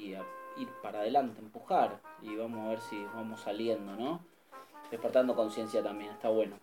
y 0.00 0.14
a- 0.14 0.24
ir 0.56 0.68
para 0.82 1.00
adelante, 1.00 1.40
empujar 1.40 2.00
y 2.22 2.34
vamos 2.36 2.64
a 2.64 2.68
ver 2.70 2.80
si 2.80 3.04
vamos 3.14 3.40
saliendo, 3.40 3.94
¿no? 3.96 4.20
Despertando 4.90 5.34
conciencia 5.34 5.82
también, 5.82 6.12
está 6.12 6.28
bueno. 6.30 6.56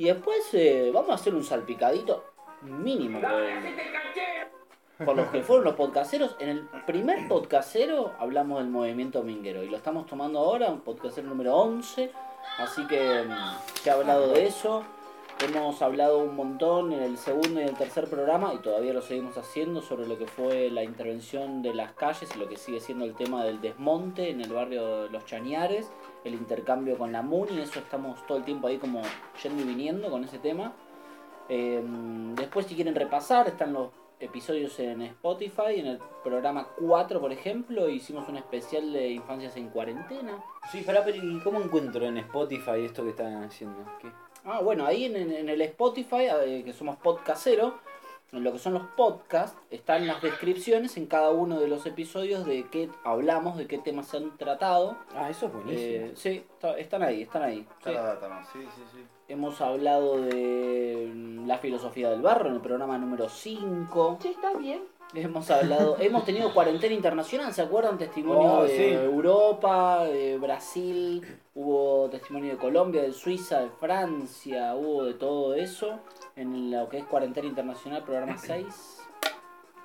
Y 0.00 0.04
después 0.04 0.48
eh, 0.54 0.90
vamos 0.94 1.10
a 1.10 1.14
hacer 1.16 1.34
un 1.34 1.44
salpicadito 1.44 2.24
mínimo 2.62 3.20
por, 3.20 5.04
por 5.04 5.14
los 5.14 5.26
que 5.26 5.42
fueron 5.42 5.66
los 5.66 5.74
podcasteros. 5.74 6.36
En 6.38 6.48
el 6.48 6.66
primer 6.86 7.28
podcastero 7.28 8.14
hablamos 8.18 8.60
del 8.60 8.70
movimiento 8.70 9.22
minguero 9.22 9.62
y 9.62 9.68
lo 9.68 9.76
estamos 9.76 10.06
tomando 10.06 10.38
ahora, 10.38 10.70
un 10.70 10.80
podcastero 10.80 11.28
número 11.28 11.54
11. 11.54 12.12
Así 12.56 12.86
que 12.86 13.24
mm, 13.24 13.78
se 13.82 13.90
ha 13.90 13.92
hablado 13.92 14.28
de 14.28 14.46
eso. 14.46 14.84
Hemos 15.38 15.82
hablado 15.82 16.20
un 16.20 16.34
montón 16.34 16.92
en 16.94 17.02
el 17.02 17.18
segundo 17.18 17.60
y 17.60 17.64
el 17.64 17.76
tercer 17.76 18.08
programa 18.08 18.54
y 18.54 18.58
todavía 18.60 18.94
lo 18.94 19.02
seguimos 19.02 19.36
haciendo 19.36 19.82
sobre 19.82 20.06
lo 20.06 20.16
que 20.16 20.26
fue 20.26 20.70
la 20.70 20.82
intervención 20.82 21.60
de 21.60 21.74
las 21.74 21.92
calles 21.92 22.30
y 22.34 22.38
lo 22.38 22.48
que 22.48 22.56
sigue 22.56 22.80
siendo 22.80 23.04
el 23.04 23.14
tema 23.14 23.44
del 23.44 23.60
desmonte 23.60 24.30
en 24.30 24.40
el 24.40 24.50
barrio 24.50 25.02
de 25.02 25.10
Los 25.10 25.26
Chañares, 25.26 25.92
el 26.24 26.34
intercambio 26.34 26.98
con 26.98 27.12
la 27.12 27.22
MUNI, 27.22 27.60
eso 27.60 27.78
estamos 27.80 28.24
todo 28.26 28.38
el 28.38 28.44
tiempo 28.44 28.66
ahí 28.66 28.78
como 28.78 29.02
yendo 29.42 29.62
y 29.62 29.66
viniendo 29.66 30.10
con 30.10 30.24
ese 30.24 30.38
tema. 30.38 30.72
Eh, 31.48 31.82
después 32.36 32.66
si 32.66 32.74
quieren 32.74 32.94
repasar, 32.94 33.48
están 33.48 33.72
los 33.72 33.88
episodios 34.20 34.78
en 34.80 35.00
Spotify, 35.02 35.76
en 35.78 35.86
el 35.86 35.98
programa 36.22 36.66
4 36.78 37.20
por 37.20 37.32
ejemplo, 37.32 37.88
hicimos 37.88 38.28
un 38.28 38.36
especial 38.36 38.92
de 38.92 39.08
infancias 39.12 39.56
en 39.56 39.70
cuarentena. 39.70 40.44
Sí, 40.70 40.82
pará, 40.82 41.02
pero 41.04 41.16
¿y 41.16 41.40
cómo 41.40 41.60
encuentro 41.60 42.04
en 42.04 42.18
Spotify 42.18 42.84
esto 42.84 43.02
que 43.02 43.10
están 43.10 43.42
haciendo? 43.42 43.78
¿Qué? 44.00 44.08
Ah, 44.44 44.60
bueno, 44.62 44.84
ahí 44.86 45.04
en, 45.06 45.16
en- 45.16 45.32
en 45.32 45.48
el 45.48 45.60
Spotify, 45.62 46.26
eh, 46.44 46.62
que 46.64 46.72
somos 46.72 46.96
podcastero, 46.98 47.78
en 48.32 48.44
lo 48.44 48.52
que 48.52 48.58
son 48.58 48.74
los 48.74 48.84
podcasts, 48.96 49.58
están 49.70 50.06
las 50.06 50.22
descripciones 50.22 50.96
en 50.96 51.06
cada 51.06 51.30
uno 51.30 51.58
de 51.58 51.68
los 51.68 51.84
episodios 51.86 52.46
de 52.46 52.68
qué 52.70 52.88
hablamos, 53.04 53.56
de 53.56 53.66
qué 53.66 53.78
temas 53.78 54.06
se 54.08 54.18
han 54.18 54.36
tratado. 54.36 54.96
Ah, 55.14 55.28
eso 55.30 55.46
es 55.46 55.52
buenísimo. 55.52 56.06
Eh, 56.06 56.12
sí, 56.14 56.44
está- 56.52 56.78
están 56.78 57.02
ahí, 57.02 57.22
están 57.22 57.42
ahí. 57.42 57.66
Está 57.78 57.90
sí. 57.90 57.94
la 57.96 58.02
data, 58.02 58.28
¿no? 58.28 58.44
Sí, 58.52 58.60
sí, 58.76 58.82
sí. 58.92 59.04
Hemos 59.28 59.60
hablado 59.60 60.20
de 60.20 61.12
la 61.46 61.58
filosofía 61.58 62.10
del 62.10 62.22
barro 62.22 62.48
en 62.48 62.54
el 62.56 62.60
programa 62.60 62.98
número 62.98 63.28
5. 63.28 64.18
Sí, 64.20 64.28
está 64.28 64.54
bien. 64.54 64.82
Hemos 65.12 65.50
hablado, 65.50 65.96
hemos 65.98 66.24
tenido 66.24 66.54
cuarentena 66.54 66.94
internacional, 66.94 67.52
¿se 67.52 67.62
acuerdan? 67.62 67.98
Testimonio 67.98 68.42
Oh, 68.60 68.62
de 68.62 68.76
sí. 68.76 68.84
Europa, 68.94 70.04
de 70.04 70.38
Brasil, 70.38 71.26
hubo 71.56 72.08
testimonio 72.10 72.52
de 72.52 72.58
Colombia, 72.58 73.02
de 73.02 73.12
Suiza, 73.12 73.58
de 73.60 73.70
Francia, 73.70 74.76
hubo 74.76 75.04
de 75.04 75.14
todo 75.14 75.54
eso 75.54 75.98
en 76.36 76.70
lo 76.70 76.88
que 76.88 76.98
es 76.98 77.04
cuarentena 77.06 77.48
internacional, 77.48 78.04
programa 78.04 78.38
6. 78.38 78.98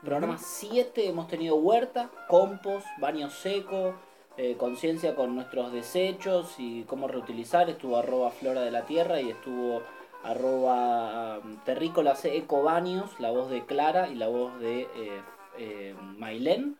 Programa 0.03 0.38
7 0.38 1.07
hemos 1.07 1.28
tenido 1.28 1.55
huerta, 1.55 2.11
compost, 2.28 2.86
baño 2.99 3.28
seco, 3.32 3.95
eh, 4.38 4.55
conciencia 4.59 5.15
con 5.15 5.34
nuestros 5.34 5.71
desechos 5.71 6.53
y 6.59 6.84
cómo 6.84 7.07
reutilizar. 7.07 7.67
Estuvo 7.71 7.97
arroba 7.97 8.30
flora 8.30 8.61
de 8.61 8.69
la 8.69 8.84
tierra 8.86 9.19
y 9.19 9.32
estuvo 9.32 9.82
arroba 10.26 11.39
um, 11.39 11.57
terrícolas 11.63 12.26
ecobaños, 12.26 13.19
la 13.19 13.32
voz 13.32 13.49
de 13.49 13.65
Clara 13.65 14.09
y 14.09 14.15
la 14.15 14.28
voz 14.28 14.59
de 14.59 14.82
eh, 14.82 15.21
eh, 15.57 15.95
Mailén. 16.17 16.76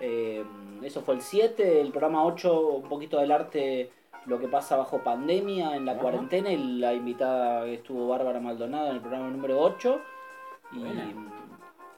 Eh, 0.00 0.44
eso 0.82 1.02
fue 1.02 1.14
el 1.14 1.20
7, 1.20 1.80
el 1.80 1.90
programa 1.90 2.24
8, 2.24 2.60
un 2.60 2.88
poquito 2.88 3.20
del 3.20 3.32
arte, 3.32 3.90
lo 4.26 4.40
que 4.40 4.48
pasa 4.48 4.76
bajo 4.76 5.02
pandemia 5.02 5.76
en 5.76 5.84
la 5.84 5.92
Ajá. 5.92 6.00
cuarentena 6.00 6.50
y 6.50 6.56
la 6.78 6.94
invitada 6.94 7.66
estuvo 7.66 8.08
Bárbara 8.08 8.40
Maldonado 8.40 8.88
en 8.88 8.96
el 8.96 9.00
programa 9.00 9.28
número 9.28 9.60
8. 9.60 10.00
Y 10.72 10.82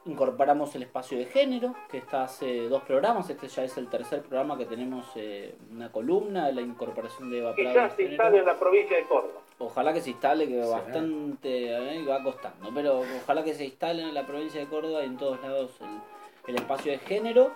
incorporamos 0.07 0.73
el 0.75 0.83
espacio 0.83 1.17
de 1.17 1.25
género, 1.25 1.75
que 1.89 1.97
está 1.97 2.23
hace 2.23 2.69
dos 2.69 2.83
programas, 2.83 3.29
este 3.29 3.47
ya 3.47 3.63
es 3.63 3.77
el 3.77 3.89
tercer 3.89 4.21
programa 4.21 4.57
que 4.57 4.65
tenemos 4.65 5.05
eh, 5.15 5.55
una 5.71 5.91
columna, 5.91 6.51
la 6.51 6.61
incorporación 6.61 7.29
de 7.29 7.39
Eva 7.39 7.55
Que 7.55 7.63
Prado 7.63 7.75
ya 7.75 7.89
se 7.95 8.03
instale 8.03 8.39
en 8.39 8.45
la 8.45 8.57
provincia 8.57 8.97
de 8.97 9.03
Córdoba. 9.03 9.41
Ojalá 9.59 9.91
que 9.93 10.01
se 10.01 10.11
instale, 10.11 10.47
que 10.47 10.63
Sí. 10.63 10.69
bastante 10.69 11.95
eh, 11.99 12.05
va 12.05 12.21
costando, 12.23 12.69
pero 12.73 13.01
ojalá 13.23 13.43
que 13.43 13.53
se 13.55 13.65
instale 13.65 14.03
en 14.03 14.13
la 14.13 14.25
provincia 14.27 14.59
de 14.59 14.67
Córdoba 14.67 15.01
y 15.03 15.05
en 15.07 15.17
todos 15.17 15.41
lados 15.41 15.71
el, 15.81 16.53
el 16.53 16.61
espacio 16.61 16.91
de 16.91 16.99
género. 16.99 17.51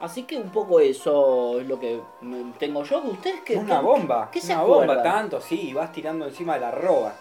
Así 0.00 0.24
que 0.24 0.36
un 0.36 0.50
poco 0.50 0.80
eso 0.80 1.60
es 1.60 1.68
lo 1.68 1.78
que 1.78 2.00
tengo 2.58 2.82
yo. 2.82 2.98
¿Ustedes 3.02 3.40
qué? 3.42 3.56
una 3.56 3.78
qué- 3.78 3.84
bomba. 3.84 4.28
¿Qué 4.32 4.40
se 4.40 4.52
una 4.52 4.64
bomba, 4.64 5.02
tanto, 5.02 5.40
sí, 5.40 5.68
y 5.70 5.72
vas 5.72 5.92
tirando 5.92 6.26
encima 6.26 6.54
de 6.54 6.60
la 6.60 6.70
roba. 6.72 7.14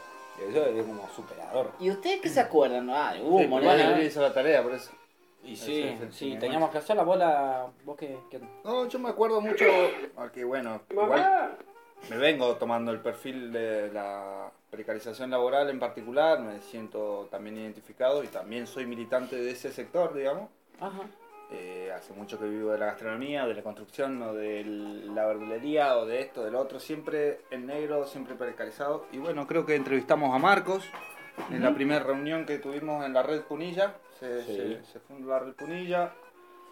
Eso 0.49 0.65
es 0.65 0.83
como 0.83 1.07
superador. 1.15 1.71
¿Y 1.79 1.91
ustedes 1.91 2.19
qué 2.19 2.29
se 2.29 2.39
acuerdan? 2.39 2.89
Ah, 2.89 3.13
hubo 3.23 3.39
Sí, 3.39 3.47
moneda. 3.47 4.01
hizo 4.01 4.19
la 4.21 4.33
tarea, 4.33 4.63
por 4.63 4.73
eso. 4.73 4.91
Y 5.43 5.55
sí, 5.55 5.95
sí, 6.09 6.25
primer 6.25 6.39
teníamos 6.39 6.71
que 6.71 6.79
hacer 6.79 6.95
la 6.95 7.03
bola. 7.03 7.67
¿Vos 7.85 7.95
qué? 7.97 8.17
qué- 8.31 8.41
No, 8.63 8.87
yo 8.87 8.97
me 8.97 9.09
acuerdo 9.09 9.39
mucho, 9.41 9.65
porque 10.15 10.43
bueno, 10.43 10.81
igual 10.89 11.09
Mamá, 11.09 11.51
me 12.09 12.17
vengo 12.17 12.55
tomando 12.57 12.91
el 12.91 12.99
perfil 12.99 13.51
de 13.51 13.91
la 13.91 14.51
precarización 14.69 15.29
laboral 15.29 15.69
en 15.69 15.79
particular, 15.79 16.39
me 16.39 16.59
siento 16.61 17.27
también 17.31 17.57
identificado 17.57 18.23
y 18.23 18.27
también 18.27 18.67
soy 18.67 18.85
militante 18.85 19.35
de 19.35 19.51
ese 19.51 19.71
sector, 19.71 20.13
digamos. 20.13 20.49
Ajá. 20.79 21.01
Eh, 21.51 21.91
hace 21.95 22.13
mucho 22.13 22.39
que 22.39 22.45
vivo 22.45 22.71
de 22.71 22.79
la 22.79 22.87
gastronomía, 22.87 23.45
de 23.45 23.53
la 23.53 23.61
construcción 23.61 24.19
o 24.23 24.33
de 24.33 24.63
la 25.13 25.25
verdulería 25.27 25.97
o 25.97 26.05
de 26.05 26.21
esto, 26.21 26.43
del 26.43 26.55
otro, 26.55 26.79
siempre 26.79 27.41
en 27.51 27.67
negro, 27.67 28.05
siempre 28.07 28.33
precarizado. 28.35 29.05
Y 29.11 29.17
bueno, 29.19 29.45
creo 29.45 29.65
que 29.65 29.75
entrevistamos 29.75 30.33
a 30.33 30.39
Marcos 30.39 30.83
en 31.51 31.61
la 31.63 31.73
primera 31.73 32.03
reunión 32.03 32.45
que 32.47 32.57
tuvimos 32.57 33.05
en 33.05 33.13
la 33.13 33.21
red 33.21 33.41
Punilla. 33.41 33.93
Se, 34.19 34.41
Sí. 34.43 34.55
se- 34.55 34.83
se 34.93 34.99
fundó 35.01 35.29
la 35.29 35.39
red 35.39 35.53
Punilla. 35.53 36.11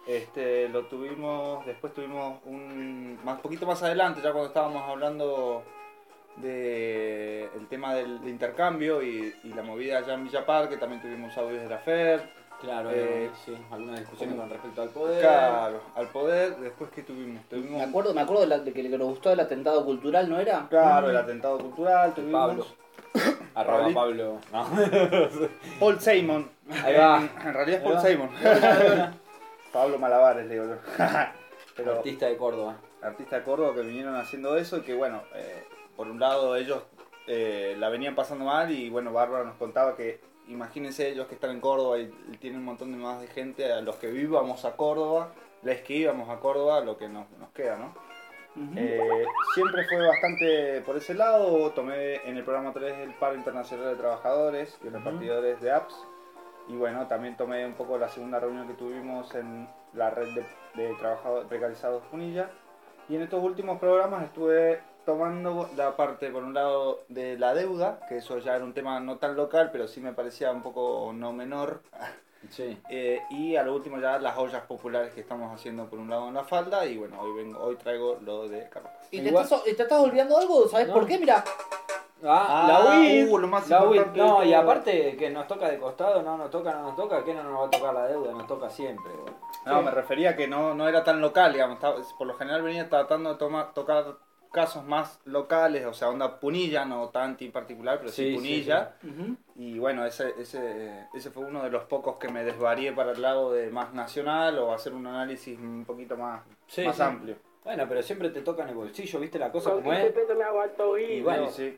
Este, 0.08 0.68
lo 0.70 0.86
tuvimos, 0.86 1.66
después 1.66 1.93
tuvimos 1.93 2.39
un 2.45 3.20
más 3.24 3.39
poquito 3.39 3.66
más 3.66 3.82
adelante, 3.84 4.20
ya 4.24 4.32
cuando 4.32 4.47
estábamos 4.47 4.84
hablando 4.89 5.64
de 6.38 7.43
el 7.56 7.68
tema 7.68 7.93
del 7.93 8.22
de 8.22 8.30
intercambio 8.30 9.02
y, 9.04 9.34
y 9.43 9.49
la 9.54 9.64
movida 9.64 9.99
allá 9.99 10.14
en 10.16 10.24
Villa 10.24 10.45
Parque, 10.45 10.78
también 10.78 11.02
tuvimos 11.02 11.38
audios 11.38 11.62
de 11.64 11.70
la 11.70 11.78
FER. 11.78 12.41
Claro, 12.62 12.89
Eh, 12.93 13.30
sí, 13.43 13.56
algunas 13.72 13.99
discusiones 14.02 14.36
con 14.36 14.49
respecto 14.49 14.82
al 14.84 14.89
poder. 14.89 15.20
Claro, 15.22 15.82
al 15.95 16.08
poder, 16.08 16.56
después 16.58 16.91
que 16.91 17.02
tuvimos, 17.02 17.43
tuvimos 17.49 17.72
Me 17.80 17.84
acuerdo, 17.84 18.14
me 18.14 18.22
acuerdo 18.22 18.41
de, 18.43 18.47
la- 18.49 18.60
de 18.60 18.72
que, 18.72 18.84
nos 18.84 19.08
gustó 19.08 19.32
el 19.32 19.39
atentado 19.39 19.84
cultural, 19.84 20.30
¿no 20.30 20.39
era? 20.39 20.68
claro, 20.70 21.10
el 21.10 21.18
atentado 21.18 21.58
cultural, 21.58 22.14
tuvimos 22.14 22.47
Pablo. 22.47 22.66
Arroba. 23.56 23.89
Pablo. 23.93 24.38
No. 24.54 24.66
Paul 25.80 25.99
Simon. 25.99 26.49
Ahí 26.84 26.95
va. 26.95 27.18
En, 27.18 27.47
en 27.47 27.54
realidad 27.54 27.80
es 27.80 27.84
Paul. 27.84 27.99
Simon. 28.02 28.30
Pablo 29.72 29.99
Malabares, 29.99 30.45
le 30.47 30.53
digo 30.53 30.65
yo. 30.65 30.76
Pero 31.76 31.97
Artista 31.97 32.28
de 32.28 32.38
Córdoba. 32.38 32.78
artistas 33.01 33.39
de 33.39 33.45
Córdoba 33.45 33.74
que 33.76 33.82
vinieron 33.82 34.15
haciendo 34.15 34.57
eso 34.57 34.78
y 34.78 34.82
que 34.82 34.93
bueno, 34.93 35.24
eh, 35.36 35.63
por 35.95 36.07
un 36.07 36.19
lado 36.19 36.55
ellos 36.55 36.84
eh, 37.28 37.76
la 37.80 37.89
venían 37.89 38.15
pasando 38.15 38.45
mal 38.45 38.72
y 38.72 38.89
bueno, 38.89 39.13
Bárbara 39.13 39.45
nos 39.45 39.55
contaba 39.55 39.95
que 39.95 40.19
imagínense 40.47 41.09
ellos 41.09 41.28
que 41.28 41.36
están 41.36 41.51
en 41.51 41.61
Córdoba 41.61 41.99
y, 41.99 42.07
tienen 42.39 42.59
un 42.59 42.65
montón 42.65 42.91
de 42.91 42.97
más 42.97 43.22
de 43.22 43.28
gente, 43.28 43.72
a 43.72 43.82
los 43.82 43.95
que 43.95 44.07
vivamos 44.07 44.65
a 44.65 44.76
Córdoba, 44.76 45.34
les 45.63 45.82
que 45.82 45.93
íbamos 45.93 46.30
a 46.30 46.39
Córdoba, 46.39 46.82
lo 46.82 46.97
que 46.97 47.07
nos, 47.07 47.30
nos 47.39 47.51
queda, 47.51 47.78
¿no? 47.78 47.93
Eh, 48.76 49.26
siempre 49.53 49.86
fue 49.88 50.05
bastante 50.05 50.82
por 50.82 50.97
ese 50.97 51.13
lado. 51.13 51.72
Tomé 51.72 52.15
en 52.28 52.36
el 52.36 52.43
programa 52.43 52.74
3 52.74 52.97
el 52.99 53.13
paro 53.13 53.36
internacional 53.36 53.89
de 53.89 53.95
trabajadores 53.95 54.78
y 54.84 54.89
repartidores 54.89 55.61
de 55.61 55.72
apps. 55.72 55.95
Y 56.68 56.76
bueno, 56.76 57.07
también 57.07 57.36
tomé 57.38 57.66
un 57.66 57.74
poco 57.74 57.97
la 57.97 58.07
segunda 58.09 58.39
reunión 58.39 58.68
que 58.68 58.74
tuvimos 58.76 59.34
en 59.36 59.68
la 59.93 60.09
red 60.09 60.28
de, 60.34 60.45
de 60.82 60.93
trabajadores 60.95 61.47
precarizados 61.47 62.03
Punilla. 62.05 62.49
Y 63.09 63.16
en 63.16 63.24
estos 63.24 63.43
últimos 63.43 63.80
programas 63.80 64.24
estuve 64.24 64.82
tomando 65.05 65.70
la 65.76 65.95
parte, 65.97 66.30
por 66.30 66.43
un 66.43 66.53
lado, 66.53 66.99
de 67.09 67.38
la 67.38 67.53
deuda, 67.53 67.99
que 68.07 68.18
eso 68.18 68.38
ya 68.38 68.55
era 68.55 68.64
un 68.64 68.74
tema 68.74 68.99
no 68.99 69.18
tan 69.18 69.36
local, 69.36 69.70
pero 69.72 69.88
sí 69.88 69.99
me 69.99 70.14
parecía 70.14 70.51
un 70.51 70.62
poco 70.62 71.12
no 71.14 71.34
menor, 71.34 71.82
Sí. 72.49 72.78
Eh, 72.89 73.22
y 73.30 73.55
a 73.55 73.62
lo 73.64 73.76
último 73.76 73.99
ya 73.99 74.18
las 74.18 74.36
ollas 74.38 74.64
populares 74.64 75.14
que 75.14 75.22
estamos 75.22 75.53
haciendo 75.53 75.88
por 75.88 75.99
un 75.99 76.09
lado 76.09 76.28
en 76.28 76.34
la 76.34 76.43
falda 76.43 76.86
y 76.88 76.97
bueno, 76.97 77.22
hoy 77.22 77.34
vengo, 77.36 77.59
hoy 77.59 77.76
traigo 77.76 78.18
lo 78.22 78.47
de 78.49 78.68
Carpas. 78.70 78.93
¿Y 79.12 79.22
te 79.22 79.30
estás, 79.30 79.64
te 79.64 79.72
estás 79.72 79.99
olvidando 79.99 80.38
algo? 80.38 80.68
¿Sabes 80.68 80.88
No. 80.88 80.93
por 80.93 81.05
qué? 81.05 81.20
Mira. 81.20 81.43
Ah, 82.24 82.47
Ah, 82.65 82.67
la 82.67 82.99
Wii. 82.99 83.24
uh, 83.30 83.38
lo 83.39 83.47
más 83.47 83.67
la 83.69 83.84
Wii. 83.84 83.97
importante 83.99 84.19
No, 84.19 84.43
y 84.43 84.53
aparte 84.53 85.15
que 85.17 85.30
nos 85.30 85.47
toca 85.47 85.69
de 85.69 85.78
costado, 85.80 86.22
no 86.22 86.38
nos 86.38 86.49
toca, 86.51 86.74
no 86.74 86.84
nos 86.84 86.95
toca, 86.95 87.24
que 87.24 87.34
no 87.34 87.43
nos 87.43 87.61
va 87.61 87.65
a 87.65 87.69
tocar 87.69 87.93
la 87.93 88.07
deuda, 88.07 88.32
nos 88.34 88.47
toca 88.47 88.69
siempre. 88.69 89.11
bueno. 89.13 89.38
No, 89.65 89.82
me 89.82 89.91
refería 89.91 90.32
a 90.32 90.36
que 90.36 90.47
no, 90.47 90.74
no 90.74 90.88
era 90.88 91.03
tan 91.03 91.22
local, 91.22 91.53
digamos, 91.53 91.76
estaba- 91.78 91.97
por 92.17 92.28
lo 92.28 92.34
general 92.36 92.61
venía 92.61 92.89
tratando 92.89 93.32
de 93.32 93.36
tomar, 93.39 93.74
tocar 93.74 94.17
casos 94.51 94.84
más 94.84 95.19
locales, 95.24 95.86
o 95.86 95.93
sea, 95.93 96.09
onda 96.09 96.39
Punilla, 96.39 96.84
no 96.84 97.07
Tanti 97.09 97.45
en 97.45 97.51
particular, 97.53 97.99
pero 97.99 98.09
sí, 98.11 98.24
Sí, 98.24 98.30
sí, 98.32 98.36
Punilla. 98.36 98.95
Y 99.55 99.80
bueno, 99.80 100.05
ese, 100.05 100.34
ese, 100.38 101.07
ese 101.13 101.32
fue 101.32 101.45
uno 101.45 101.63
de 101.63 101.69
los 101.69 101.86
pocos 101.86 102.17
que 102.17 102.28
me 102.30 102.43
desvarié 102.43 102.91
para 102.91 103.11
el 103.13 103.22
lado 103.22 103.51
de 103.53 103.69
más 103.69 103.93
nacional 103.93 104.59
o 104.59 104.74
hacer 104.74 104.93
un 104.93 105.07
análisis 105.07 105.57
un 105.57 105.86
poquito 105.86 106.17
más, 106.17 106.41
Sí, 106.67 106.86
más 106.86 106.97
sí. 106.97 107.01
amplio. 107.01 107.36
Bueno, 107.63 107.86
pero 107.88 108.01
siempre 108.01 108.30
te 108.30 108.41
toca 108.41 108.63
en 108.63 108.69
el 108.69 108.76
bolsillo, 108.76 109.19
¿viste 109.19 109.39
la 109.39 109.51
cosa 109.51 109.69
Con 109.72 109.84
como 109.84 109.91
15 109.91 110.07
es? 110.07 110.13
Y 111.19 111.22
bueno, 111.22 111.47
sí. 111.49 111.78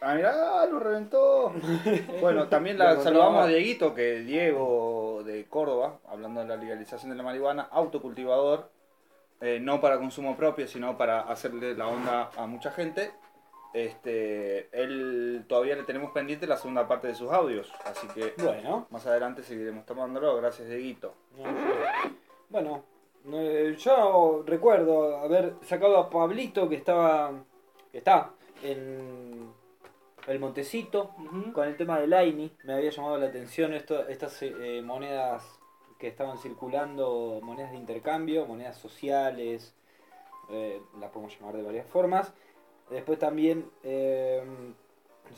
Ah, 0.00 0.14
mirá, 0.14 0.64
lo 0.66 0.78
reventó. 0.78 1.52
Bueno, 2.20 2.48
también 2.48 2.78
la 2.78 2.96
saludamos 3.00 3.44
a. 3.44 3.46
Dieguito, 3.46 3.94
que 3.94 4.20
Diego 4.20 5.22
de 5.24 5.46
Córdoba, 5.46 5.98
hablando 6.08 6.40
de 6.40 6.48
la 6.48 6.56
legalización 6.56 7.10
de 7.10 7.16
la 7.16 7.22
marihuana, 7.22 7.68
autocultivador, 7.70 8.70
eh, 9.40 9.58
no 9.60 9.80
para 9.80 9.98
consumo 9.98 10.36
propio, 10.36 10.66
sino 10.66 10.96
para 10.96 11.20
hacerle 11.20 11.74
la 11.74 11.88
onda 11.88 12.30
a 12.36 12.46
mucha 12.46 12.70
gente. 12.70 13.12
Este, 13.72 14.68
él 14.72 15.44
todavía 15.48 15.76
le 15.76 15.84
tenemos 15.84 16.10
pendiente 16.12 16.46
la 16.46 16.56
segunda 16.56 16.88
parte 16.88 17.06
de 17.06 17.14
sus 17.14 17.30
audios, 17.30 17.72
así 17.84 18.08
que 18.08 18.34
bueno. 18.42 18.86
más 18.90 19.06
adelante 19.06 19.42
seguiremos 19.42 19.86
tomándolo. 19.86 20.36
Gracias, 20.36 20.68
Dieguito. 20.68 21.14
Bueno, 22.48 22.82
eh, 23.32 23.76
yo 23.78 24.42
recuerdo 24.46 25.18
haber 25.18 25.54
sacado 25.62 25.98
a 25.98 26.10
Pablito 26.10 26.68
que 26.68 26.76
estaba, 26.76 27.32
que 27.92 27.98
está 27.98 28.30
en 28.62 29.59
el 30.26 30.38
Montecito 30.38 31.14
con 31.52 31.66
el 31.66 31.76
tema 31.76 31.98
del 31.98 32.12
AINI. 32.12 32.52
Me 32.64 32.74
había 32.74 32.90
llamado 32.90 33.18
la 33.18 33.26
atención 33.26 33.72
esto, 33.72 34.08
estas 34.08 34.42
eh, 34.42 34.82
monedas 34.84 35.58
que 35.98 36.08
estaban 36.08 36.38
circulando, 36.38 37.40
monedas 37.42 37.72
de 37.72 37.76
intercambio, 37.76 38.46
monedas 38.46 38.78
sociales, 38.78 39.74
eh, 40.50 40.80
las 40.98 41.10
podemos 41.10 41.38
llamar 41.38 41.56
de 41.56 41.62
varias 41.62 41.86
formas. 41.86 42.32
Después 42.90 43.18
también 43.18 43.70
eh, 43.84 44.42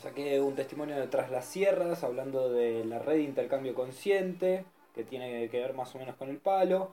saqué 0.01 0.39
un 0.39 0.55
testimonio 0.55 0.95
de 0.95 1.07
Tras 1.07 1.29
las 1.29 1.45
Sierras 1.45 2.03
hablando 2.03 2.49
de 2.49 2.85
la 2.85 2.99
red 2.99 3.15
de 3.15 3.23
intercambio 3.23 3.75
consciente, 3.75 4.65
que 4.95 5.03
tiene 5.03 5.49
que 5.49 5.59
ver 5.59 5.73
más 5.73 5.93
o 5.95 5.99
menos 5.99 6.15
con 6.15 6.29
el 6.29 6.37
palo. 6.37 6.91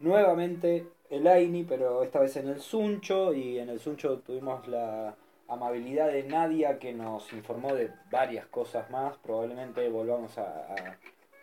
Nuevamente 0.00 0.86
el 1.08 1.26
AINI, 1.26 1.64
pero 1.64 2.02
esta 2.02 2.20
vez 2.20 2.36
en 2.36 2.48
el 2.48 2.60
Suncho, 2.60 3.32
y 3.32 3.58
en 3.58 3.70
el 3.70 3.80
Suncho 3.80 4.18
tuvimos 4.18 4.66
la 4.68 5.16
amabilidad 5.48 6.08
de 6.08 6.22
Nadia 6.24 6.78
que 6.78 6.92
nos 6.92 7.32
informó 7.32 7.74
de 7.74 7.90
varias 8.10 8.46
cosas 8.46 8.90
más. 8.90 9.16
Probablemente 9.18 9.88
volvamos 9.88 10.36
a, 10.38 10.42
a- 10.42 10.96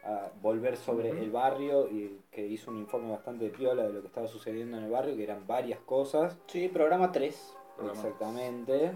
a 0.06 0.30
volver 0.42 0.76
sobre 0.76 1.12
el 1.12 1.32
barrio 1.32 1.88
y 1.90 2.20
que 2.30 2.46
hizo 2.46 2.70
un 2.72 2.78
informe 2.78 3.10
bastante 3.12 3.48
piola 3.50 3.84
de 3.84 3.94
lo 3.94 4.02
que 4.02 4.08
estaba 4.08 4.28
sucediendo 4.28 4.78
en 4.78 4.84
el 4.84 4.92
barrio, 4.92 5.16
que 5.16 5.24
eran 5.24 5.48
varias 5.48 5.80
cosas. 5.80 6.38
Sí, 6.48 6.68
programa 6.68 7.12
3. 7.14 7.56
Exactamente. 7.90 8.92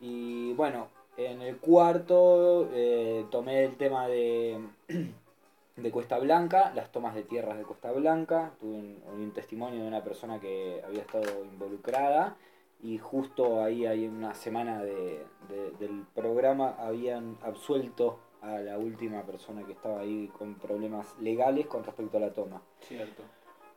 Y 0.00 0.52
bueno, 0.54 0.88
en 1.16 1.40
el 1.42 1.58
cuarto 1.58 2.68
eh, 2.72 3.26
tomé 3.30 3.64
el 3.64 3.76
tema 3.76 4.08
de, 4.08 4.58
de 5.76 5.90
Cuesta 5.92 6.18
Blanca, 6.18 6.72
las 6.74 6.90
tomas 6.90 7.14
de 7.14 7.22
tierras 7.22 7.56
de 7.56 7.62
Cuesta 7.64 7.92
Blanca. 7.92 8.50
Tuve 8.58 8.74
un, 8.76 9.02
un 9.12 9.30
testimonio 9.32 9.82
de 9.82 9.86
una 9.88 10.02
persona 10.02 10.40
que 10.40 10.82
había 10.84 11.02
estado 11.02 11.44
involucrada 11.44 12.36
y 12.82 12.98
justo 12.98 13.62
ahí 13.62 13.86
hay 13.86 14.06
una 14.06 14.34
semana 14.34 14.82
de, 14.82 15.24
de- 15.48 15.70
del 15.78 16.04
programa 16.14 16.76
habían 16.78 17.36
absuelto 17.42 18.18
a 18.42 18.58
la 18.58 18.78
última 18.78 19.22
persona 19.22 19.64
que 19.66 19.72
estaba 19.72 20.00
ahí 20.00 20.28
con 20.38 20.54
problemas 20.54 21.14
legales 21.20 21.66
con 21.66 21.84
respecto 21.84 22.16
a 22.16 22.20
la 22.20 22.32
toma. 22.32 22.62
Cierto. 22.80 23.22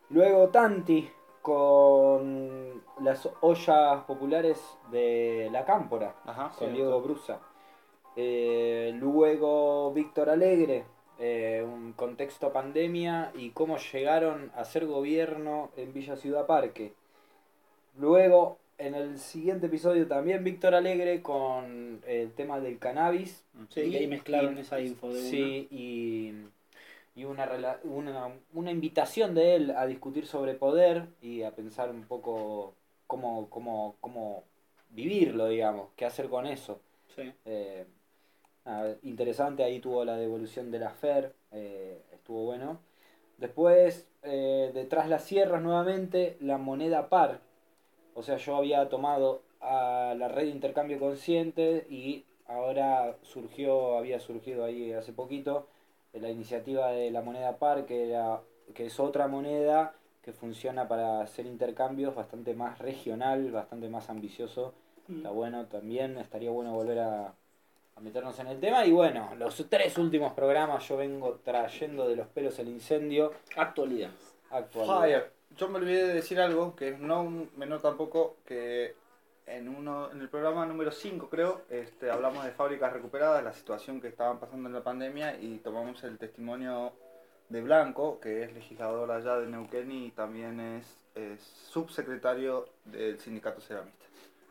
Luego 0.10 0.50
Tanti 0.50 1.10
con 1.42 2.82
las 3.02 3.30
ollas 3.42 4.04
populares 4.06 4.60
de 4.92 5.50
la 5.52 5.66
Cámpora, 5.66 6.16
Ajá, 6.26 6.52
con 6.58 6.74
Diego 6.74 7.02
Brusa. 7.02 7.40
Eh, 8.16 8.94
luego 8.98 9.92
Víctor 9.92 10.30
Alegre, 10.30 10.86
eh, 11.20 11.66
un 11.68 11.94
contexto 11.94 12.54
pandemia 12.54 13.32
y 13.36 13.50
cómo 13.50 13.78
llegaron 13.78 14.52
a 14.56 14.64
ser 14.66 14.86
gobierno 14.86 15.72
en 15.76 15.92
Villa 15.94 16.16
Ciudad 16.16 16.46
Parque. 16.46 16.94
Luego, 17.98 18.58
en 18.78 18.96
el 18.96 19.18
siguiente 19.20 19.68
episodio 19.68 20.08
también 20.08 20.44
Víctor 20.44 20.76
Alegre 20.76 21.22
con 21.22 22.02
el 22.08 22.32
tema 22.34 22.60
del 22.60 22.80
cannabis. 22.80 23.44
Sí, 23.70 23.82
Y- 23.82 23.92
que 23.92 23.98
ahí 23.98 24.08
mezclaron 24.08 24.58
y- 24.58 24.62
esa 24.62 24.80
info 24.80 25.14
de 25.14 25.22
Sí, 25.22 25.68
y, 25.72 26.34
y 27.16 27.26
una, 27.26 27.50
una, 27.84 28.30
una 28.54 28.72
invitación 28.72 29.36
de 29.36 29.56
él 29.56 29.72
a 29.72 29.86
discutir 29.86 30.26
sobre 30.26 30.54
poder 30.56 31.08
y 31.22 31.44
a 31.44 31.52
pensar 31.52 31.90
un 31.90 32.04
poco 32.04 32.74
cómo, 33.08 33.50
cómo, 33.50 33.96
cómo 34.02 34.44
vivirlo, 34.90 35.48
digamos, 35.48 35.90
qué 35.96 36.06
hacer 36.06 36.30
con 36.30 36.46
eso. 36.46 36.80
Sí. 37.16 37.32
Eh, 37.46 37.86
nada, 38.66 38.96
interesante, 39.04 39.64
ahí 39.64 39.80
tuvo 39.80 40.04
la 40.06 40.18
devolución 40.18 40.72
de 40.72 40.80
la 40.80 40.90
FER, 40.90 41.34
eh, 41.52 42.02
estuvo 42.14 42.46
bueno. 42.46 42.80
Después, 43.38 44.08
eh, 44.24 44.72
detrás 44.74 45.10
las 45.10 45.24
sierras 45.24 45.62
nuevamente, 45.62 46.38
la 46.40 46.58
moneda 46.58 47.10
par. 47.10 47.42
O 48.16 48.24
sea, 48.24 48.38
yo 48.38 48.56
había 48.56 48.90
tomado 48.90 49.42
a 49.62 50.14
la 50.18 50.28
red 50.28 50.44
de 50.44 50.50
intercambio 50.50 51.00
consciente 51.00 51.86
y 51.90 52.26
ahora 52.48 53.16
surgió, 53.22 53.98
había 53.98 54.20
surgido 54.20 54.66
ahí 54.66 54.94
hace 54.94 55.14
poquito 55.14 55.68
eh, 56.14 56.20
la 56.20 56.30
iniciativa 56.30 56.92
de 56.92 57.12
la 57.12 57.22
moneda 57.22 57.58
par, 57.58 57.86
que, 57.86 58.10
era, 58.10 58.42
que 58.74 58.86
es 58.86 59.00
otra 59.00 59.28
moneda 59.28 59.96
que 60.22 60.32
funciona 60.32 60.88
para 60.88 61.22
hacer 61.22 61.46
intercambios 61.46 62.16
bastante 62.16 62.54
más 62.54 62.80
regional, 62.80 63.52
bastante 63.52 63.90
más 63.90 64.10
ambicioso. 64.10 64.74
Está 65.14 65.32
bueno 65.32 65.66
también, 65.66 66.18
estaría 66.18 66.50
bueno 66.50 66.72
volver 66.72 67.00
a, 67.00 67.34
a 67.96 68.00
meternos 68.00 68.40
en 68.40 68.48
el 68.48 68.60
tema. 68.60 68.86
Y 68.86 68.92
bueno, 68.92 69.36
los 69.38 69.66
tres 69.70 69.98
últimos 69.98 70.32
programas 70.32 70.88
yo 70.88 70.96
vengo 70.96 71.40
trayendo 71.44 72.08
de 72.08 72.16
los 72.16 72.28
pelos 72.28 72.58
el 72.60 72.70
incendio 72.70 73.34
Actualidad. 73.58 74.12
Actual. 74.54 74.88
Fire. 74.88 75.32
Yo 75.56 75.70
me 75.70 75.78
olvidé 75.78 76.08
de 76.08 76.14
decir 76.16 76.40
algo 76.40 76.76
que 76.76 76.90
es 76.90 77.00
no 77.00 77.48
menor 77.58 77.82
tampoco, 77.82 78.38
que 78.46 78.96
en 79.46 79.68
uno 79.70 80.10
en 80.12 80.22
el 80.22 80.30
programa 80.30 80.66
número 80.66 80.92
5 80.92 81.30
creo, 81.30 81.62
este, 81.70 82.10
hablamos 82.10 82.44
de 82.46 82.52
fábricas 82.52 82.92
recuperadas, 82.94 83.44
la 83.44 83.54
situación 83.54 84.00
que 84.02 84.08
estaban 84.08 84.40
pasando 84.40 84.68
en 84.70 84.74
la 84.74 84.84
pandemia 84.84 85.38
y 85.40 85.58
tomamos 85.60 86.04
el 86.04 86.18
testimonio 86.18 86.94
de 87.50 87.62
Blanco, 87.62 88.20
que 88.20 88.44
es 88.44 88.54
legislador 88.54 89.12
allá 89.12 89.38
de 89.38 89.48
Neuquén 89.48 89.92
y 89.92 90.12
también 90.12 90.60
es, 90.60 90.86
es 91.14 91.42
subsecretario 91.70 92.68
del 92.86 93.20
sindicato 93.20 93.62
ceramista 93.62 94.06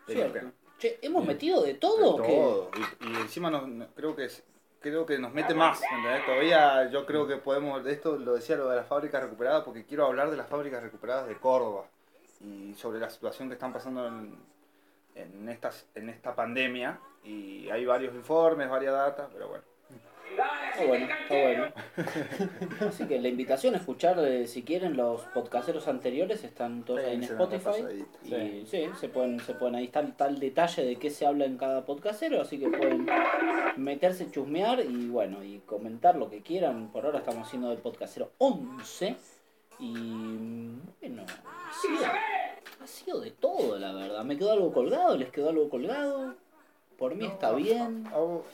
de. 0.07 0.53
Che, 0.79 0.99
¿hemos 1.03 1.23
Bien. 1.23 1.35
metido 1.37 1.63
de 1.63 1.75
todo? 1.75 2.17
De 2.17 2.23
o 2.23 2.27
qué? 2.27 2.33
todo. 2.37 2.71
Y, 3.01 3.07
y 3.13 3.17
encima 3.23 3.51
nos, 3.51 3.67
no- 3.69 3.87
creo 3.95 4.15
que 4.15 4.25
es- 4.27 4.43
creo 4.83 5.07
que 5.07 5.19
nos 5.19 5.33
mete 5.33 5.55
más. 5.55 5.81
¿entendés? 5.83 6.27
Todavía 6.27 6.91
yo 6.91 7.07
creo 7.07 7.27
que 7.27 7.37
podemos, 7.37 7.83
de 7.85 7.93
esto 7.93 8.19
lo 8.19 8.35
decía 8.35 8.57
lo 8.57 8.69
de 8.69 8.77
las 8.77 8.87
fábricas 8.87 9.23
recuperadas, 9.23 9.65
porque 9.65 9.87
quiero 9.87 10.07
hablar 10.07 10.31
de 10.31 10.37
las 10.37 10.49
fábricas 10.49 10.83
recuperadas 10.83 11.27
de 11.27 11.37
Córdoba 11.37 11.87
y 12.41 12.75
sobre 12.75 12.99
la 12.99 13.09
situación 13.09 13.49
que 13.49 13.55
están 13.55 13.73
pasando 13.73 14.07
en, 14.07 14.37
en, 15.15 15.49
estas, 15.49 15.87
en 15.95 16.11
esta 16.11 16.35
pandemia. 16.35 16.99
Y 17.25 17.71
hay 17.71 17.87
varios 17.87 18.15
informes, 18.15 18.69
varias 18.69 18.93
datas, 18.93 19.29
pero 19.33 19.49
bueno. 19.49 19.65
Está 20.73 20.87
bueno, 20.87 21.07
está 21.07 21.35
bueno. 21.43 21.73
Así 22.89 23.05
que 23.07 23.21
la 23.21 23.29
invitación 23.29 23.75
a 23.75 23.79
escuchar, 23.79 24.19
eh, 24.21 24.47
si 24.47 24.63
quieren, 24.63 24.97
los 24.97 25.21
podcasteros 25.35 25.87
anteriores 25.89 26.43
están 26.45 26.83
todos 26.85 27.01
ahí 27.01 27.15
en 27.15 27.21
Spotify. 27.25 28.05
Y 28.63 28.67
sí, 28.67 28.89
se 28.99 29.09
pueden, 29.09 29.39
se 29.41 29.55
pueden, 29.55 29.75
ahí 29.77 29.85
está 29.85 30.01
el 30.01 30.15
tal 30.15 30.39
detalle 30.41 30.85
de 30.85 30.97
qué 30.97 31.11
se 31.11 31.27
habla 31.27 31.45
en 31.45 31.59
cada 31.59 31.85
podcastero, 31.85 32.41
así 32.41 32.59
que 32.59 32.69
pueden 32.69 33.07
meterse, 33.77 34.31
chusmear 34.31 34.81
y 34.81 35.09
bueno, 35.09 35.45
y 35.45 35.59
comentar 35.67 36.17
lo 36.17 36.31
que 36.31 36.41
quieran. 36.41 36.89
Por 36.89 37.05
ahora 37.05 37.19
estamos 37.19 37.47
haciendo 37.47 37.71
el 37.71 37.79
podcastero 37.79 38.31
11 38.39 39.17
y 39.79 39.95
bueno, 41.01 41.25
ha 41.45 41.73
sido, 41.81 42.05
ha 42.83 42.87
sido 42.87 43.21
de 43.21 43.31
todo, 43.31 43.79
la 43.79 43.93
verdad. 43.93 44.25
Me 44.25 44.37
quedó 44.39 44.53
algo 44.53 44.73
colgado, 44.73 45.17
les 45.17 45.31
quedó 45.31 45.51
algo 45.51 45.69
colgado. 45.69 46.35
Por 46.99 47.15
mí 47.15 47.27
está 47.27 47.53
bien. 47.53 48.05
Ah, 48.13 48.19
vos- 48.19 48.45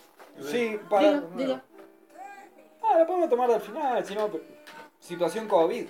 Sí, 0.40 0.78
para. 0.88 1.20
Diga, 1.20 1.26
diga. 1.36 1.64
Ah, 2.90 2.98
la 2.98 3.06
podemos 3.06 3.28
tomar 3.28 3.50
al 3.50 3.60
final, 3.60 4.04
si 4.04 4.14
no. 4.14 4.30
Situación 5.00 5.46
COVID. 5.48 5.86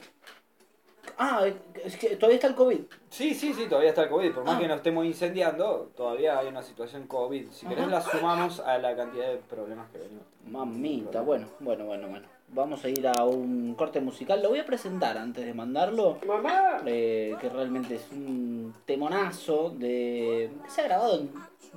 Ah, 1.16 1.46
es 1.84 1.96
que 1.96 2.16
todavía 2.16 2.36
está 2.36 2.48
el 2.48 2.54
COVID. 2.54 2.80
Sí, 3.10 3.34
sí, 3.34 3.52
sí, 3.54 3.66
todavía 3.66 3.90
está 3.90 4.02
el 4.04 4.08
COVID. 4.08 4.32
Por 4.34 4.44
más 4.44 4.56
Ah. 4.56 4.58
que 4.60 4.68
nos 4.68 4.76
estemos 4.76 5.04
incendiando, 5.04 5.90
todavía 5.96 6.38
hay 6.38 6.48
una 6.48 6.62
situación 6.62 7.06
COVID. 7.06 7.50
Si 7.50 7.66
querés, 7.66 7.84
Ajá. 7.86 7.90
la 7.92 8.00
sumamos 8.02 8.60
a 8.60 8.78
la 8.78 8.94
cantidad 8.94 9.28
de 9.28 9.36
problemas 9.38 9.88
que 9.90 9.98
venimos. 9.98 10.24
Mamita, 10.46 11.22
bueno, 11.22 11.46
bueno, 11.60 11.86
bueno, 11.86 12.08
bueno. 12.08 12.26
vamos 12.50 12.82
a 12.84 12.88
ir 12.88 13.06
a 13.06 13.24
un 13.24 13.74
corte 13.74 14.00
musical. 14.00 14.42
Lo 14.42 14.48
voy 14.50 14.60
a 14.60 14.64
presentar 14.66 15.18
antes 15.18 15.44
de 15.44 15.52
mandarlo. 15.54 16.18
¡Mamá! 16.26 16.80
eh, 16.86 17.34
que 17.40 17.48
realmente 17.50 17.96
es 17.96 18.06
un 18.12 18.74
temonazo 18.86 19.70
de 19.70 20.50
que 20.64 20.70
se 20.70 20.80
ha 20.80 20.84
grabado 20.84 21.18
en, 21.20 21.30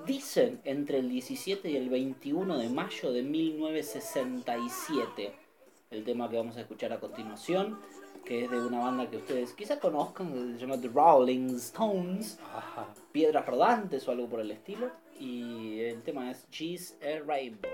dicen 0.06 0.62
entre 0.64 1.00
el 1.00 1.10
17 1.10 1.70
y 1.70 1.78
el 1.78 1.90
21 1.90 2.58
de 2.58 2.70
mayo 2.70 3.12
de 3.12 3.24
1967 3.24 5.34
el 5.92 6.04
tema 6.04 6.30
que 6.30 6.38
vamos 6.38 6.58
a 6.58 6.62
escuchar 6.62 6.94
a 6.94 7.00
continuación 7.00 7.80
que 8.26 8.46
es 8.46 8.52
de 8.52 8.58
una 8.58 8.80
banda 8.80 9.10
que 9.10 9.18
ustedes 9.18 9.54
quizás 9.54 9.80
conozcan 9.80 10.32
que 10.32 10.54
se 10.54 10.60
llama 10.60 10.80
The 10.80 10.90
Rolling 10.90 11.56
Stones 11.56 12.40
Piedras 13.12 13.46
Rodantes 13.46 14.08
o 14.08 14.12
algo 14.12 14.28
por 14.28 14.40
el 14.40 14.52
estilo 14.52 14.90
y 15.20 15.80
el 15.80 16.02
tema 16.02 16.32
es 16.32 16.48
She's 16.50 16.98
a 17.02 17.20
Rainbow 17.26 17.70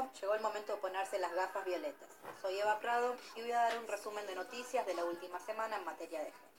Llegó 0.00 0.34
el 0.34 0.40
momento 0.40 0.74
de 0.74 0.80
ponerse 0.80 1.18
las 1.18 1.32
gafas 1.34 1.64
violetas. 1.64 2.08
Soy 2.40 2.58
Eva 2.58 2.78
Prado 2.78 3.14
y 3.36 3.42
voy 3.42 3.52
a 3.52 3.64
dar 3.64 3.78
un 3.78 3.86
resumen 3.86 4.26
de 4.26 4.34
noticias 4.34 4.86
de 4.86 4.94
la 4.94 5.04
última 5.04 5.38
semana 5.40 5.76
en 5.76 5.84
materia 5.84 6.20
de 6.20 6.32
género. 6.32 6.50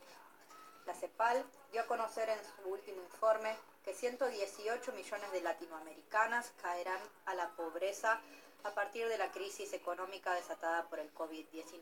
La 0.86 0.94
CEPAL 0.94 1.44
dio 1.72 1.82
a 1.82 1.88
conocer 1.88 2.30
en 2.30 2.39
su 2.44 2.70
último 2.70 3.02
informe 3.02 3.58
que 3.84 3.96
118 3.96 4.92
millones 4.94 5.32
de 5.32 5.42
latinoamericanas 5.42 6.52
caerán 6.62 7.00
a 7.26 7.34
la 7.34 7.50
pobreza 7.50 8.22
a 8.64 8.72
partir 8.72 9.08
de 9.08 9.18
la 9.18 9.32
crisis 9.32 9.74
económica 9.74 10.36
desatada 10.36 10.84
por 10.88 11.00
el 11.00 11.12
COVID-19. 11.16 11.82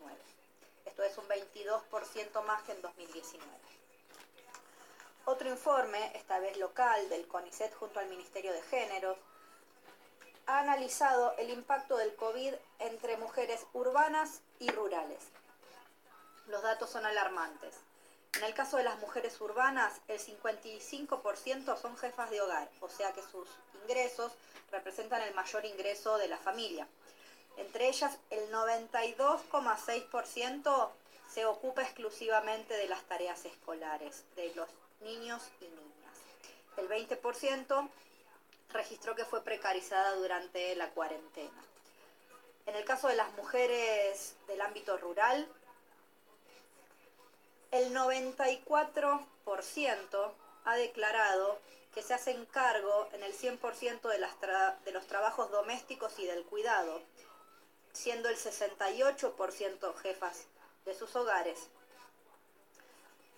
Esto 0.86 1.04
es 1.04 1.18
un 1.18 1.28
22% 1.28 2.42
más 2.46 2.64
que 2.64 2.72
en 2.72 2.82
2019. 2.82 3.52
Otro 5.26 5.50
informe, 5.50 6.16
esta 6.16 6.40
vez 6.40 6.58
local, 6.58 7.10
del 7.10 7.28
CONICET 7.28 7.74
junto 7.76 8.00
al 8.00 8.08
Ministerio 8.08 8.54
de 8.54 8.62
Géneros, 8.62 9.18
ha 10.50 10.60
analizado 10.60 11.34
el 11.38 11.52
impacto 11.52 11.96
del 11.96 12.14
COVID 12.16 12.56
entre 12.80 13.16
mujeres 13.18 13.68
urbanas 13.74 14.42
y 14.58 14.72
rurales. 14.72 15.20
Los 16.48 16.64
datos 16.64 16.90
son 16.90 17.06
alarmantes. 17.06 17.76
En 18.36 18.44
el 18.44 18.56
caso 18.56 18.78
de 18.78 18.84
las 18.84 18.98
mujeres 18.98 19.40
urbanas, 19.42 20.02
el 20.08 20.20
55% 20.20 21.80
son 21.80 21.96
jefas 21.98 22.32
de 22.32 22.42
hogar, 22.42 22.68
o 22.82 22.90
sea 22.90 23.14
que 23.14 23.22
sus 23.22 23.48
ingresos 23.84 24.32
representan 24.72 25.22
el 25.22 25.36
mayor 25.36 25.66
ingreso 25.66 26.18
de 26.18 26.28
la 26.28 26.40
familia. 26.40 26.88
Entre 27.58 27.88
ellas, 27.88 28.18
el 28.32 28.52
92,6% 28.52 30.90
se 31.32 31.46
ocupa 31.46 31.84
exclusivamente 31.84 32.76
de 32.76 32.88
las 32.88 33.04
tareas 33.04 33.46
escolares 33.46 34.24
de 34.36 34.52
los 34.56 34.68
niños 35.02 35.44
y 35.62 35.66
niñas. 35.66 36.18
El 36.78 36.90
20% 36.90 37.88
registró 38.72 39.16
que 39.16 39.26
fue 39.26 39.44
precarizada 39.44 40.14
durante 40.16 40.76
la 40.76 40.90
cuarentena. 40.92 41.64
En 42.66 42.76
el 42.76 42.86
caso 42.86 43.08
de 43.08 43.16
las 43.16 43.32
mujeres 43.34 44.36
del 44.48 44.62
ámbito 44.62 44.98
rural, 44.98 45.48
el 47.72 47.96
94% 47.96 50.32
ha 50.66 50.76
declarado 50.76 51.60
que 51.94 52.02
se 52.04 52.14
hacen 52.14 52.46
cargo 52.46 53.10
en 53.14 53.24
el 53.24 53.34
100% 53.34 54.08
de, 54.08 54.20
las 54.20 54.36
de 54.86 54.92
los 54.92 55.08
trabajos 55.08 55.50
domésticos 55.52 56.20
y 56.20 56.26
del 56.26 56.44
cuidado, 56.44 57.02
siendo 57.94 58.30
el 58.30 58.38
68% 58.38 59.96
jefas 59.96 60.46
de 60.86 60.94
sus 60.94 61.16
hogares. 61.16 61.70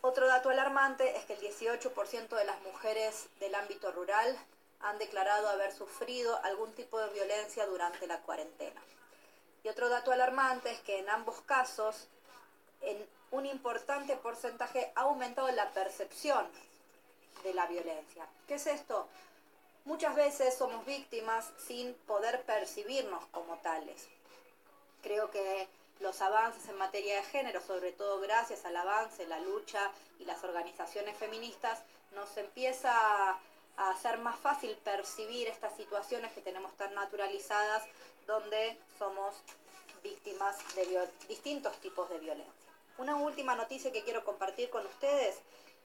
Otro 0.02 0.28
dato 0.28 0.50
alarmante 0.50 1.16
es 1.16 1.26
que 1.26 1.34
el 1.34 1.42
18% 1.42 2.36
de 2.36 2.46
las 2.46 2.60
mujeres 2.62 3.30
del 3.40 3.56
ámbito 3.56 3.92
rural 3.92 4.38
han 4.84 4.98
declarado 4.98 5.50
haber 5.50 5.72
sufrido 5.72 6.40
algún 6.44 6.74
tipo 6.74 7.00
de 7.00 7.10
violencia 7.10 7.66
durante 7.66 8.08
la 8.08 8.20
cuarentena. 8.20 8.82
Y 9.64 9.70
otro 9.70 9.90
dato 9.90 10.12
alarmante 10.12 10.72
es 10.72 10.80
que 10.82 11.00
en 11.00 11.10
ambos 11.10 11.42
casos, 11.42 12.08
en 12.82 13.08
un 13.32 13.46
importante 13.46 14.16
porcentaje 14.18 14.92
ha 14.96 15.02
aumentado 15.02 15.50
la 15.52 15.70
percepción 15.70 16.48
de 17.44 17.54
la 17.54 17.68
violencia. 17.68 18.28
¿Qué 18.48 18.56
es 18.56 18.68
esto? 18.68 19.08
Muchas 19.86 20.16
veces 20.16 20.56
somos 20.56 20.86
víctimas 20.86 21.52
sin 21.58 21.94
poder 21.94 22.44
percibirnos 22.44 23.26
como 23.28 23.58
tales. 23.58 24.08
Creo 25.02 25.32
que 25.32 25.68
los 26.00 26.22
avances 26.22 26.68
en 26.68 26.78
materia 26.78 27.16
de 27.16 27.24
género, 27.24 27.62
sobre 27.62 27.92
todo 27.92 28.20
gracias 28.20 28.66
al 28.66 28.76
avance, 28.76 29.26
la 29.28 29.40
lucha 29.40 29.92
y 30.20 30.26
las 30.26 30.44
organizaciones 30.44 31.18
feministas, 31.18 31.80
nos 32.14 32.36
empieza 32.38 33.40
a 33.82 33.92
hacer 33.92 34.20
más 34.20 34.40
fácil 34.40 34.76
percibir 34.84 35.48
estas 35.48 35.76
situaciones 35.76 36.32
que 36.34 36.42
tenemos 36.42 36.72
tan 36.78 36.94
naturalizadas, 36.94 37.84
donde 38.28 38.78
somos 39.00 39.36
víctimas 40.04 40.58
de 40.76 41.08
distintos 41.28 41.76
tipos 41.78 42.10
de 42.10 42.20
violencia. 42.20 42.54
Una 42.98 43.16
última 43.16 43.56
noticia 43.56 43.92
que 43.92 44.04
quiero 44.04 44.24
compartir 44.24 44.70
con 44.70 44.86
ustedes 44.86 45.40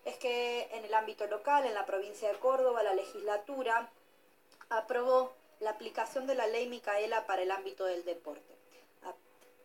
es 0.05 0.17
que 0.19 0.69
en 0.73 0.85
el 0.85 0.95
ámbito 0.95 1.27
local, 1.27 1.65
en 1.65 1.75
la 1.75 1.87
provincia 1.87 2.29
de 2.29 2.39
Córdoba, 2.39 2.83
la 2.83 2.95
legislatura 2.95 3.91
aprobó 4.69 5.33
la 5.61 5.71
aplicación 5.71 6.27
de 6.27 6.35
la 6.35 6.47
ley 6.47 6.69
Micaela 6.69 7.27
para 7.27 7.43
el 7.43 7.51
ámbito 7.51 7.87
del 7.87 8.05
deporte. 8.05 8.55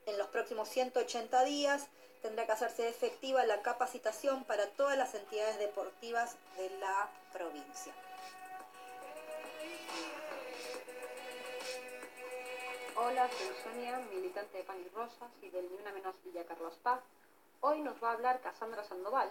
En 0.06 0.18
los 0.18 0.28
próximos 0.28 0.70
180 0.70 1.44
días 1.44 1.88
tendrá 2.22 2.46
que 2.46 2.54
hacerse 2.54 2.88
efectiva 2.88 3.46
la 3.46 3.62
capacitación 3.62 4.46
para 4.46 4.68
todas 4.68 4.98
las 4.98 5.14
entidades 5.16 5.60
deportivas 5.60 6.36
de 6.58 6.70
la 6.80 7.10
provincia. 7.34 7.94
Hola, 13.04 13.28
soy 13.30 13.48
Sonia, 13.64 14.00
militante 14.14 14.60
de 14.60 14.64
Pan 14.64 14.78
y 14.80 14.88
Rosas 14.90 15.32
y 15.42 15.50
del 15.50 15.68
Ni 15.72 15.78
Una 15.78 15.92
Menos 15.92 16.14
Villa 16.24 16.46
Carlos 16.46 16.76
Paz. 16.84 17.02
Hoy 17.62 17.82
nos 17.82 17.96
va 17.96 18.12
a 18.12 18.14
hablar 18.14 18.40
Cassandra 18.42 18.84
Sandoval, 18.84 19.28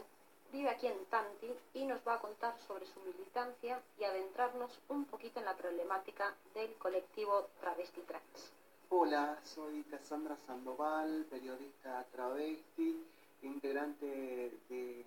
vive 0.51 0.71
aquí 0.71 0.89
en 0.89 1.05
Tanti 1.05 1.55
y 1.75 1.85
nos 1.85 2.01
va 2.05 2.15
a 2.15 2.19
contar 2.19 2.59
sobre 2.67 2.85
su 2.87 2.99
militancia 2.99 3.81
y 3.97 4.03
adentrarnos 4.03 4.77
un 4.89 5.05
poquito 5.05 5.39
en 5.39 5.45
la 5.45 5.57
problemática 5.57 6.35
del 6.53 6.75
colectivo 6.79 7.47
Travesti 7.61 8.01
Trans. 8.01 8.53
Hola, 8.89 9.39
soy 9.45 9.85
Cassandra 9.85 10.37
Sandoval, 10.49 11.27
periodista 11.31 12.05
travesti, 12.11 13.07
integrante 13.43 14.51
de 14.69 15.05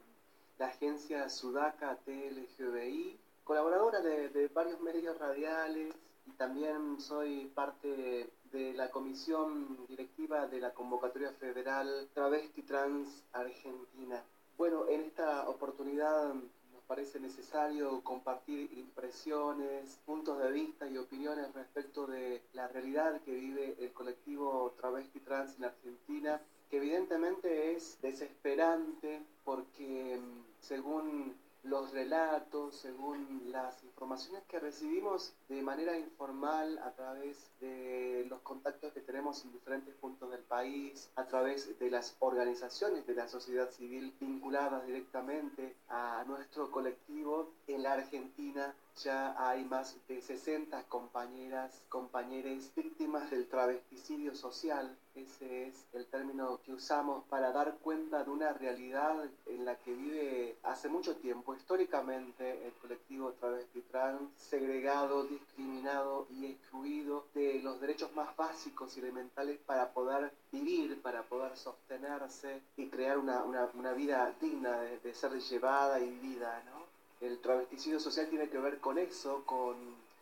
la 0.57 0.67
agencia 0.67 1.27
Sudaca 1.27 1.97
TLGBI, 2.05 3.19
colaboradora 3.43 3.99
de, 3.99 4.29
de 4.29 4.47
varios 4.47 4.79
medios 4.79 5.19
radiales 5.19 5.93
y 6.25 6.31
también 6.31 7.01
soy 7.01 7.51
parte 7.53 8.29
de 8.53 8.73
la 8.75 8.91
comisión 8.91 9.85
directiva 9.87 10.45
de 10.45 10.61
la 10.61 10.73
convocatoria 10.73 11.31
federal 11.31 12.07
Travesti 12.13 12.61
Trans 12.61 13.23
Argentina. 13.33 14.23
Bueno, 14.57 14.87
en 14.87 15.01
esta 15.01 15.49
oportunidad 15.49 16.35
nos 16.35 16.83
parece 16.87 17.19
necesario 17.19 18.01
compartir 18.03 18.71
impresiones, 18.77 19.99
puntos 20.05 20.37
de 20.39 20.51
vista 20.51 20.87
y 20.87 20.97
opiniones 20.97 21.51
respecto 21.55 22.05
de 22.05 22.43
la 22.53 22.67
realidad 22.67 23.19
que 23.21 23.33
vive 23.33 23.75
el 23.79 23.91
colectivo 23.91 24.71
travesti 24.79 25.19
trans 25.21 25.57
en 25.57 25.65
Argentina, 25.65 26.39
que 26.69 26.77
evidentemente 26.77 27.73
es 27.75 27.99
desesperante 28.03 29.23
porque 29.43 30.19
mm, 30.21 30.61
según 30.61 31.35
los 31.63 31.91
relatos, 31.91 32.75
según 32.75 33.43
las 33.51 33.83
informaciones 33.83 34.43
que 34.47 34.59
recibimos 34.59 35.33
de 35.47 35.61
manera 35.61 35.97
informal 35.97 36.77
a 36.79 36.91
través 36.91 37.51
de 37.61 38.25
los 38.29 38.41
contactos 38.41 38.91
que 38.93 39.01
tenemos 39.01 39.43
en 39.45 39.53
diferentes 39.53 39.95
puntos 39.95 40.29
del 40.31 40.41
país, 40.41 41.09
a 41.15 41.25
través 41.25 41.79
de 41.79 41.89
las 41.89 42.15
organizaciones 42.19 43.07
de 43.07 43.15
la 43.15 43.27
sociedad 43.27 43.71
civil 43.71 44.13
vinculadas 44.19 44.85
directamente 44.85 45.75
a 45.87 46.23
nuestro 46.27 46.69
colectivo, 46.69 47.53
en 47.67 47.83
la 47.83 47.93
Argentina 47.93 48.75
ya 48.97 49.33
hay 49.37 49.63
más 49.63 49.95
de 50.07 50.21
60 50.21 50.83
compañeras, 50.83 51.81
compañeros 51.89 52.71
víctimas 52.75 53.31
del 53.31 53.47
travesticidio 53.47 54.35
social. 54.35 54.95
Ese 55.15 55.67
es 55.67 55.85
el 55.93 56.07
término 56.07 56.59
que 56.65 56.73
usamos 56.73 57.23
para 57.25 57.51
dar 57.51 57.77
cuenta 57.77 58.23
de 58.23 58.31
una 58.31 58.51
realidad 58.51 59.29
en 59.45 59.63
la 59.63 59.75
que 59.75 59.93
vive 59.93 60.55
hace 60.63 60.89
mucho 60.89 61.15
tiempo 61.17 61.53
históricamente 61.53 62.65
el 62.65 62.73
colectivo 62.73 63.31
travesti 63.33 63.81
trans, 63.91 64.31
segregado, 64.35 65.23
discriminado 65.25 66.25
y 66.31 66.47
excluido 66.47 67.25
de 67.35 67.59
los 67.61 67.79
derechos 67.79 68.11
más 68.15 68.35
básicos 68.35 68.97
y 68.97 69.01
elementales 69.01 69.59
para 69.67 69.91
poder 69.93 70.31
vivir, 70.51 70.99
para 71.03 71.21
poder 71.21 71.55
sostenerse 71.57 72.61
y 72.75 72.87
crear 72.87 73.19
una, 73.19 73.43
una- 73.43 73.69
una 73.75 73.93
vida 73.93 74.33
digna 74.41 74.79
de, 74.79 74.97
de 74.97 75.13
ser 75.13 75.31
llevada 75.39 75.99
y 75.99 76.09
vivida, 76.09 76.63
¿no? 76.65 76.87
El 77.25 77.37
travesticidio 77.39 77.99
social 77.99 78.27
tiene 78.29 78.49
que 78.49 78.57
ver 78.57 78.79
con 78.79 78.97
eso, 78.97 79.43
con 79.45 79.75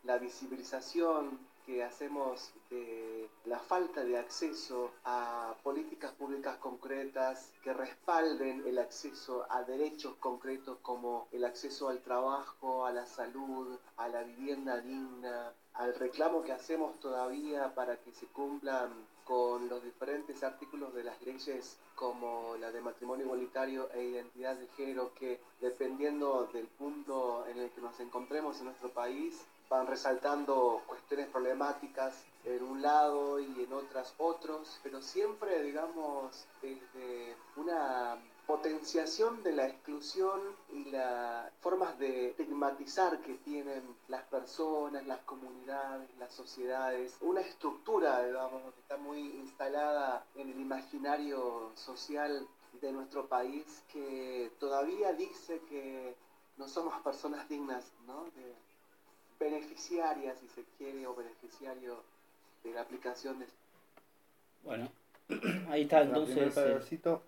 la 0.03 0.17
visibilización 0.17 1.39
que 1.65 1.81
hacemos 1.83 2.51
de 2.71 3.29
la 3.45 3.59
falta 3.59 4.03
de 4.03 4.17
acceso 4.17 4.91
a 5.03 5.53
políticas 5.61 6.11
públicas 6.13 6.57
concretas 6.57 7.51
que 7.63 7.73
respalden 7.73 8.63
el 8.65 8.79
acceso 8.79 9.45
a 9.49 9.63
derechos 9.63 10.15
concretos 10.19 10.77
como 10.81 11.27
el 11.31 11.43
acceso 11.43 11.89
al 11.89 11.99
trabajo, 11.99 12.85
a 12.85 12.91
la 12.91 13.05
salud, 13.05 13.77
a 13.97 14.07
la 14.07 14.23
vivienda 14.23 14.79
digna, 14.79 15.53
al 15.73 15.93
reclamo 15.95 16.43
que 16.43 16.51
hacemos 16.51 16.99
todavía 16.99 17.73
para 17.75 17.97
que 17.97 18.11
se 18.11 18.25
cumplan 18.27 18.89
con 19.25 19.69
los 19.69 19.83
diferentes 19.83 20.43
artículos 20.43 20.93
de 20.93 21.03
las 21.03 21.21
leyes 21.21 21.77
como 21.95 22.55
la 22.59 22.71
de 22.71 22.81
matrimonio 22.81 23.25
igualitario 23.25 23.89
e 23.93 24.03
identidad 24.03 24.55
de 24.55 24.67
género 24.69 25.13
que 25.13 25.39
dependiendo 25.59 26.49
del 26.51 26.67
punto 26.67 27.45
en 27.47 27.57
el 27.57 27.69
que 27.71 27.81
nos 27.81 27.99
encontremos 27.99 28.59
en 28.59 28.65
nuestro 28.65 28.89
país 28.89 29.45
van 29.69 29.87
resaltando 29.87 30.81
cuestiones 30.85 31.27
problemáticas 31.27 32.25
en 32.43 32.63
un 32.63 32.81
lado 32.81 33.39
y 33.39 33.63
en 33.63 33.73
otras 33.73 34.13
otros, 34.17 34.79
pero 34.83 35.01
siempre 35.01 35.61
digamos 35.63 36.47
desde 36.61 37.35
una 37.55 38.17
potenciación 38.47 39.43
de 39.43 39.53
la 39.53 39.67
exclusión 39.67 40.39
y 40.73 40.85
las 40.91 41.51
formas 41.61 41.97
de 41.99 42.29
estigmatizar 42.31 43.21
que 43.21 43.35
tienen 43.35 43.81
las 44.07 44.23
personas, 44.23 45.05
las 45.07 45.19
comunidades, 45.21 46.09
las 46.17 46.33
sociedades, 46.33 47.15
una 47.21 47.41
estructura, 47.41 48.25
digamos, 48.25 48.73
que 48.73 48.79
está 48.81 48.97
muy 48.97 49.19
instalada 49.19 50.25
en 50.35 50.49
el 50.49 50.59
imaginario 50.59 51.71
social 51.75 52.47
de 52.81 52.91
nuestro 52.91 53.27
país 53.27 53.83
que 53.91 54.51
todavía 54.59 55.13
dice 55.13 55.61
que 55.69 56.15
no 56.57 56.67
somos 56.67 56.99
personas 57.01 57.47
dignas, 57.47 57.85
¿no? 58.07 58.25
De- 58.35 58.55
beneficiarias, 59.39 60.37
si 60.39 60.47
se 60.49 60.63
quiere, 60.77 61.07
o 61.07 61.15
beneficiario 61.15 62.03
de 62.63 62.71
la 62.73 62.81
aplicación 62.81 63.39
de 63.39 63.45
Bueno, 64.63 64.89
ahí 65.69 65.83
está 65.83 66.01
entonces 66.01 66.53
primer 66.53 67.21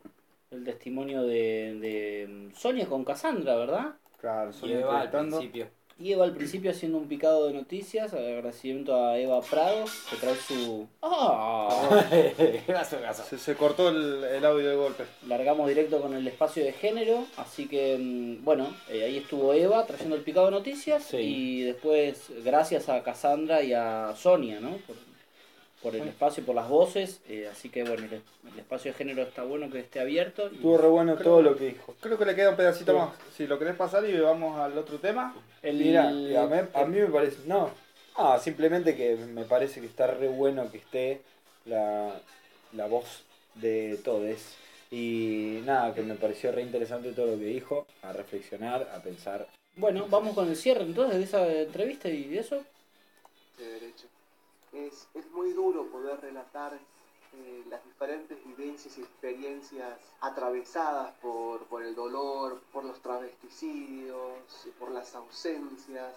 el, 0.51 0.63
testimonio 0.63 1.23
de, 1.23 1.77
de 1.79 2.51
Sonia 2.55 2.87
con 2.87 3.03
Cassandra, 3.03 3.55
¿verdad? 3.55 3.95
Claro, 4.19 4.51
Y 4.51 4.53
Sonia 4.53 4.79
Eva 4.81 5.01
al 5.01 5.09
principio. 5.11 5.67
Y 5.99 6.11
Eva 6.11 6.25
al 6.25 6.33
principio 6.33 6.71
haciendo 6.71 6.97
un 6.97 7.07
picado 7.07 7.47
de 7.47 7.53
noticias, 7.53 8.13
agradecimiento 8.13 8.95
a 8.95 9.17
Eva 9.17 9.41
Prado, 9.41 9.85
que 10.09 10.15
trae 10.17 10.35
su... 10.35 10.87
¡Ah! 11.03 12.03
Gaso. 12.67 12.97
Se, 13.23 13.37
se 13.37 13.55
cortó 13.55 13.89
el, 13.89 14.23
el 14.23 14.43
audio 14.43 14.69
de 14.69 14.75
golpe. 14.75 15.03
Largamos 15.27 15.67
directo 15.67 16.01
con 16.01 16.13
el 16.15 16.27
espacio 16.27 16.63
de 16.63 16.73
género, 16.73 17.25
así 17.37 17.67
que 17.67 17.97
mm, 17.99 18.43
bueno, 18.43 18.75
eh, 18.89 19.03
ahí 19.03 19.17
estuvo 19.17 19.53
Eva 19.53 19.85
trayendo 19.85 20.15
el 20.15 20.23
picado 20.23 20.47
de 20.47 20.51
noticias 20.53 21.03
Sí. 21.03 21.17
y 21.17 21.61
después 21.63 22.31
gracias 22.43 22.89
a 22.89 23.03
Cassandra 23.03 23.61
y 23.61 23.73
a 23.73 24.13
Sonia, 24.15 24.59
¿no? 24.59 24.71
Por, 24.87 24.95
por 25.83 25.95
el 25.95 26.07
espacio 26.07 26.41
y 26.41 26.45
por 26.45 26.55
las 26.55 26.69
voces, 26.69 27.19
eh, 27.27 27.47
así 27.51 27.69
que 27.69 27.83
bueno, 27.83 28.05
el, 28.05 28.13
el 28.53 28.59
espacio 28.59 28.91
de 28.91 28.97
género 28.97 29.21
está 29.23 29.43
bueno 29.43 29.69
que 29.69 29.79
esté 29.79 29.99
abierto. 29.99 30.49
y- 30.51 30.55
Estuvo 30.55 30.77
re 30.77 30.87
bueno 30.87 31.15
todo 31.17 31.41
lo 31.41 31.55
que 31.57 31.65
dijo. 31.67 31.93
Creo 31.99 32.17
que 32.17 32.25
le 32.25 32.35
queda 32.35 32.51
un 32.51 32.55
pedacito 32.55 32.93
Sí. 32.93 32.97
más. 32.97 33.09
Si 33.35 33.45
lo 33.45 33.59
querés 33.59 33.75
pasar 33.75 34.05
y 34.09 34.17
vamos 34.19 34.57
al 34.59 34.77
otro 34.77 34.97
tema. 34.99 35.35
el- 35.61 35.77
Mira, 35.77 36.07
a 36.09 36.11
mí, 36.11 36.35
a 36.73 36.85
mí 36.85 36.99
me 36.99 37.07
parece. 37.07 37.37
No, 37.45 37.69
ah, 38.15 38.39
simplemente 38.41 38.95
que 38.95 39.15
me 39.17 39.43
parece 39.45 39.79
que 39.81 39.87
está 39.87 40.07
re 40.07 40.27
bueno 40.29 40.71
que 40.71 40.77
esté 40.77 41.21
la, 41.65 42.19
la 42.73 42.87
voz 42.87 43.23
de 43.55 43.99
todos. 44.03 44.55
Y 44.91 45.61
nada, 45.65 45.93
que 45.93 46.01
me 46.01 46.15
pareció 46.15 46.51
re 46.51 46.61
interesante 46.61 47.11
todo 47.13 47.25
lo 47.27 47.37
que 47.39 47.45
dijo, 47.45 47.87
a 48.03 48.13
reflexionar, 48.13 48.89
a 48.95 49.01
pensar. 49.01 49.47
Bueno, 49.75 50.05
vamos 50.07 50.35
con 50.35 50.47
el 50.47 50.55
cierre 50.55 50.83
entonces 50.83 51.17
de 51.17 51.23
esa 51.23 51.51
entrevista 51.51 52.07
y 52.09 52.25
de 52.25 52.39
eso. 52.39 52.63
de 53.57 53.65
derecho. 53.65 54.05
Es, 54.73 55.07
es 55.13 55.29
muy 55.31 55.53
duro 55.53 55.85
poder 55.87 56.19
relatar 56.21 56.73
eh, 56.73 57.63
las 57.69 57.83
diferentes 57.83 58.37
vivencias 58.45 58.97
y 58.97 59.01
experiencias 59.01 59.99
atravesadas 60.21 61.13
por, 61.21 61.63
por 61.65 61.83
el 61.83 61.95
dolor, 61.95 62.61
por 62.71 62.83
los 62.83 62.99
travesticidios, 63.01 64.67
por 64.79 64.91
las 64.91 65.15
ausencias, 65.15 66.13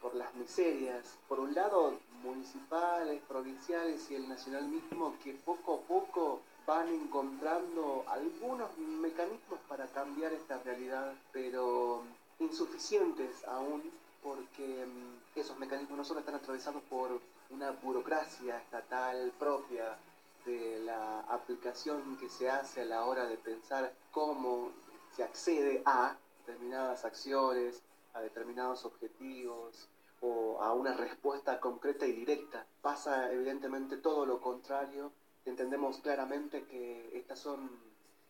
por 0.00 0.14
las 0.14 0.34
miserias. 0.34 1.18
Por 1.28 1.40
un 1.40 1.54
lado, 1.54 1.98
municipales, 2.22 3.20
provinciales 3.28 4.10
y 4.10 4.14
el 4.14 4.28
nacional 4.28 4.68
mismo 4.68 5.14
que 5.22 5.32
poco 5.34 5.74
a 5.74 5.80
poco 5.88 6.40
van 6.66 6.88
encontrando 6.88 8.04
algunos 8.08 8.76
mecanismos 8.78 9.58
para 9.68 9.86
cambiar 9.88 10.32
esta 10.32 10.58
realidad, 10.62 11.14
pero 11.32 12.02
insuficientes 12.38 13.44
aún 13.48 13.82
porque 14.22 14.86
mm, 14.86 15.38
esos 15.38 15.58
mecanismos 15.58 15.98
no 15.98 16.04
solo 16.04 16.20
están 16.20 16.34
atravesados 16.34 16.82
por 16.84 17.20
una 17.50 17.72
burocracia 17.72 18.58
estatal 18.58 19.32
propia 19.38 19.96
de 20.44 20.80
la 20.80 21.20
aplicación 21.20 22.16
que 22.16 22.28
se 22.28 22.48
hace 22.48 22.82
a 22.82 22.84
la 22.84 23.04
hora 23.04 23.26
de 23.26 23.36
pensar 23.36 23.92
cómo 24.10 24.70
se 25.14 25.22
accede 25.22 25.82
a 25.84 26.16
determinadas 26.46 27.04
acciones, 27.04 27.82
a 28.14 28.20
determinados 28.20 28.84
objetivos 28.84 29.88
o 30.20 30.60
a 30.62 30.72
una 30.72 30.94
respuesta 30.94 31.60
concreta 31.60 32.06
y 32.06 32.12
directa. 32.12 32.66
Pasa 32.80 33.32
evidentemente 33.32 33.96
todo 33.96 34.26
lo 34.26 34.40
contrario. 34.40 35.12
Entendemos 35.44 35.98
claramente 35.98 36.64
que 36.64 37.16
estas 37.16 37.38
son 37.38 37.70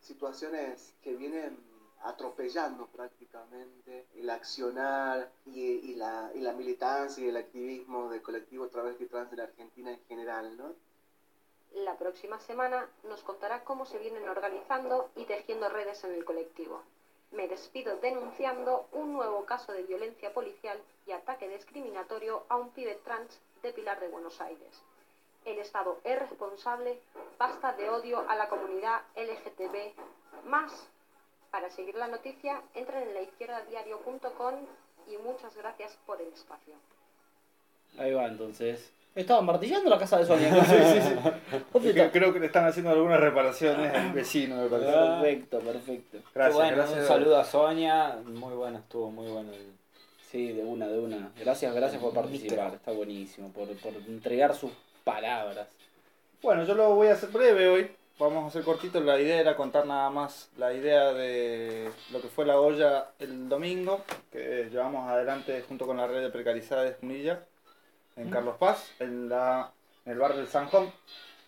situaciones 0.01 0.95
que 1.03 1.14
vienen 1.14 1.59
atropellando 2.03 2.86
prácticamente 2.86 4.07
el 4.14 4.30
accionar 4.30 5.30
y, 5.46 5.61
y 5.61 5.94
la, 5.94 6.30
y 6.34 6.40
la 6.40 6.53
militancia 6.53 7.24
y 7.24 7.28
el 7.28 7.36
activismo 7.36 8.09
del 8.09 8.22
colectivo 8.22 8.68
travesti 8.68 9.07
trans 9.07 9.30
de 9.30 9.36
la 9.36 9.44
Argentina 9.44 9.90
en 9.90 10.01
general, 10.09 10.57
¿no? 10.57 10.74
La 11.74 11.96
próxima 11.96 12.40
semana 12.40 12.88
nos 13.05 13.22
contará 13.22 13.62
cómo 13.62 13.86
se 13.86 13.98
vienen 13.98 14.28
organizando 14.28 15.11
y 15.14 15.24
tejiendo 15.24 15.68
redes 15.68 16.03
en 16.03 16.14
el 16.14 16.24
colectivo. 16.24 16.82
Me 17.30 17.46
despido 17.46 17.96
denunciando 17.98 18.88
un 18.92 19.12
nuevo 19.12 19.44
caso 19.44 19.72
de 19.72 19.84
violencia 19.84 20.34
policial 20.34 20.80
y 21.07 21.12
ataque 21.12 21.48
discriminatorio 21.48 22.42
a 22.48 22.57
un 22.57 22.70
pibe 22.70 22.96
trans 23.05 23.38
de 23.62 23.72
Pilar 23.72 24.01
de 24.01 24.09
Buenos 24.09 24.40
Aires. 24.40 24.82
El 25.44 25.59
Estado 25.59 25.98
es 26.03 26.18
responsable, 26.18 27.01
basta 27.38 27.72
de 27.74 27.88
odio 27.88 28.28
a 28.28 28.34
la 28.34 28.48
comunidad 28.48 29.03
LGTB. 29.14 29.94
Más. 30.46 30.88
Para 31.51 31.68
seguir 31.70 31.94
la 31.96 32.07
noticia, 32.07 32.62
entren 32.74 33.03
en 33.09 33.14
laizquierdadiario.com 33.14 34.55
y 35.09 35.16
muchas 35.18 35.57
gracias 35.57 35.98
por 36.07 36.20
el 36.20 36.28
espacio. 36.28 36.74
Ahí 37.98 38.12
va 38.12 38.26
entonces. 38.26 38.92
Estaban 39.16 39.44
martillando 39.44 39.90
la 39.90 39.98
casa 39.98 40.18
de 40.18 40.26
Sonia. 40.26 40.64
Sí, 40.64 40.76
sí, 40.76 41.01
sí. 41.09 41.59
Creo, 41.92 42.12
creo 42.12 42.32
que 42.32 42.38
le 42.38 42.46
están 42.46 42.64
haciendo 42.66 42.92
algunas 42.92 43.18
reparaciones 43.18 43.92
al 43.92 44.12
vecino, 44.12 44.57
me 44.57 44.68
parece. 44.68 44.92
Perfecto, 44.92 45.59
perfecto. 45.59 46.18
Gracias, 46.32 46.55
bueno, 46.55 46.76
gracias. 46.76 47.01
un 47.01 47.07
saludo 47.07 47.38
a 47.38 47.44
Sonia. 47.44 48.16
Muy 48.24 48.55
bueno, 48.55 48.78
estuvo 48.78 49.11
muy 49.11 49.28
bueno. 49.28 49.53
el- 49.53 49.72
Sí, 50.30 50.53
de 50.53 50.62
una, 50.62 50.86
de 50.86 51.01
una. 51.01 51.32
Gracias, 51.40 51.74
gracias 51.74 52.01
por 52.01 52.14
participar. 52.14 52.72
Está 52.74 52.92
buenísimo. 52.92 53.48
Por, 53.53 53.66
por 53.80 53.92
entregar 53.94 54.55
sus 54.55 54.70
palabras. 55.03 55.66
Bueno, 56.40 56.62
yo 56.62 56.74
lo 56.76 56.94
voy 56.94 57.09
a 57.09 57.14
hacer 57.14 57.30
breve 57.30 57.68
hoy. 57.68 57.90
Vamos 58.21 58.45
a 58.45 58.49
hacer 58.49 58.64
cortito. 58.64 59.01
La 59.01 59.18
idea 59.18 59.41
era 59.41 59.57
contar 59.57 59.87
nada 59.87 60.11
más 60.11 60.51
la 60.59 60.75
idea 60.75 61.14
de 61.14 61.91
lo 62.12 62.21
que 62.21 62.29
fue 62.29 62.45
la 62.45 62.61
olla 62.61 63.12
el 63.18 63.49
domingo, 63.49 64.05
que 64.31 64.68
llevamos 64.71 65.09
adelante 65.09 65.64
junto 65.66 65.87
con 65.87 65.97
la 65.97 66.07
red 66.07 66.21
de 66.21 66.29
precarizadas 66.29 66.85
de 66.85 66.91
Punilla 66.93 67.43
en 68.16 68.29
Mm. 68.29 68.31
Carlos 68.31 68.57
Paz, 68.59 68.91
en, 68.99 69.31
la, 69.31 69.73
en 70.05 70.12
el 70.12 70.18
barrio 70.18 70.37
del 70.37 70.49
Sanjón. 70.49 70.93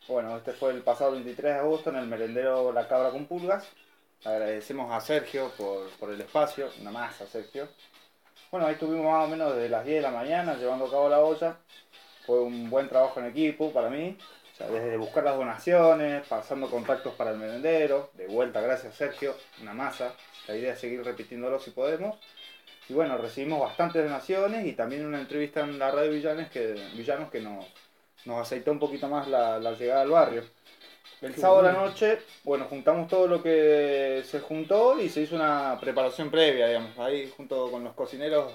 Bueno, 0.09 0.35
este 0.35 0.53
fue 0.53 0.71
el 0.73 0.81
pasado 0.81 1.13
23 1.13 1.53
de 1.53 1.61
agosto 1.61 1.91
en 1.91 1.97
el 1.97 2.07
merendero 2.07 2.73
La 2.73 2.89
Cabra 2.89 3.11
con 3.11 3.27
Pulgas. 3.27 3.69
Agradecemos 4.25 4.91
a 4.91 5.01
Sergio 5.03 5.51
por, 5.59 5.91
por 6.01 6.11
el 6.11 6.23
espacio, 6.23 6.71
una 6.81 6.91
más 6.91 7.21
a 7.21 7.27
Sergio. 7.27 7.69
Bueno, 8.51 8.67
ahí 8.67 8.73
estuvimos 8.75 9.05
más 9.13 9.27
o 9.27 9.29
menos 9.29 9.55
desde 9.55 9.69
las 9.69 9.85
10 9.85 9.97
de 9.97 10.03
la 10.03 10.11
mañana 10.11 10.55
llevando 10.55 10.87
a 10.87 10.91
cabo 10.91 11.11
la 11.11 11.21
olla. 11.21 11.59
Fue 12.25 12.41
un 12.41 12.71
buen 12.71 12.89
trabajo 12.89 13.21
en 13.21 13.27
equipo 13.27 13.71
para 13.75 13.91
mí. 13.91 14.17
O 14.53 14.57
sea, 14.57 14.69
desde 14.69 14.97
buscar 14.97 15.25
las 15.25 15.37
donaciones, 15.37 16.27
pasando 16.27 16.71
contactos 16.71 17.15
para 17.15 17.31
el 17.31 17.39
merendero. 17.39 18.11
De 18.15 18.27
vuelta, 18.27 18.61
gracias 18.61 18.95
Sergio, 18.95 19.35
una 19.61 19.73
masa. 19.73 20.15
La 20.47 20.57
idea 20.57 20.75
es 20.75 20.81
seguir 20.81 21.05
repitiéndolo 21.05 21.59
si 21.59 21.71
podemos. 21.71 22.19
Y 22.89 22.95
bueno, 22.95 23.17
recibimos 23.17 23.61
bastantes 23.61 24.03
donaciones 24.03 24.67
y 24.67 24.73
también 24.73 25.07
una 25.07 25.21
entrevista 25.21 25.61
en 25.61 25.79
la 25.79 25.91
radio 25.91 26.11
Villanes 26.11 26.51
que, 26.51 26.75
Villanos 26.95 27.31
que 27.31 27.41
nos, 27.41 27.65
nos 28.25 28.41
aceitó 28.41 28.73
un 28.73 28.79
poquito 28.79 29.09
más 29.09 29.29
la, 29.29 29.59
la 29.59 29.73
llegada 29.73 30.03
al 30.03 30.11
barrio. 30.11 30.45
El 31.23 31.35
Qué 31.35 31.41
sábado 31.41 31.61
a 31.61 31.73
la 31.73 31.73
noche, 31.73 32.19
bueno, 32.43 32.67
juntamos 32.69 33.09
todo 33.09 33.29
lo 33.29 33.43
que 33.43 34.23
se 34.27 34.41
juntó 34.41 35.01
y 35.01 35.09
se 35.09 35.23
hizo 35.23 35.37
una 35.37 35.79
preparación 35.81 36.31
previa, 36.31 36.67
digamos. 36.67 36.99
Ahí, 36.99 37.33
junto 37.37 37.71
con 37.71 37.85
los 37.85 37.95
cocineros 37.95 38.53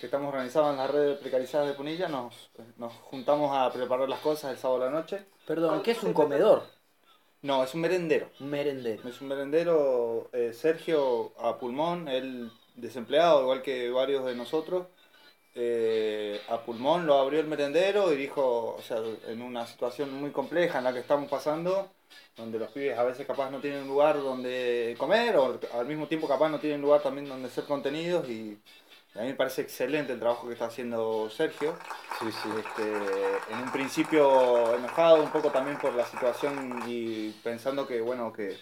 que 0.00 0.06
estamos 0.06 0.28
organizados 0.28 0.70
en 0.72 0.78
la 0.78 0.86
red 0.88 1.08
de 1.10 1.14
precarizadas 1.16 1.68
de 1.68 1.74
Punilla, 1.74 2.08
nos, 2.08 2.50
nos 2.78 2.92
juntamos 2.94 3.54
a 3.56 3.72
preparar 3.72 4.08
las 4.08 4.20
cosas 4.20 4.52
el 4.52 4.58
sábado 4.58 4.82
a 4.82 4.86
la 4.86 4.92
noche. 4.92 5.26
Perdón, 5.44 5.82
¿qué 5.82 5.92
es 5.92 6.02
un 6.02 6.14
comedor? 6.14 6.62
No, 7.42 7.62
es 7.64 7.74
un 7.74 7.80
merendero. 7.82 8.30
Un 8.40 8.50
merendero. 8.50 9.08
Es 9.08 9.20
un 9.20 9.28
merendero, 9.28 10.28
eh, 10.32 10.52
Sergio 10.54 11.32
a 11.38 11.58
pulmón, 11.58 12.08
él 12.08 12.50
desempleado, 12.76 13.42
igual 13.42 13.62
que 13.62 13.90
varios 13.90 14.24
de 14.26 14.34
nosotros. 14.34 14.88
eh, 15.54 16.44
a 16.48 16.64
pulmón 16.64 17.06
lo 17.06 17.16
abrió 17.18 17.40
el 17.40 17.46
merendero 17.48 18.12
y 18.12 18.16
dijo, 18.16 18.76
o 18.78 18.82
sea, 18.82 18.98
en 19.26 19.42
una 19.42 19.66
situación 19.66 20.12
muy 20.14 20.32
compleja 20.32 20.78
en 20.78 20.84
la 20.84 20.92
que 20.94 21.00
estamos 21.00 21.28
pasando, 21.30 21.92
donde 22.36 22.58
los 22.58 22.70
pibes 22.70 22.98
a 22.98 23.04
veces 23.04 23.26
capaz 23.26 23.50
no 23.50 23.60
tienen 23.60 23.86
lugar 23.88 24.16
donde 24.22 24.96
comer 24.98 25.36
o 25.36 25.60
al 25.74 25.86
mismo 25.86 26.08
tiempo 26.08 26.28
capaz 26.28 26.48
no 26.50 26.60
tienen 26.60 26.80
lugar 26.82 27.02
también 27.02 27.28
donde 27.28 27.50
ser 27.50 27.64
contenidos 27.64 28.28
y 28.28 28.60
a 29.16 29.22
mí 29.22 29.28
me 29.28 29.34
parece 29.34 29.62
excelente 29.62 30.12
el 30.12 30.20
trabajo 30.20 30.46
que 30.46 30.52
está 30.52 30.66
haciendo 30.66 31.28
Sergio. 31.30 31.76
Este, 32.26 32.82
en 33.52 33.58
un 33.58 33.72
principio 33.72 34.76
enojado 34.76 35.22
un 35.22 35.30
poco 35.30 35.50
también 35.50 35.78
por 35.78 35.94
la 35.94 36.06
situación 36.06 36.82
y 36.86 37.30
pensando 37.42 37.86
que, 37.86 38.00
bueno, 38.00 38.32
que, 38.32 38.56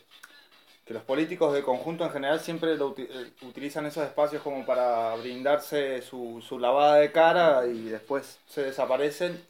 que 0.86 0.94
los 0.94 1.02
políticos 1.02 1.52
de 1.52 1.62
conjunto 1.62 2.04
en 2.04 2.10
general 2.12 2.40
siempre 2.40 2.76
lo 2.76 2.94
eh, 2.96 3.32
utilizan 3.42 3.84
esos 3.84 4.04
espacios 4.04 4.42
como 4.42 4.64
para 4.64 5.14
brindarse 5.16 6.00
su, 6.00 6.42
su 6.46 6.58
lavada 6.58 6.96
de 6.96 7.12
cara 7.12 7.66
y 7.66 7.84
después 7.84 8.38
se 8.46 8.62
desaparecen. 8.62 9.44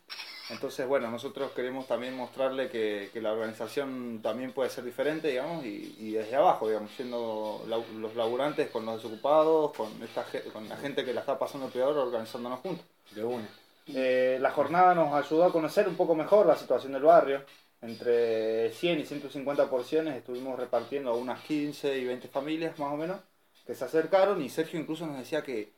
Entonces, 0.50 0.86
bueno, 0.88 1.10
nosotros 1.10 1.52
queremos 1.52 1.86
también 1.86 2.14
mostrarle 2.16 2.70
que, 2.70 3.10
que 3.12 3.20
la 3.20 3.32
organización 3.32 4.20
también 4.22 4.52
puede 4.52 4.70
ser 4.70 4.82
diferente, 4.84 5.28
digamos, 5.28 5.62
y, 5.64 5.94
y 5.98 6.12
desde 6.12 6.36
abajo, 6.36 6.66
digamos, 6.68 6.90
siendo 6.92 7.62
lau- 7.68 7.86
los 7.98 8.16
laburantes 8.16 8.70
con 8.70 8.86
los 8.86 8.96
desocupados, 9.02 9.72
con, 9.76 10.02
esta, 10.02 10.24
con 10.52 10.66
la 10.68 10.76
gente 10.78 11.04
que 11.04 11.12
la 11.12 11.20
está 11.20 11.38
pasando 11.38 11.68
peor, 11.68 11.96
organizándonos 11.98 12.60
juntos. 12.60 12.86
De 13.10 13.22
una. 13.24 13.46
Eh, 13.94 14.38
la 14.40 14.50
jornada 14.50 14.94
nos 14.94 15.12
ayudó 15.14 15.44
a 15.44 15.52
conocer 15.52 15.86
un 15.88 15.96
poco 15.96 16.14
mejor 16.14 16.46
la 16.46 16.56
situación 16.56 16.92
del 16.92 17.02
barrio. 17.02 17.42
Entre 17.82 18.70
100 18.72 18.98
y 19.00 19.04
150 19.06 19.68
porciones 19.70 20.16
estuvimos 20.16 20.58
repartiendo 20.58 21.10
a 21.10 21.14
unas 21.14 21.40
15 21.42 21.96
y 21.98 22.04
20 22.06 22.26
familias 22.28 22.78
más 22.78 22.92
o 22.92 22.96
menos 22.96 23.20
que 23.66 23.74
se 23.74 23.84
acercaron 23.84 24.42
y 24.42 24.48
Sergio 24.48 24.80
incluso 24.80 25.06
nos 25.06 25.18
decía 25.18 25.42
que, 25.42 25.72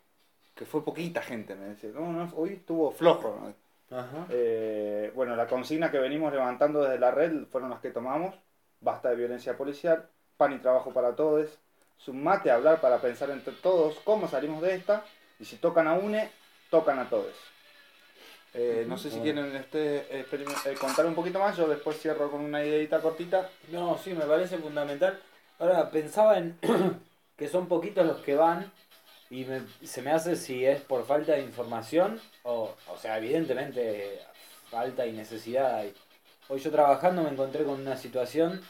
que 0.54 0.66
fue 0.66 0.84
poquita 0.84 1.22
gente. 1.22 1.54
Me 1.56 1.66
decía, 1.66 1.90
no, 1.94 2.12
no, 2.12 2.32
hoy 2.36 2.54
estuvo 2.54 2.90
flojo. 2.92 3.36
¿no? 3.40 3.54
Ajá. 3.90 4.26
Eh, 4.28 5.12
bueno, 5.14 5.34
la 5.36 5.46
consigna 5.46 5.90
que 5.90 5.98
venimos 5.98 6.32
levantando 6.32 6.82
desde 6.82 6.98
la 6.98 7.10
red 7.10 7.44
fueron 7.50 7.70
las 7.70 7.80
que 7.80 7.90
tomamos. 7.90 8.34
Basta 8.80 9.10
de 9.10 9.16
violencia 9.16 9.56
policial, 9.56 10.08
pan 10.36 10.52
y 10.52 10.58
trabajo 10.58 10.92
para 10.92 11.14
todos. 11.14 11.58
sumate 11.98 12.50
a 12.50 12.54
hablar 12.54 12.80
para 12.80 12.98
pensar 12.98 13.30
entre 13.30 13.52
todos 13.54 13.98
cómo 14.04 14.26
salimos 14.26 14.62
de 14.62 14.74
esta, 14.74 15.04
y 15.38 15.44
si 15.44 15.56
tocan 15.56 15.86
a 15.86 15.94
UNE, 15.94 16.30
tocan 16.70 16.98
a 16.98 17.08
todos. 17.10 17.34
Eh, 18.54 18.84
no 18.88 18.98
sé 18.98 19.10
si 19.10 19.20
quieren 19.20 19.54
este, 19.54 20.20
eh, 20.20 20.26
contar 20.80 21.06
un 21.06 21.14
poquito 21.14 21.38
más, 21.38 21.56
yo 21.56 21.68
después 21.68 22.00
cierro 22.00 22.30
con 22.30 22.40
una 22.40 22.64
ideita 22.64 23.00
cortita. 23.00 23.48
No, 23.70 23.96
sí, 23.98 24.12
me 24.12 24.24
parece 24.24 24.58
fundamental. 24.58 25.20
Ahora, 25.58 25.90
pensaba 25.90 26.38
en 26.38 26.58
que 27.36 27.48
son 27.48 27.68
poquitos 27.68 28.06
los 28.06 28.18
que 28.18 28.34
van 28.34 28.72
y 29.30 29.44
me- 29.44 29.62
se 29.86 30.02
me 30.02 30.10
hace 30.10 30.36
si 30.36 30.64
es 30.66 30.80
por 30.82 31.06
falta 31.06 31.32
de 31.34 31.42
información 31.42 32.20
o, 32.42 32.74
o 32.92 32.96
sea, 32.98 33.18
evidentemente 33.18 34.18
falta 34.70 35.06
y 35.06 35.12
necesidad 35.12 35.76
hay. 35.76 35.94
Hoy 36.48 36.60
yo 36.60 36.70
trabajando 36.70 37.22
me 37.22 37.30
encontré 37.30 37.64
con 37.64 37.80
una 37.80 37.96
situación 37.96 38.60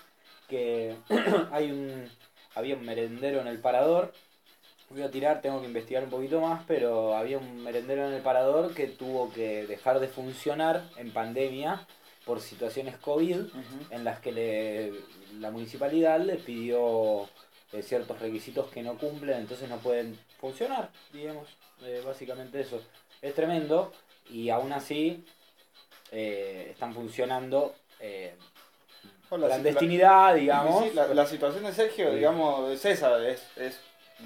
que 0.48 0.96
hay 1.50 1.70
un 1.72 2.08
había 2.54 2.74
un 2.76 2.84
merendero 2.84 3.40
en 3.40 3.46
el 3.46 3.58
parador. 3.58 4.12
Voy 4.90 5.02
a 5.02 5.10
tirar, 5.10 5.40
tengo 5.40 5.60
que 5.60 5.68
investigar 5.68 6.02
un 6.02 6.10
poquito 6.10 6.40
más, 6.40 6.64
pero 6.66 7.16
había 7.16 7.38
un 7.38 7.62
merendero 7.62 8.08
en 8.08 8.12
el 8.14 8.22
parador 8.22 8.74
que 8.74 8.88
tuvo 8.88 9.32
que 9.32 9.64
dejar 9.66 10.00
de 10.00 10.08
funcionar 10.08 10.82
en 10.96 11.12
pandemia 11.12 11.86
por 12.26 12.40
situaciones 12.40 12.96
COVID 12.98 13.36
en 13.90 14.04
las 14.04 14.18
que 14.20 14.32
le- 14.32 14.92
la 15.38 15.50
municipalidad 15.52 16.20
les 16.20 16.42
pidió 16.42 17.28
eh, 17.72 17.82
ciertos 17.82 18.18
requisitos 18.18 18.68
que 18.68 18.82
no 18.82 18.98
cumplen, 18.98 19.38
entonces 19.38 19.68
no 19.68 19.76
pueden 19.78 20.18
funcionar, 20.40 20.90
digamos, 21.12 21.48
eh, 21.82 22.02
básicamente 22.04 22.60
eso. 22.60 22.82
Es 23.20 23.34
tremendo 23.34 23.92
y 24.30 24.48
aún 24.50 24.72
así 24.72 25.24
eh, 26.10 26.68
están 26.70 26.94
funcionando 26.94 27.74
eh, 28.00 28.34
Hola, 29.28 29.46
clandestinidad, 29.46 30.34
digamos. 30.34 30.84
sí, 30.84 30.90
la, 30.94 31.08
la 31.08 31.26
situación 31.26 31.64
de 31.64 31.72
Sergio, 31.72 32.12
digamos, 32.12 32.70
es 32.70 32.84
esa, 32.84 33.28
es, 33.28 33.46
es 33.56 33.78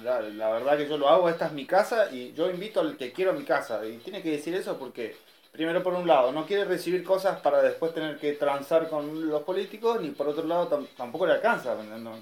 la, 0.03 0.21
la 0.21 0.49
verdad 0.49 0.77
que 0.77 0.87
yo 0.87 0.97
lo 0.97 1.09
hago, 1.09 1.29
esta 1.29 1.47
es 1.47 1.51
mi 1.51 1.65
casa 1.65 2.09
y 2.11 2.33
yo 2.33 2.49
invito 2.49 2.79
al 2.79 2.97
que 2.97 3.11
quiero 3.11 3.31
a 3.31 3.33
mi 3.33 3.43
casa. 3.43 3.85
Y 3.85 3.97
tiene 3.97 4.21
que 4.21 4.31
decir 4.31 4.55
eso 4.55 4.77
porque, 4.77 5.15
primero 5.55 5.81
por 5.81 5.93
un 5.93 6.07
lado, 6.07 6.31
no 6.31 6.45
quiere 6.45 6.65
recibir 6.65 7.03
cosas 7.03 7.39
para 7.41 7.61
después 7.61 7.93
tener 7.93 8.17
que 8.17 8.33
transar 8.33 8.87
con 8.89 9.27
los 9.27 9.41
políticos, 9.43 10.01
ni 10.01 10.09
por 10.09 10.27
otro 10.27 10.45
lado 10.45 10.69
tam- 10.69 10.87
tampoco 10.95 11.25
le 11.25 11.33
alcanza. 11.33 11.75
No, 11.75 11.97
no, 11.97 12.17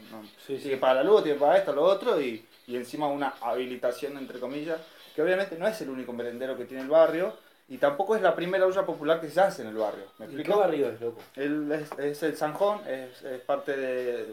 tiene 0.48 0.78
para 0.78 0.96
la 0.96 1.04
luz, 1.04 1.24
tiene 1.24 1.40
para 1.40 1.58
esto, 1.58 1.74
lo 1.74 1.84
otro, 1.84 2.20
y, 2.22 2.46
y 2.68 2.76
encima 2.76 3.08
una 3.08 3.34
habilitación, 3.42 4.18
entre 4.18 4.40
comillas, 4.40 4.80
que 5.16 5.22
obviamente 5.22 5.58
no 5.58 5.68
es 5.68 5.80
el 5.82 5.90
único 5.90 6.14
merendero 6.14 6.56
que 6.58 6.66
tiene 6.66 6.84
el 6.84 6.90
barrio. 6.90 7.34
Y 7.70 7.78
tampoco 7.78 8.16
es 8.16 8.22
la 8.22 8.36
primera 8.36 8.66
olla 8.68 8.86
popular 8.86 9.22
que 9.22 9.30
se 9.30 9.40
hace 9.40 9.62
en 9.62 9.70
el 9.70 9.76
barrio. 9.76 10.04
¿Me 10.20 10.26
¿En 10.26 10.32
explico? 10.32 10.52
qué 10.54 10.60
barrio 10.60 10.90
es, 10.90 11.00
loco? 11.02 11.22
El, 11.36 11.72
es, 11.72 11.92
es 11.98 12.22
el 12.24 12.36
Sanjón, 12.36 12.82
es, 12.88 13.24
es 13.24 13.40
parte 13.42 13.78
de 13.78 14.26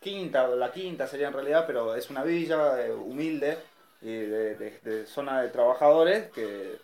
Quinta, 0.00 0.48
la 0.48 0.72
Quinta 0.72 1.06
sería 1.06 1.28
en 1.28 1.34
realidad, 1.34 1.64
pero 1.66 1.94
es 1.94 2.08
una 2.08 2.24
villa 2.24 2.80
eh, 2.84 2.90
humilde 2.92 3.58
y 4.00 4.06
de, 4.10 4.54
de- 4.54 4.80
de 4.82 5.06
zona 5.06 5.42
de 5.42 5.48
trabajadores 5.50 6.30
que, 6.30 6.78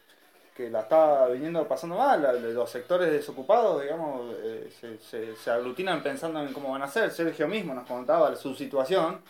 que 0.55 0.71
la 0.71 0.81
está 0.81 1.27
viniendo 1.29 1.67
pasando 1.67 1.97
mal. 1.97 2.23
La- 2.23 2.33
Los 2.33 2.71
sectores 2.71 3.11
desocupados, 3.11 3.83
digamos, 3.83 4.35
eh, 4.43 4.71
se, 4.81 4.99
se- 4.99 5.37
se 5.37 5.51
aglutinan 5.51 6.03
pensando 6.03 6.41
en 6.41 6.53
cómo 6.53 6.71
van 6.73 6.83
a 6.83 6.89
ser. 6.89 7.11
Sergio 7.11 7.49
mismo 7.49 7.75
nos 7.75 7.87
contaba 7.87 8.35
su 8.37 8.55
situación. 8.55 9.21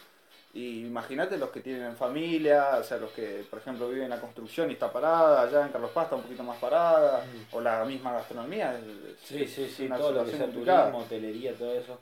Y 0.53 0.87
imagínate 0.87 1.37
los 1.37 1.51
que 1.51 1.59
tienen 1.61 1.97
familia, 1.97 2.77
o 2.79 2.85
sea, 2.85 2.99
los 2.99 3.11
que, 3.11 3.45
por 3.51 3.59
ejemplo, 3.59 3.89
viven 3.89 4.09
la 4.09 4.21
construcción 4.21 4.71
y 4.71 4.75
está 4.75 4.93
parada, 4.93 5.43
allá 5.43 5.63
en 5.67 5.73
Carlos 5.73 5.91
Paz 5.91 6.05
está 6.05 6.15
un 6.15 6.23
poquito 6.23 6.45
más 6.45 6.59
parada, 6.59 7.25
o 7.51 7.61
la 7.61 7.85
misma 7.85 8.13
gastronomía. 8.13 8.73
es- 8.79 9.19
Sí, 9.27 9.49
sí, 9.49 9.69
sí, 9.69 9.87
una 9.87 9.97
todo 9.97 10.13
lo 10.13 10.25
que 10.25 10.31
sea 10.37 10.47
turismo, 10.85 10.99
hotelería, 10.99 11.55
todo 11.55 11.75
eso. 11.75 11.99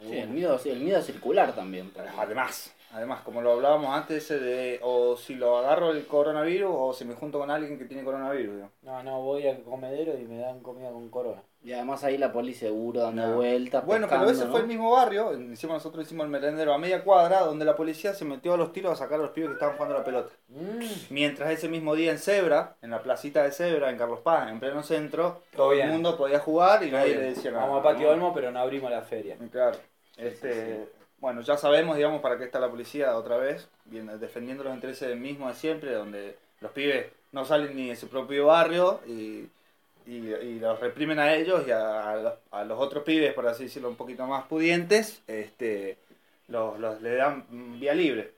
Sí, 0.00 0.16
el 0.16 0.28
miedo, 0.30 0.58
sí, 0.58 0.70
el 0.70 0.80
miedo 0.80 1.02
circular 1.02 1.54
también. 1.54 1.92
Además, 2.18 2.72
además, 2.94 3.20
como 3.22 3.42
lo 3.42 3.52
hablábamos 3.52 3.94
antes, 3.94 4.24
ese 4.24 4.38
de 4.38 4.80
o 4.82 5.16
si 5.16 5.34
lo 5.34 5.58
agarro 5.58 5.90
el 5.90 6.06
coronavirus 6.06 6.70
o 6.72 6.92
si 6.94 7.04
me 7.04 7.14
junto 7.14 7.38
con 7.38 7.50
alguien 7.50 7.78
que 7.78 7.84
tiene 7.84 8.04
coronavirus. 8.04 8.54
digo. 8.56 8.70
No, 8.82 9.02
no, 9.02 9.20
voy 9.20 9.46
al 9.46 9.62
comedero 9.62 10.16
y 10.18 10.24
me 10.24 10.38
dan 10.38 10.60
comida 10.60 10.90
con 10.90 11.08
corona. 11.10 11.42
Y 11.62 11.72
además 11.72 12.04
ahí 12.04 12.18
la 12.18 12.30
poli 12.30 12.52
seguro 12.52 13.00
dando 13.00 13.26
No. 13.26 13.36
vueltas. 13.36 13.86
Bueno, 13.86 14.06
pescando, 14.06 14.26
pero 14.26 14.36
ese 14.36 14.44
¿no? 14.46 14.50
fue 14.52 14.60
el 14.60 14.66
mismo 14.66 14.90
barrio, 14.92 15.32
encima 15.32 15.72
nosotros 15.72 16.04
hicimos 16.04 16.24
el 16.24 16.30
merendero 16.30 16.74
a 16.74 16.78
media 16.78 17.02
cuadra, 17.02 17.40
donde 17.40 17.64
la 17.64 17.74
policía 17.74 18.12
se 18.12 18.26
metió 18.26 18.52
a 18.52 18.56
los 18.58 18.72
tiros 18.72 18.92
a 18.92 18.96
sacar 18.96 19.18
a 19.18 19.22
los 19.22 19.30
pibes 19.30 19.48
que 19.48 19.54
estaban 19.54 19.74
jugando 19.76 19.94
a 19.96 19.98
la 20.00 20.04
pelota. 20.04 20.30
Mientras 21.10 21.50
ese 21.50 21.68
mismo 21.68 21.94
día 21.94 22.12
en 22.12 22.18
Zebra, 22.18 22.76
en 22.82 22.90
la 22.90 23.02
placita 23.02 23.42
de 23.42 23.50
Zebra, 23.50 23.88
en 23.90 23.96
Carlos 23.96 24.20
Paz, 24.20 24.50
en 24.50 24.60
pleno 24.60 24.82
centro, 24.82 25.40
todo 25.56 25.70
bien. 25.70 25.86
el 25.86 25.92
mundo 25.94 26.16
podía 26.18 26.38
jugar 26.38 26.84
y 26.84 26.90
nadie 26.90 27.12
bien. 27.14 27.20
le 27.20 27.26
decía 27.30 27.50
nada. 27.50 27.64
Vamos 27.64 27.80
a 27.80 27.82
Patio. 27.82 28.10
Olmo, 28.10 28.34
pero 28.34 28.50
no 28.50 28.58
abrimos 28.60 28.90
la 28.90 29.00
feria. 29.02 29.36
Claro. 29.50 29.78
Este, 30.18 30.86
Bueno, 31.24 31.40
ya 31.40 31.56
sabemos, 31.56 31.96
digamos, 31.96 32.20
para 32.20 32.36
qué 32.36 32.44
está 32.44 32.60
la 32.60 32.68
policía 32.68 33.16
otra 33.16 33.38
vez, 33.38 33.66
defendiendo 33.86 34.62
los 34.62 34.74
intereses 34.74 35.08
del 35.08 35.18
mismo 35.18 35.48
de 35.48 35.54
siempre, 35.54 35.94
donde 35.94 36.36
los 36.60 36.70
pibes 36.72 37.06
no 37.32 37.46
salen 37.46 37.74
ni 37.74 37.88
de 37.88 37.96
su 37.96 38.08
propio 38.08 38.44
barrio 38.44 39.00
y, 39.06 39.48
y, 40.06 40.58
los 40.60 40.78
reprimen 40.80 41.18
a 41.18 41.34
ellos 41.34 41.66
y 41.66 41.70
a, 41.70 42.36
a 42.50 42.64
los, 42.64 42.78
otros 42.78 43.04
pibes, 43.04 43.32
por 43.32 43.46
así 43.46 43.64
decirlo, 43.64 43.88
un 43.88 43.96
poquito 43.96 44.26
más 44.26 44.44
pudientes, 44.44 45.22
este, 45.26 45.96
los, 46.48 46.78
los 46.78 47.00
le 47.00 47.14
dan 47.14 47.46
vía 47.80 47.94
libre. 47.94 48.33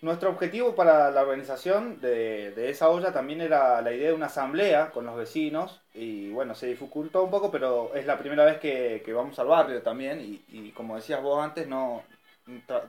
Nuestro 0.00 0.30
objetivo 0.30 0.76
para 0.76 1.10
la 1.10 1.22
organización 1.22 2.00
de, 2.00 2.52
de 2.52 2.70
esa 2.70 2.88
olla 2.88 3.12
también 3.12 3.40
era 3.40 3.82
la 3.82 3.92
idea 3.92 4.08
de 4.08 4.14
una 4.14 4.26
asamblea 4.26 4.92
con 4.92 5.04
los 5.04 5.16
vecinos 5.16 5.80
y 5.92 6.30
bueno, 6.30 6.54
se 6.54 6.68
dificultó 6.68 7.24
un 7.24 7.30
poco, 7.30 7.50
pero 7.50 7.92
es 7.94 8.06
la 8.06 8.16
primera 8.16 8.44
vez 8.44 8.58
que, 8.58 9.02
que 9.04 9.12
vamos 9.12 9.36
al 9.40 9.48
barrio 9.48 9.82
también 9.82 10.20
y, 10.20 10.44
y 10.56 10.70
como 10.70 10.94
decías 10.94 11.20
vos 11.20 11.42
antes, 11.42 11.66
no 11.66 12.04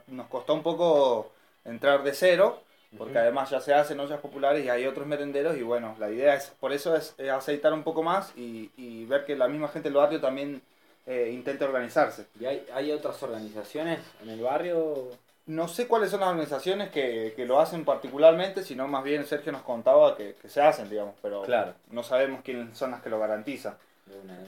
nos 0.07 0.27
costó 0.27 0.53
un 0.53 0.63
poco 0.63 1.31
entrar 1.65 2.03
de 2.03 2.13
cero, 2.13 2.61
porque 2.97 3.17
además 3.17 3.49
ya 3.49 3.59
se 3.59 3.73
hacen 3.73 3.99
ollas 3.99 4.19
populares 4.19 4.63
y 4.63 4.69
hay 4.69 4.85
otros 4.85 5.07
merenderos 5.07 5.57
y 5.57 5.63
bueno, 5.63 5.95
la 5.99 6.09
idea 6.11 6.35
es, 6.35 6.53
por 6.59 6.73
eso 6.73 6.95
es, 6.95 7.15
eh, 7.17 7.29
aceitar 7.31 7.73
un 7.73 7.83
poco 7.83 8.03
más 8.03 8.33
y, 8.37 8.71
y 8.77 9.05
ver 9.05 9.25
que 9.25 9.35
la 9.35 9.47
misma 9.47 9.67
gente 9.67 9.89
del 9.89 9.97
barrio 9.97 10.21
también 10.21 10.61
eh, 11.07 11.31
intente 11.33 11.65
organizarse. 11.65 12.27
¿Y 12.39 12.45
hay, 12.45 12.65
hay 12.73 12.91
otras 12.91 13.21
organizaciones 13.23 13.99
en 14.21 14.29
el 14.29 14.41
barrio? 14.41 15.09
No 15.49 15.67
sé 15.67 15.87
cuáles 15.87 16.11
son 16.11 16.19
las 16.19 16.29
organizaciones 16.29 16.89
que, 16.91 17.33
que 17.35 17.43
lo 17.45 17.59
hacen 17.59 17.83
particularmente, 17.83 18.61
sino 18.63 18.87
más 18.87 19.03
bien 19.03 19.25
Sergio 19.25 19.51
nos 19.51 19.63
contaba 19.63 20.15
que, 20.15 20.35
que 20.39 20.47
se 20.47 20.61
hacen, 20.61 20.87
digamos, 20.89 21.15
pero 21.23 21.41
Claro. 21.41 21.73
no 21.89 22.03
sabemos 22.03 22.41
quiénes 22.43 22.77
son 22.77 22.91
las 22.91 23.01
que 23.01 23.09
lo 23.09 23.19
garantizan. 23.19 23.75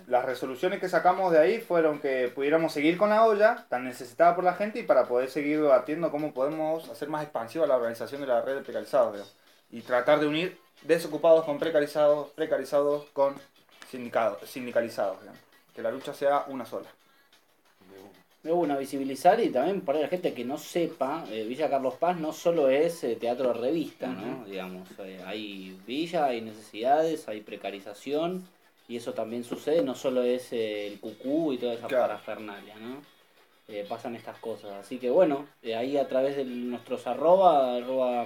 Las 0.08 0.26
resoluciones 0.26 0.80
que 0.80 0.90
sacamos 0.90 1.32
de 1.32 1.40
ahí 1.40 1.60
fueron 1.60 2.00
que 2.00 2.28
pudiéramos 2.34 2.72
seguir 2.74 2.98
con 3.00 3.10
la 3.10 3.26
olla, 3.26 3.66
tan 3.70 3.84
necesitada 3.84 4.36
por 4.36 4.44
la 4.44 4.54
gente, 4.54 4.80
y 4.80 4.84
para 4.84 5.06
poder 5.06 5.30
seguir 5.30 5.60
debatiendo 5.62 6.12
cómo 6.12 6.34
podemos 6.34 6.88
hacer 6.90 7.10
más 7.10 7.24
expansiva 7.24 7.66
la 7.66 7.78
organización 7.78 8.22
de 8.22 8.28
la 8.28 8.42
red 8.42 8.56
de 8.56 8.62
precarizados, 8.62 9.14
digamos, 9.14 9.36
y 9.72 9.82
tratar 9.82 10.20
de 10.20 10.28
unir 10.28 10.60
desocupados 10.84 11.46
con 11.46 11.58
precarizados, 11.60 12.30
precarizados 12.30 13.06
con 13.14 13.36
sindicados, 13.90 14.48
sindicalizados, 14.50 15.20
digamos. 15.20 15.40
que 15.76 15.82
la 15.82 15.90
lucha 15.92 16.14
sea 16.14 16.46
una 16.48 16.66
sola. 16.66 16.88
De 18.44 18.52
una, 18.52 18.76
visibilizar 18.76 19.40
y 19.40 19.50
también 19.50 19.82
para 19.82 20.00
la 20.00 20.08
gente 20.08 20.34
que 20.34 20.44
no 20.44 20.58
sepa, 20.58 21.26
eh, 21.30 21.44
Villa 21.48 21.70
Carlos 21.70 21.94
Paz 21.96 22.18
no 22.18 22.34
solo 22.34 22.70
es 22.70 23.04
eh, 23.04 23.16
teatro 23.16 23.50
de 23.54 23.60
revista, 23.60 24.08
¿no? 24.08 24.44
Digamos, 24.46 24.90
eh, 24.98 25.20
hay 25.26 25.78
villa, 25.86 26.26
hay 26.26 26.42
necesidades, 26.42 27.28
hay 27.28 27.42
precarización 27.42 28.48
y 28.88 28.98
eso 28.98 29.14
también 29.14 29.44
sucede, 29.44 29.84
no 29.84 29.94
solo 29.94 30.24
es 30.24 30.52
el 30.54 31.00
cucú 31.00 31.54
y 31.54 31.60
toda 31.60 31.74
esa 31.74 31.88
Claro. 31.88 32.08
parafernalia, 32.08 32.76
¿no? 32.78 33.02
Pasan 33.88 34.16
estas 34.18 34.38
cosas. 34.40 34.72
Así 34.74 34.98
que 34.98 35.10
bueno, 35.10 35.48
ahí 35.64 35.96
a 35.96 36.08
través 36.10 36.36
de 36.36 36.44
nuestros 36.44 37.08
arroba, 37.08 37.78
arroba 37.78 38.26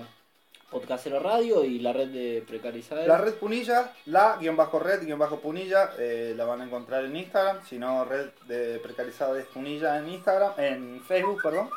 podcastero 0.69 1.19
radio 1.19 1.63
y 1.63 1.79
la 1.79 1.93
red 1.93 2.09
de 2.09 2.43
precarizadas. 2.47 3.07
La 3.07 3.17
red 3.17 3.35
Punilla, 3.35 3.93
la 4.05 4.37
guion 4.39 4.55
bajo 4.57 4.79
red 4.79 5.03
guion 5.05 5.19
bajo 5.19 5.39
Punilla, 5.39 5.91
eh, 5.97 6.33
la 6.35 6.45
van 6.45 6.61
a 6.61 6.65
encontrar 6.65 7.05
en 7.05 7.15
Instagram, 7.15 7.63
si 7.65 7.77
no 7.77 8.03
red 8.05 8.29
de 8.47 8.79
precarizados 8.79 9.43
Punilla 9.45 9.97
en 9.97 10.09
Instagram, 10.09 10.53
en 10.57 11.01
Facebook, 11.01 11.41
perdón. 11.41 11.69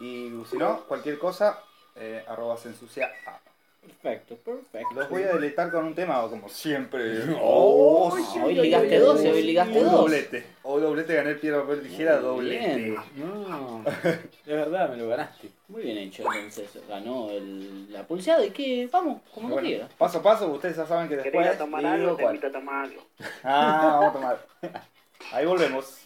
Y 0.00 0.30
si 0.50 0.56
no, 0.56 0.84
cualquier 0.84 1.18
cosa, 1.18 1.60
eh, 1.96 2.24
arroba 2.26 2.56
se 2.56 2.68
ensucia. 2.68 3.10
A. 3.26 3.38
Perfecto, 3.82 4.36
perfecto. 4.36 4.94
Los 4.94 5.10
voy 5.10 5.24
a 5.24 5.32
deletar 5.34 5.72
con 5.72 5.84
un 5.84 5.94
tema, 5.94 6.20
como 6.28 6.48
siempre. 6.48 7.24
Oh, 7.40 8.16
sí, 8.16 8.38
hoy 8.40 8.54
ligaste 8.54 8.90
sí, 8.90 8.96
dos, 8.96 9.20
sí, 9.20 9.26
hoy 9.26 9.40
sí. 9.40 9.46
ligaste 9.48 9.78
Un 9.78 9.84
dos. 9.84 9.92
doblete. 9.92 10.46
Hoy 10.62 10.82
doblete 10.82 11.14
gané 11.16 11.34
piedra, 11.34 11.62
papel, 11.62 11.82
tijera, 11.82 12.18
doblete. 12.18 12.76
bien. 12.76 12.94
No. 13.16 13.84
Es 14.04 14.46
verdad, 14.46 14.90
me 14.90 14.96
lo 14.98 15.08
ganaste. 15.08 15.48
Muy 15.72 15.84
bien 15.84 15.96
hecho, 15.96 16.22
entonces 16.34 16.68
ganó 16.86 17.30
el- 17.30 17.90
la 17.90 18.06
pulseada 18.06 18.44
y 18.44 18.50
que 18.50 18.86
vamos, 18.92 19.22
como 19.34 19.48
no 19.48 19.54
Bueno, 19.54 19.66
quiera. 19.68 19.88
paso 19.96 20.18
a 20.18 20.22
paso, 20.22 20.48
ustedes 20.52 20.76
ya 20.76 20.84
saben 20.84 21.08
que 21.08 21.16
¿Querés 21.16 21.32
después. 21.32 21.56
tomar 21.58 21.86
algo? 21.86 22.14
Te 22.14 22.22
cuál. 22.24 22.34
invito 22.34 22.46
a 22.54 22.60
tomar 22.60 22.84
algo. 22.84 23.02
Ah, 23.42 23.90
vamos 24.00 24.10
a 24.10 24.12
tomar. 24.12 24.46
Ahí 25.32 25.46
volvemos. 25.46 25.98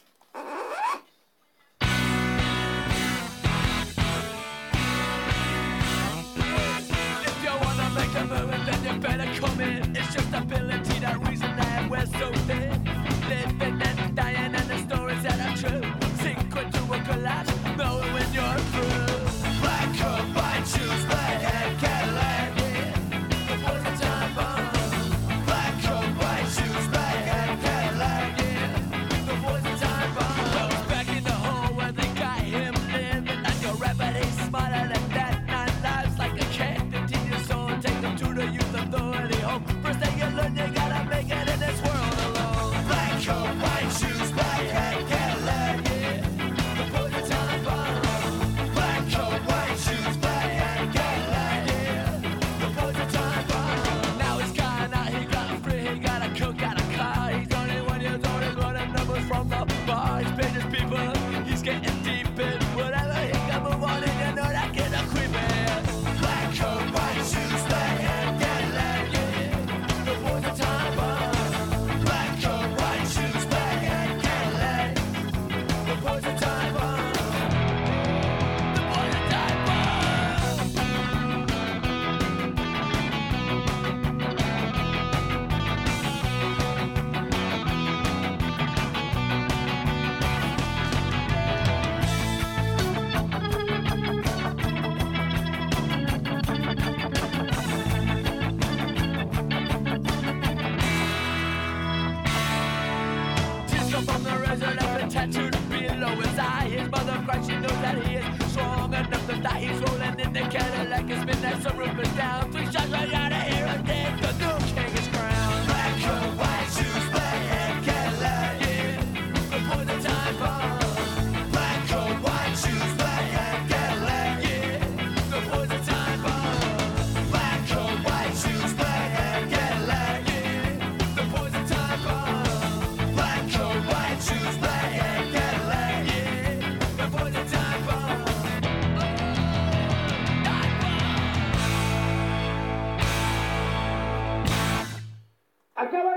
If 6.09 7.43
you 7.45 7.51
wanna 7.65 7.91
make 7.91 8.15
a 8.15 8.25
move, 8.25 8.67
then 8.67 8.85
you 8.85 9.01
better 9.01 9.41
come 9.41 9.61
in. 9.61 9.97
It's 9.97 10.15
just 10.15 10.33
ability, 10.33 10.99
that 11.01 11.19
reason 11.29 11.57
that 11.57 11.91
we're 11.91 12.07
so 12.07 12.33
thin. 12.47 12.96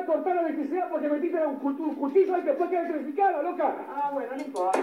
Cortar 0.09 0.35
la 0.35 0.41
electricidad 0.41 0.89
porque 0.89 1.07
metiste 1.07 1.45
un, 1.45 1.65
un 1.65 1.95
cuchillo 1.95 2.35
que 2.35 2.41
después 2.41 2.69
queda 2.69 2.81
electrificada, 2.81 3.41
loca. 3.43 3.75
Ah, 3.89 4.09
bueno, 4.11 4.35
no 4.35 4.41
importa. 4.41 4.79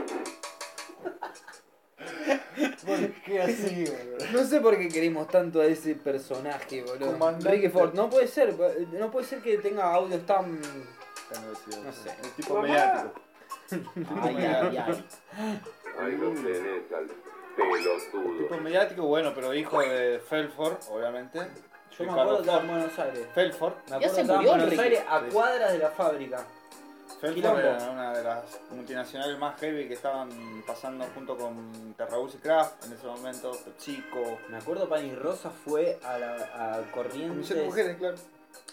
¿Por 2.87 3.11
qué 3.25 3.43
así, 3.43 3.85
boludo? 3.85 4.33
No 4.33 4.45
sé 4.45 4.61
por 4.61 4.79
qué 4.79 4.89
queremos 4.89 5.29
tanto 5.29 5.61
a 5.61 5.67
ese 5.67 5.95
personaje, 5.95 6.83
boludo. 6.83 7.13
Comandante. 7.13 7.51
Ricky 7.51 7.69
Ford, 7.69 7.95
no 7.95 8.09
puede 8.09 8.29
ser, 8.29 8.55
no 8.93 9.11
puede 9.11 9.27
ser 9.27 9.41
que 9.41 9.59
tenga 9.59 9.93
audios 9.93 10.25
tan. 10.25 10.61
No 10.61 11.93
sé. 11.93 12.11
El 12.23 12.31
tipo 12.31 12.61
mediático. 12.63 13.21
Ay, 14.23 14.37
ay, 14.37 14.77
ay. 14.77 15.05
Tenés 15.97 16.93
al 16.93 17.07
pelotudo. 17.57 18.39
Tipo 18.39 18.57
mediático, 18.59 19.07
bueno, 19.07 19.33
pero 19.35 19.53
hijo 19.55 19.81
de 19.81 20.21
Felford, 20.21 20.77
obviamente. 20.91 21.41
Yo 21.99 22.05
me 22.05 22.11
acuerdo 22.13 22.43
que 22.43 22.51
en. 22.51 22.67
Buenos 22.69 22.99
Aires. 22.99 23.27
Felford. 23.35 23.73
Me 23.89 23.97
acuerdo 23.97 24.15
que 24.15 24.21
en 24.21 24.27
Buenos 24.27 24.79
Aires 24.79 25.03
a 25.09 25.21
cuadras 25.23 25.73
de 25.73 25.79
la 25.79 25.91
fábrica. 25.91 26.45
Felford 27.21 27.59
era 27.61 27.91
una 27.91 28.13
de 28.13 28.23
las 28.23 28.45
multinacionales 28.71 29.39
más 29.39 29.59
heavy 29.61 29.89
que 29.89 29.95
estaban 29.95 30.29
pasando 30.67 31.07
junto 31.15 31.37
con 31.37 31.95
Terrabus 31.97 32.35
y 32.35 32.39
Kraft 32.39 32.85
en 32.85 32.93
ese 32.93 33.07
momento, 33.07 33.53
Chico. 33.79 34.39
Me 34.51 34.59
acuerdo 34.59 34.87
Pani 34.89 35.15
Rosa 35.15 35.51
fue 35.51 35.99
a, 36.05 36.19
la, 36.19 36.35
a 36.77 36.83
Corrientes. 36.93 37.49
De 37.49 37.65
mujeres, 37.65 37.97
claro. 37.97 38.17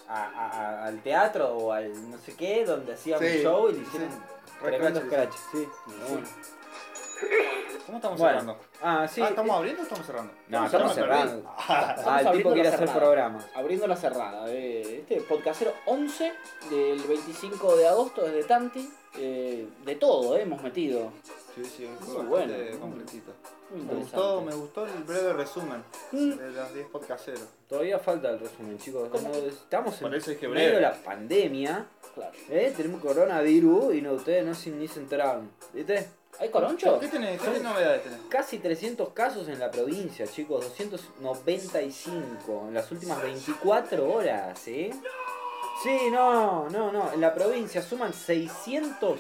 a- 0.09 0.23
a- 0.25 0.49
a- 0.49 0.85
al 0.87 1.01
teatro 1.01 1.55
o 1.55 1.71
al 1.71 2.11
no 2.11 2.17
sé 2.17 2.35
qué, 2.35 2.65
donde 2.65 2.93
hacían 2.93 3.19
Sí, 3.19 3.25
un 3.37 3.43
show 3.43 3.69
y 3.69 3.73
le 3.73 3.79
hicieron 3.83 4.09
sí. 4.09 4.17
tremendo 4.61 4.99
Recraches. 4.99 5.39
scratch. 5.39 5.51
Sí. 5.53 5.67
¿Cómo 7.85 7.97
estamos 7.97 8.19
Bueno. 8.19 8.39
cerrando? 8.39 8.57
Ah, 8.81 9.07
sí. 9.07 9.21
Ah, 9.21 9.29
¿Estamos 9.29 9.55
abriendo 9.57 9.81
o 9.81 9.83
estamos 9.83 10.05
cerrando? 10.05 10.33
No, 10.47 10.65
Estamos 10.65 10.91
estamos 10.91 10.95
cerrando. 10.95 11.37
Estamos 11.37 12.05
Ah, 12.07 12.21
el 12.21 12.37
tipo 12.37 12.53
quiere 12.53 12.69
hacer 12.69 12.89
programas. 12.89 13.45
Abriendo 13.55 13.87
la 13.87 13.95
cerrada. 13.95 14.45
eh, 14.49 14.99
Este 15.01 15.21
podcastero 15.21 15.73
11 15.85 16.31
del 16.69 17.01
25 17.03 17.75
de 17.75 17.87
agosto 17.87 18.21
desde 18.23 18.43
Tanti. 18.45 18.89
eh, 19.15 19.67
de 19.85 19.95
todo, 19.97 20.35
eh, 20.37 20.41
hemos 20.41 20.61
metido. 20.63 21.11
Sí, 21.53 21.63
sí, 21.65 21.87
Muy 22.07 22.25
bueno. 22.25 22.53
completito. 22.79 23.31
Muy 23.69 23.77
Me 23.81 23.83
interesante. 23.91 24.17
gustó, 24.17 24.41
me 24.41 24.55
gustó 24.55 24.85
el 24.87 25.03
breve 25.03 25.33
resumen 25.33 25.83
Mm. 26.11 26.31
de 26.31 26.51
los 26.51 26.73
10 26.73 26.87
podcasteros. 26.87 27.43
Todavía 27.67 27.99
falta 27.99 28.31
el 28.31 28.39
resumen, 28.39 28.77
chicos. 28.79 29.03
Estamos 29.13 30.01
en 30.01 30.09
medio 30.51 30.75
de 30.75 30.81
la 30.81 30.93
pandemia. 30.93 31.85
Claro. 32.15 32.31
¿eh? 32.49 32.73
Tenemos 32.75 33.01
coronavirus 33.01 33.93
y 33.93 34.01
no, 34.01 34.13
ustedes 34.13 34.43
no 34.45 34.55
se, 34.55 34.71
ni 34.71 34.87
se 34.87 34.99
enteraron. 34.99 35.51
¿Viste? 35.73 36.09
¿Hay 36.39 36.49
coroncho? 36.49 36.99
¿Qué 36.99 37.07
tenés? 37.07 37.41
¿Qué 37.41 37.60
novedades 37.60 38.03
tenés? 38.03 38.19
Casi 38.30 38.60
300 38.60 39.10
casos 39.10 39.47
en 39.47 39.60
la 39.60 39.72
provincia, 39.72 40.27
chicos. 40.27 40.64
295 40.65 42.65
en 42.68 42.73
las 42.73 42.91
últimas 42.91 43.22
24 43.22 44.11
horas, 44.11 44.68
¿eh? 44.68 44.91
Sí, 45.84 45.97
no, 46.11 46.68
no, 46.69 46.91
no. 46.91 47.14
En 47.14 47.22
la 47.22 47.34
provincia 47.34 47.81
suman 47.81 48.14
600. 48.14 49.19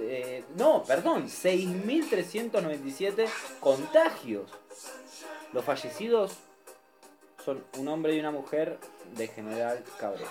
eh, 0.00 0.44
no, 0.56 0.82
perdón, 0.84 1.28
6.397 1.28 3.26
contagios. 3.60 4.50
Los 5.52 5.64
fallecidos 5.64 6.32
son 7.44 7.64
un 7.78 7.88
hombre 7.88 8.14
y 8.14 8.20
una 8.20 8.30
mujer 8.30 8.78
de 9.16 9.28
General 9.28 9.82
Cabrera. 9.98 10.30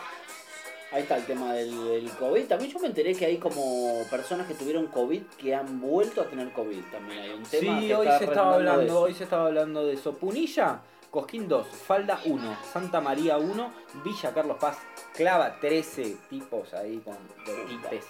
Ahí 0.93 1.01
está 1.01 1.17
el 1.17 1.25
tema 1.25 1.53
del, 1.53 1.89
del 1.89 2.11
COVID. 2.11 2.45
También 2.45 2.71
yo 2.71 2.79
me 2.79 2.87
enteré 2.87 3.15
que 3.15 3.25
hay 3.25 3.37
como 3.37 4.03
personas 4.11 4.45
que 4.45 4.53
tuvieron 4.53 4.85
COVID 4.87 5.23
que 5.39 5.55
han 5.55 5.81
vuelto 5.81 6.21
a 6.21 6.25
tener 6.25 6.51
COVID. 6.53 6.81
También 6.91 7.19
hay 7.19 7.29
un 7.31 7.43
tema 7.43 7.79
Sí, 7.79 7.87
que 7.87 7.95
hoy 7.95 8.07
se 8.19 8.25
estaba 8.25 8.53
hablando, 8.53 8.99
hoy 9.01 9.13
se 9.15 9.23
estaba 9.23 9.47
hablando 9.47 9.87
de 9.87 9.93
eso. 9.93 10.13
Punilla, 10.13 10.81
Cosquín 11.09 11.47
2, 11.47 11.65
Falda 11.65 12.19
1, 12.25 12.57
Santa 12.71 13.01
María 13.01 13.37
1, 13.37 13.73
Villa 14.03 14.33
Carlos 14.35 14.57
Paz, 14.59 14.77
Clava 15.15 15.59
13 15.59 16.15
tipos 16.29 16.71
ahí 16.75 16.99
con 16.99 17.17
de 17.43 17.63
tipes. 17.65 18.05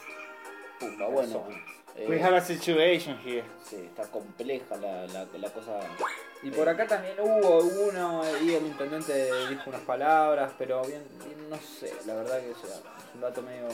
Puta, 0.78 1.06
bueno. 1.08 1.48
We 2.07 2.20
have 2.22 2.36
a 2.36 2.41
situation 2.41 3.18
here. 3.24 3.44
sí, 3.64 3.76
está 3.76 4.03
compleja 4.03 4.76
la, 4.78 5.06
la, 5.07 5.28
la 5.38 5.49
cosa. 5.52 5.80
Y 6.41 6.49
por 6.49 6.68
acá 6.68 6.88
también 6.88 7.20
hubo 7.20 7.60
uno 7.60 8.24
y 8.41 8.53
el 8.53 8.65
intendente 8.65 9.30
dijo 9.49 9.70
unas 9.70 9.82
palabras, 9.82 10.52
pero 10.57 10.82
bien, 10.84 11.03
bien 11.24 11.49
no 11.49 11.57
sé, 11.57 11.94
la 12.06 12.15
verdad 12.15 12.40
que 12.41 12.52
es, 12.52 12.57
es 12.57 12.82
un 13.14 13.22
dato 13.22 13.41
medio... 13.41 13.68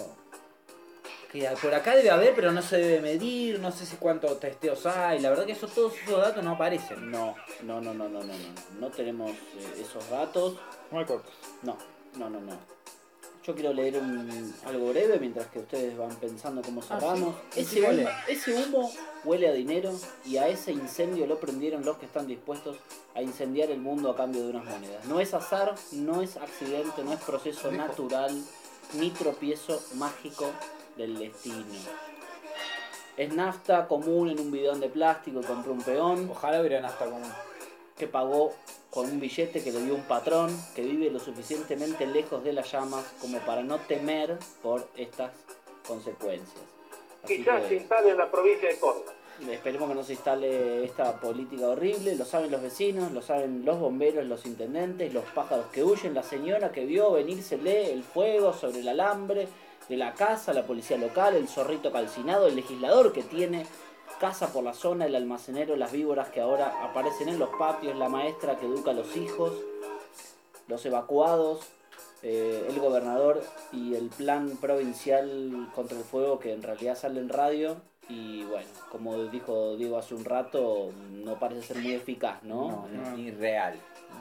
Que 1.32 1.48
por 1.62 1.74
acá 1.76 1.96
debe 1.96 2.10
haber, 2.10 2.34
pero 2.34 2.52
no 2.52 2.62
se 2.62 2.78
debe 2.78 3.02
medir, 3.02 3.60
no 3.60 3.72
sé 3.72 3.86
si 3.86 3.98
cuántos 3.98 4.40
testeos 4.40 4.86
hay, 4.88 5.20
la 5.20 5.30
verdad 5.30 5.46
que 5.46 5.52
eso, 5.52 5.68
todos 5.68 5.94
esos 5.96 6.20
datos 6.20 6.44
no 6.44 6.52
aparecen. 6.52 7.12
No, 7.12 7.36
no, 7.62 7.80
no, 7.80 7.94
no, 7.94 8.10
no, 8.10 8.24
no, 8.24 8.34
no. 8.34 8.80
No 8.80 8.88
tenemos 8.90 9.32
eh, 9.32 9.82
esos 9.82 10.10
datos. 10.10 10.58
Muy 10.90 11.06
cortos. 11.06 11.32
No, 11.62 11.78
no, 12.18 12.32
no, 12.32 12.40
no. 12.40 12.58
Yo 13.46 13.56
quiero 13.56 13.74
leer 13.74 13.98
un- 13.98 14.54
algo 14.66 14.90
breve 14.90 15.18
mientras 15.20 15.48
que 15.48 15.60
ustedes 15.60 15.98
van 15.98 16.14
pensando 16.18 16.62
cómo 16.62 16.82
cerramos. 16.82 17.36
sí. 17.52 17.62
ese, 17.62 17.82
humo, 17.82 18.10
ese 18.28 18.54
humo 18.54 18.92
huele 19.24 19.48
a 19.48 19.54
dinero 19.54 19.92
y 20.26 20.38
a 20.38 20.48
ese 20.50 20.72
incendio 20.72 21.26
lo 21.26 21.40
prendieron 21.40 21.84
los 21.86 21.98
que 21.98 22.06
están 22.06 22.28
dispuestos 22.28 22.78
a 23.16 23.22
incendiar 23.22 23.72
el 23.72 23.80
mundo 23.80 24.12
a 24.12 24.16
cambio 24.16 24.44
de 24.44 24.50
unas 24.50 24.66
monedas. 24.66 25.06
No 25.06 25.20
es 25.20 25.34
azar, 25.34 25.74
no 25.94 26.22
es 26.22 26.38
accidente, 26.38 27.04
no 27.04 27.14
es 27.14 27.20
proceso 27.22 27.70
Dijo. 27.70 27.82
natural, 27.82 28.44
ni 28.94 29.10
tropiezo 29.12 29.82
mágico 29.96 30.52
del 30.98 31.18
destino. 31.18 31.66
Es 33.18 33.34
nafta 33.34 33.88
común 33.88 34.30
en 34.30 34.40
un 34.40 34.52
bidón 34.52 34.80
de 34.80 34.90
plástico 34.90 35.42
que 35.42 35.48
compró 35.48 35.74
un 35.74 35.82
peón 35.82 36.30
Ojalá 36.32 36.60
hubieran 36.62 36.86
hasta 36.86 37.06
como... 37.06 37.26
que 38.00 38.08
pagó 38.08 38.54
con 38.90 39.06
un 39.06 39.20
billete 39.20 39.62
que 39.62 39.72
le 39.72 39.84
dio 39.84 39.94
un 39.94 40.04
patrón 40.04 40.50
que 40.74 40.82
vive 40.82 41.12
lo 41.12 41.20
suficientemente 41.20 42.08
lejos 42.08 42.44
de 42.44 42.54
las 42.54 42.72
llamas 42.72 43.06
como 43.22 43.38
para 43.40 43.62
no 43.62 43.78
temer 43.78 44.40
por 44.64 44.88
estas 44.96 45.32
consecuencias. 45.88 46.64
Así 47.24 47.38
Quizás 47.38 47.68
se 47.68 47.76
instale 47.76 48.12
en 48.12 48.18
la 48.18 48.32
provincia 48.32 48.70
de 48.70 48.80
Córdoba. 48.80 49.12
esperemos 49.52 49.90
que 49.90 49.96
no 49.96 50.04
se 50.04 50.14
instale 50.14 50.86
esta 50.86 51.20
política 51.20 51.68
horrible, 51.68 52.16
lo 52.16 52.26
saben 52.26 52.50
los 52.50 52.62
vecinos, 52.62 53.12
lo 53.12 53.22
saben 53.22 53.64
los 53.66 53.80
bomberos, 53.80 54.26
los 54.26 54.46
intendentes, 54.46 55.14
los 55.14 55.26
pájaros 55.26 55.68
que 55.68 55.84
huyen, 55.84 56.14
la 56.14 56.24
señora 56.24 56.72
que 56.72 56.86
vio 56.86 57.12
venírsele 57.12 57.92
el 57.92 58.04
fuego 58.04 58.54
sobre 58.54 58.80
el 58.80 58.88
alambre 58.88 59.48
de 59.90 59.98
la 59.98 60.14
casa, 60.14 60.54
la 60.54 60.66
policía 60.66 60.98
local, 60.98 61.36
el 61.36 61.48
zorrito 61.48 61.92
calcinado, 61.92 62.48
el 62.48 62.56
legislador 62.56 63.12
que 63.12 63.24
tiene 63.24 63.66
casa 64.20 64.54
por 64.54 64.64
la 64.64 64.74
zona, 64.74 65.06
el 65.06 65.16
almacenero, 65.16 65.76
las 65.76 65.92
víboras 65.92 66.30
que 66.30 66.42
ahora 66.42 66.84
aparecen 66.84 67.30
en 67.30 67.40
los 67.40 67.50
patios, 67.58 67.98
la 67.98 68.10
maestra 68.10 68.58
que 68.58 68.66
educa 68.66 68.92
a 68.92 68.94
los 68.94 69.16
hijos, 69.18 69.54
los 70.68 70.86
evacuados, 70.86 71.62
eh, 72.22 72.68
el 72.70 72.80
gobernador 72.80 73.42
y 73.72 73.96
el 73.96 74.10
plan 74.10 74.58
provincial 74.60 75.70
contra 75.74 75.98
el 75.98 76.04
fuego 76.04 76.38
que 76.38 76.54
en 76.54 76.62
realidad 76.62 76.96
sale 76.96 77.20
en 77.20 77.30
radio 77.30 77.78
y 78.10 78.44
bueno, 78.44 78.68
como 78.92 79.24
dijo 79.26 79.78
Diego 79.78 79.98
hace 79.98 80.16
un 80.16 80.26
rato, 80.26 80.90
no 81.12 81.40
parece 81.40 81.62
ser 81.62 81.78
muy 81.78 81.94
eficaz. 81.94 82.44
No, 82.44 82.88
no, 82.92 83.16
ni 83.16 83.32
real. 83.32 83.80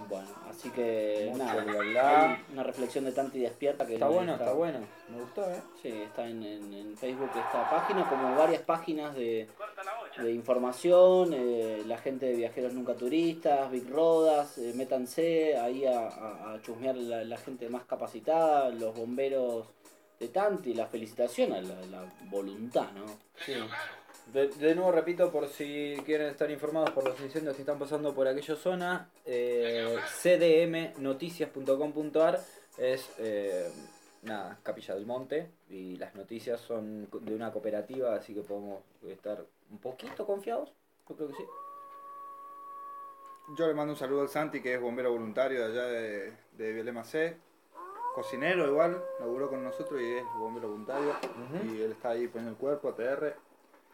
Bueno, 0.08 0.28
así 0.48 0.70
que 0.70 1.28
Mucho 1.30 1.44
nada, 1.44 1.62
bla, 1.64 1.78
bla. 1.80 2.32
hay 2.34 2.44
una 2.52 2.62
reflexión 2.62 3.04
de 3.04 3.12
Tanti 3.12 3.40
despierta 3.40 3.86
que 3.86 3.94
Está 3.94 4.06
no 4.06 4.12
bueno, 4.12 4.32
está 4.34 4.52
bueno. 4.52 4.78
Me 5.08 5.20
gustó, 5.20 5.50
¿eh? 5.50 5.60
Sí, 5.82 5.88
está 5.88 6.26
en, 6.28 6.42
en- 6.42 6.72
en 6.72 6.96
Facebook 6.96 7.30
esta 7.36 7.68
página, 7.70 8.08
como 8.08 8.34
varias 8.36 8.62
páginas 8.62 9.14
de, 9.14 9.48
de 10.22 10.32
información, 10.32 11.32
eh, 11.34 11.82
la 11.86 11.98
gente 11.98 12.26
de 12.26 12.36
Viajeros 12.36 12.72
Nunca 12.72 12.94
Turistas, 12.94 13.70
Big 13.70 13.88
Rodas, 13.90 14.56
eh, 14.58 14.72
métanse 14.74 15.56
ahí 15.58 15.84
a, 15.86 16.08
a- 16.08 16.54
a 16.54 16.62
chusmear 16.62 16.96
la, 16.96 17.24
la 17.24 17.36
gente 17.36 17.68
más 17.68 17.84
capacitada, 17.84 18.70
los 18.70 18.94
bomberos 18.94 19.66
de 20.18 20.28
Tanti, 20.28 20.74
la 20.74 20.86
felicitación 20.86 21.52
a 21.52 21.60
la, 21.60 21.80
la 21.86 22.04
voluntad, 22.30 22.90
¿no? 22.92 23.06
Sí. 23.44 23.52
De, 24.32 24.48
de 24.48 24.74
nuevo 24.74 24.90
repito, 24.92 25.30
por 25.30 25.48
si 25.48 25.96
quieren 26.04 26.28
estar 26.28 26.50
informados 26.50 26.90
por 26.90 27.04
los 27.04 27.18
incendios 27.20 27.56
que 27.56 27.62
están 27.62 27.78
pasando 27.78 28.14
por 28.14 28.28
aquella 28.28 28.56
zona, 28.56 29.08
eh, 29.24 29.96
cdmnoticias.com.ar 30.22 32.38
es 32.76 33.10
eh, 33.18 33.72
nada, 34.22 34.58
Capilla 34.62 34.94
del 34.94 35.06
Monte 35.06 35.50
y 35.70 35.96
las 35.96 36.14
noticias 36.14 36.60
son 36.60 37.08
de 37.10 37.34
una 37.34 37.50
cooperativa, 37.52 38.14
así 38.14 38.34
que 38.34 38.42
podemos 38.42 38.82
estar 39.06 39.42
un 39.70 39.78
poquito 39.78 40.26
confiados. 40.26 40.74
Yo 41.08 41.16
creo 41.16 41.28
que 41.28 41.34
sí. 41.34 41.46
Yo 43.56 43.66
le 43.66 43.72
mando 43.72 43.94
un 43.94 43.98
saludo 43.98 44.20
al 44.20 44.28
Santi, 44.28 44.60
que 44.60 44.74
es 44.74 44.80
bombero 44.80 45.10
voluntario 45.10 45.60
de 45.60 45.64
allá 45.72 45.86
de, 45.86 46.34
de 46.52 46.72
Violema 46.74 47.02
C. 47.02 47.38
Cocinero 48.14 48.66
igual, 48.66 49.02
laburó 49.20 49.48
con 49.48 49.64
nosotros 49.64 50.02
y 50.02 50.16
es 50.16 50.24
bombero 50.36 50.68
voluntario. 50.68 51.14
Y 51.64 51.80
él 51.80 51.92
está 51.92 52.10
ahí 52.10 52.28
poniendo 52.28 52.50
el 52.50 52.58
cuerpo, 52.58 52.90
ATR. 52.90 53.47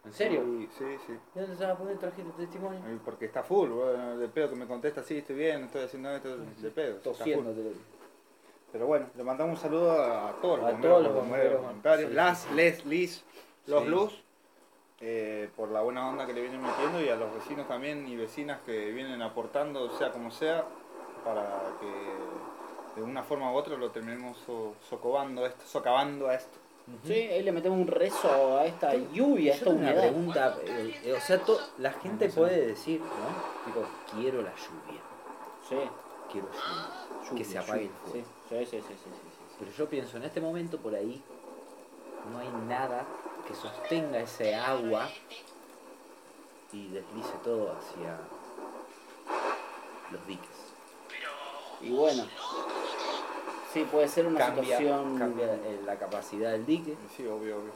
¿En 0.05 0.13
serio? 0.13 0.43
Y- 0.43 0.69
sí, 0.77 0.85
sí. 1.07 1.13
¿De 1.33 1.41
dónde 1.41 1.55
se 1.57 1.65
va 1.65 1.73
a 1.73 1.77
poner 1.77 1.97
trajiste 1.97 2.31
testimonio? 2.37 2.79
Y 2.93 2.97
Porque 2.97 3.25
está 3.25 3.43
full, 3.43 3.69
bueno, 3.69 4.17
de 4.17 4.27
pedo 4.27 4.49
que 4.49 4.55
me 4.55 4.67
contesta, 4.67 5.01
sí, 5.03 5.17
estoy 5.17 5.35
bien, 5.35 5.63
estoy 5.63 5.83
haciendo 5.83 6.11
esto, 6.11 6.37
de 6.37 6.69
pedo. 6.71 6.97
está 6.97 7.03
Tosiendo, 7.09 7.53
Pero 8.71 8.85
bueno, 8.87 9.07
le 9.15 9.23
mandamos 9.23 9.57
un 9.57 9.61
saludo 9.61 9.91
a, 9.91 10.33
todos 10.41 10.59
los 10.59 10.67
A 10.67 10.71
bomberos, 10.73 10.97
todos 11.01 11.03
los 11.03 11.23
bomberos 11.23 11.61
voluntarios, 11.61 12.09
sí, 12.09 12.15
las, 12.15 12.39
sí. 12.41 12.53
les, 12.53 12.85
lis, 12.85 13.23
los 13.67 13.83
Sí. 13.83 13.89
luz, 13.89 14.23
eh, 15.01 15.49
por 15.55 15.69
la 15.71 15.81
buena 15.81 16.07
onda 16.07 16.25
que 16.25 16.33
le 16.33 16.41
vienen 16.41 16.61
metiendo 16.61 17.01
y 17.01 17.09
a 17.09 17.15
los 17.15 17.33
vecinos 17.33 17.67
también 17.67 18.07
y 18.07 18.15
vecinas 18.15 18.59
que 18.65 18.91
vienen 18.91 19.21
aportando, 19.21 19.89
sea 19.97 20.11
como 20.11 20.29
sea, 20.29 20.65
para 21.23 21.63
que 21.79 23.01
de 23.01 23.03
una 23.03 23.23
forma 23.23 23.51
u 23.51 23.55
otra 23.55 23.75
lo 23.75 23.89
terminemos 23.91 24.37
so- 24.45 24.75
socavando 24.87 25.45
esto, 25.45 25.65
socavando 25.65 26.27
a 26.27 26.35
esto. 26.35 26.57
Sí, 27.03 27.13
ahí 27.13 27.41
le 27.43 27.51
metemos 27.51 27.79
un 27.79 27.87
rezo 27.87 28.57
a 28.59 28.65
esta 28.65 28.93
lluvia, 28.95 29.53
a 29.53 29.55
esta 29.55 29.65
tengo 29.65 29.79
una 29.79 29.93
pregunta, 29.93 30.57
eh, 30.63 31.01
eh, 31.03 31.13
o 31.13 31.19
sea, 31.19 31.39
to- 31.39 31.59
la 31.79 31.91
gente 31.93 32.29
puede 32.29 32.67
decir, 32.67 32.99
¿no? 33.01 33.65
Tipo, 33.65 33.85
quiero 34.13 34.41
la 34.43 34.51
lluvia. 34.55 35.01
Sí. 35.67 35.77
Quiero 36.31 36.47
lluvia. 36.47 36.91
Lluvia, 37.23 37.37
que 37.37 37.43
se 37.43 37.57
apague 37.57 37.81
el 37.81 37.87
lluvia, 37.87 37.99
fuego. 38.11 38.27
Sí, 38.49 38.55
sí, 38.65 38.65
sí, 38.65 38.81
sí, 38.81 38.93
sí, 39.03 39.09
sí. 39.11 39.55
Pero 39.59 39.71
yo 39.71 39.89
pienso, 39.89 40.17
en 40.17 40.23
este 40.23 40.41
momento 40.41 40.77
por 40.77 40.93
ahí 40.93 41.23
no 42.31 42.37
hay 42.39 42.49
nada 42.67 43.03
que 43.47 43.55
sostenga 43.55 44.19
ese 44.19 44.53
agua 44.55 45.09
y 46.71 46.87
deslice 46.89 47.33
todo 47.43 47.71
hacia 47.71 48.17
los 50.11 50.27
diques. 50.27 50.49
Y 51.81 51.89
bueno, 51.91 52.25
sí, 53.75 53.85
puede 53.91 54.07
ser 54.07 54.25
una 54.25 54.39
Cambia, 54.39 54.63
situación... 54.63 55.19
cambia 55.19 55.45
eh, 55.53 55.79
la 55.85 55.95
capacidad 55.97 56.51
del 56.51 56.65
dique 56.65 56.95
Sí, 57.15 57.23
obvio, 57.27 57.57
obvio. 57.57 57.71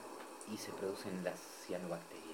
y 0.54 0.58
se 0.58 0.72
producen 0.72 1.24
las 1.24 1.38
cianobacterias. 1.68 2.26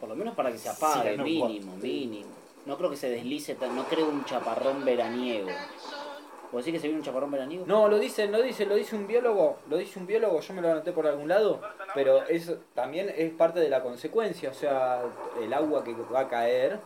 Por 0.00 0.08
lo 0.08 0.16
menos 0.16 0.34
para 0.34 0.50
que 0.50 0.58
se 0.58 0.68
apague, 0.68 1.16
mínimo, 1.18 1.76
mínimo. 1.76 2.30
No 2.66 2.76
creo 2.76 2.90
que 2.90 2.96
se 2.96 3.08
deslice, 3.08 3.54
tan- 3.54 3.74
no 3.76 3.84
creo 3.84 4.08
un 4.08 4.24
chaparrón 4.24 4.84
veraniego. 4.84 5.48
¿Vos 6.50 6.64
decís 6.64 6.74
que 6.74 6.80
se 6.80 6.86
viene 6.88 6.98
un 6.98 7.04
chaparrón 7.04 7.30
veraniego? 7.30 7.64
No, 7.66 7.88
lo 7.88 7.98
dicen, 7.98 8.30
lo 8.32 8.42
dice, 8.42 8.66
lo 8.66 8.74
dice 8.74 8.94
un 8.96 9.06
biólogo, 9.06 9.56
lo 9.70 9.76
dice 9.78 9.98
un 9.98 10.06
biólogo, 10.06 10.40
yo 10.40 10.52
me 10.54 10.60
lo 10.60 10.70
anoté 10.72 10.92
por 10.92 11.06
algún 11.06 11.28
lado, 11.28 11.60
pero 11.94 12.24
es 12.24 12.52
también 12.74 13.10
es 13.16 13.30
parte 13.32 13.60
de 13.60 13.70
la 13.70 13.82
consecuencia, 13.82 14.50
o 14.50 14.54
sea, 14.54 15.02
el 15.40 15.52
agua 15.54 15.82
que 15.82 15.94
va 15.94 16.20
a 16.20 16.28
caer 16.28 16.78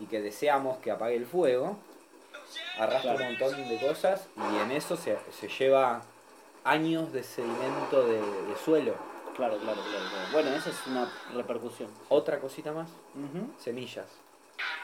y 0.00 0.06
que 0.06 0.20
deseamos 0.20 0.78
que 0.78 0.90
apague 0.90 1.14
el 1.14 1.26
fuego, 1.26 1.76
arrastra 2.78 3.14
un 3.14 3.22
montón 3.22 3.68
de 3.68 3.78
cosas 3.78 4.26
y 4.36 4.56
en 4.62 4.70
eso 4.72 4.96
se, 4.96 5.18
se 5.38 5.48
lleva 5.48 6.02
años 6.64 7.12
de 7.12 7.22
sedimento 7.22 8.06
de, 8.06 8.20
de 8.20 8.56
suelo. 8.64 8.94
Claro, 9.36 9.58
claro, 9.58 9.80
claro, 9.82 10.08
claro. 10.10 10.28
Bueno, 10.32 10.50
esa 10.50 10.70
es 10.70 10.86
una 10.86 11.10
repercusión. 11.34 11.90
Otra 12.08 12.38
cosita 12.38 12.72
más, 12.72 12.88
semillas. 13.58 14.06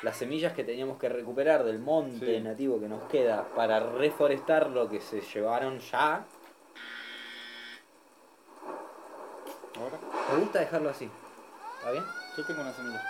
Las 0.03 0.17
semillas 0.17 0.53
que 0.55 0.65
teníamos 0.65 0.99
que 0.99 1.09
recuperar 1.09 1.63
del 1.63 1.79
monte 1.79 2.37
Sí. 2.37 2.41
nativo 2.41 2.81
que 2.81 2.89
nos 2.89 3.03
queda 3.05 3.45
para 3.55 3.79
reforestar 3.81 4.69
lo 4.71 4.89
que 4.89 5.01
se 5.01 5.21
llevaron 5.21 5.79
ya. 5.79 6.25
Ahora, 9.77 9.99
Me 10.33 10.41
gusta 10.41 10.59
dejarlo 10.61 10.91
así. 10.91 11.09
¿Está 11.79 11.91
bien? 11.93 12.05
yo 12.37 12.47
tengo 12.47 12.61
una 12.61 12.73
semilla. 12.73 13.03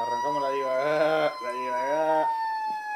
Arrancamos 0.00 0.42
la 0.42 0.50
divaga, 0.50 1.32
la 1.42 1.50
divaga. 1.52 2.30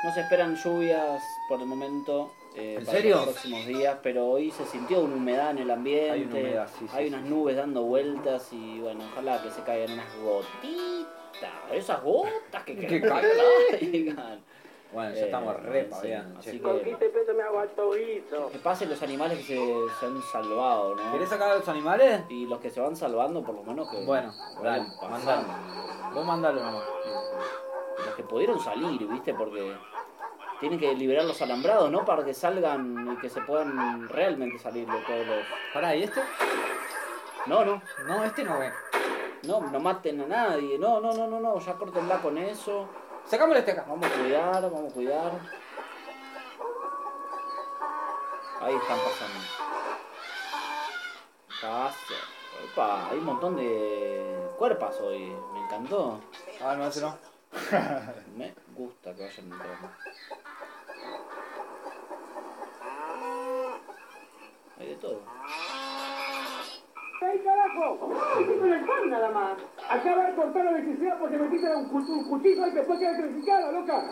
No 0.04 0.12
se 0.12 0.20
esperan 0.20 0.56
lluvias 0.56 1.22
por 1.48 1.60
el 1.60 1.66
momento. 1.66 2.32
eh, 2.56 2.76
¿En 2.78 2.84
para 2.84 2.98
serio? 2.98 3.16
los 3.16 3.24
próximos 3.26 3.66
días, 3.66 3.96
pero 4.02 4.26
hoy 4.26 4.50
se 4.50 4.64
sintió 4.66 5.00
una 5.00 5.14
humedad 5.16 5.50
en 5.52 5.58
el 5.58 5.70
ambiente. 5.70 6.10
Hay 6.10 6.22
una 6.24 6.34
humedad, 6.34 6.68
sí, 6.78 6.86
sí, 6.88 6.96
hay 6.96 7.08
sí, 7.08 7.14
unas 7.14 7.22
sí. 7.24 7.30
nubes 7.30 7.56
dando 7.56 7.82
vueltas 7.82 8.52
y 8.52 8.80
bueno, 8.80 9.04
ojalá 9.12 9.40
que 9.42 9.50
se 9.50 9.62
caigan 9.62 9.92
unas 9.92 10.14
gotitas. 10.22 11.50
Esas 11.72 12.02
gotas 12.02 12.62
que, 12.64 12.76
Que 12.76 13.00
caigan. 13.00 14.40
Bueno, 14.92 15.14
ya 15.14 15.20
Eh, 15.22 15.24
estamos 15.24 15.56
re 15.62 15.84
sí, 15.84 15.88
paveando, 15.90 16.38
Así 16.40 16.50
que, 16.60 17.06
peso 17.08 17.32
me 17.34 17.42
hago 17.42 17.60
alto 17.60 17.92
guiso. 17.92 18.50
que 18.50 18.58
pasen 18.58 18.90
los 18.90 19.02
animales 19.02 19.38
que 19.38 19.44
se, 19.44 20.00
se 20.00 20.06
han 20.06 20.20
salvado, 20.30 20.94
¿no? 20.96 21.12
¿Querés 21.12 21.30
sacar 21.30 21.52
a 21.52 21.56
los 21.56 21.68
animales? 21.68 22.20
Y 22.28 22.44
los 22.44 22.60
que 22.60 22.68
se 22.68 22.78
van 22.82 22.94
salvando, 22.94 23.42
por 23.42 23.54
lo 23.54 23.62
menos 23.62 23.88
que. 23.90 24.04
Bueno, 24.04 24.30
dale, 24.62 24.84
mandalo. 25.08 25.46
Vos 26.12 26.26
mandalo 26.26 26.62
nomás. 26.62 26.84
Los 28.04 28.14
que 28.16 28.22
pudieron 28.24 28.60
salir, 28.60 29.06
¿viste? 29.08 29.32
Porque 29.32 29.72
tienen 30.62 30.78
que 30.78 30.94
liberar 30.94 31.24
los 31.24 31.42
alambrados, 31.42 31.90
¿no? 31.90 32.04
Para 32.04 32.24
que 32.24 32.32
salgan 32.32 33.12
y 33.12 33.20
que 33.20 33.28
se 33.28 33.40
puedan 33.40 34.08
realmente 34.08 34.60
salir 34.60 34.86
de 34.86 35.00
todos 35.00 35.26
los. 35.26 35.44
Pará, 35.74 35.96
¿y 35.96 36.04
este? 36.04 36.22
No, 37.46 37.64
no. 37.64 37.82
No, 38.06 38.24
este 38.24 38.44
no 38.44 38.60
ve. 38.60 38.72
No, 39.42 39.60
no 39.60 39.80
maten 39.80 40.20
a 40.20 40.26
nadie. 40.26 40.78
No, 40.78 41.00
no, 41.00 41.12
no, 41.14 41.26
no, 41.26 41.40
no. 41.40 41.58
Ya 41.58 41.74
córtenla 41.74 42.22
con 42.22 42.38
eso. 42.38 42.88
Sacámosle 43.26 43.58
este 43.58 43.72
acá. 43.72 43.86
Vamos 43.88 44.08
a 44.08 44.14
cuidar, 44.14 44.62
vamos 44.62 44.92
a 44.92 44.94
cuidar. 44.94 45.32
Ahí 48.60 48.74
están 48.76 48.98
pasando. 48.98 49.40
Pasa. 51.60 52.14
Opa, 52.70 53.08
hay 53.10 53.18
un 53.18 53.24
montón 53.24 53.56
de 53.56 54.48
cuerpas 54.56 55.00
hoy. 55.00 55.34
Me 55.54 55.64
encantó. 55.64 56.20
Ah, 56.62 56.76
no, 56.76 56.86
ese 56.86 57.00
no. 57.00 57.18
Me 58.36 58.54
gusta 58.76 59.12
que 59.12 59.24
vayan 59.24 59.52
entrando. 59.52 59.88
Hay 64.78 64.88
de 64.88 64.94
todo. 64.96 65.20
¡Ey, 67.22 67.38
carajo! 67.44 68.08
Metiste 68.36 68.66
en 68.66 68.72
el 68.72 68.84
pan 68.84 69.10
nada 69.10 69.30
más. 69.30 69.58
Acaba 69.88 70.26
de 70.26 70.34
cortar 70.34 70.64
la 70.64 70.70
electricidad 70.72 71.18
porque 71.20 71.38
metiste 71.38 71.76
un, 71.76 71.94
un 71.94 72.28
cuchillo 72.28 72.66
y 72.66 72.70
después 72.72 72.98
queda 72.98 73.10
electrificada, 73.10 73.72
loca. 73.72 74.02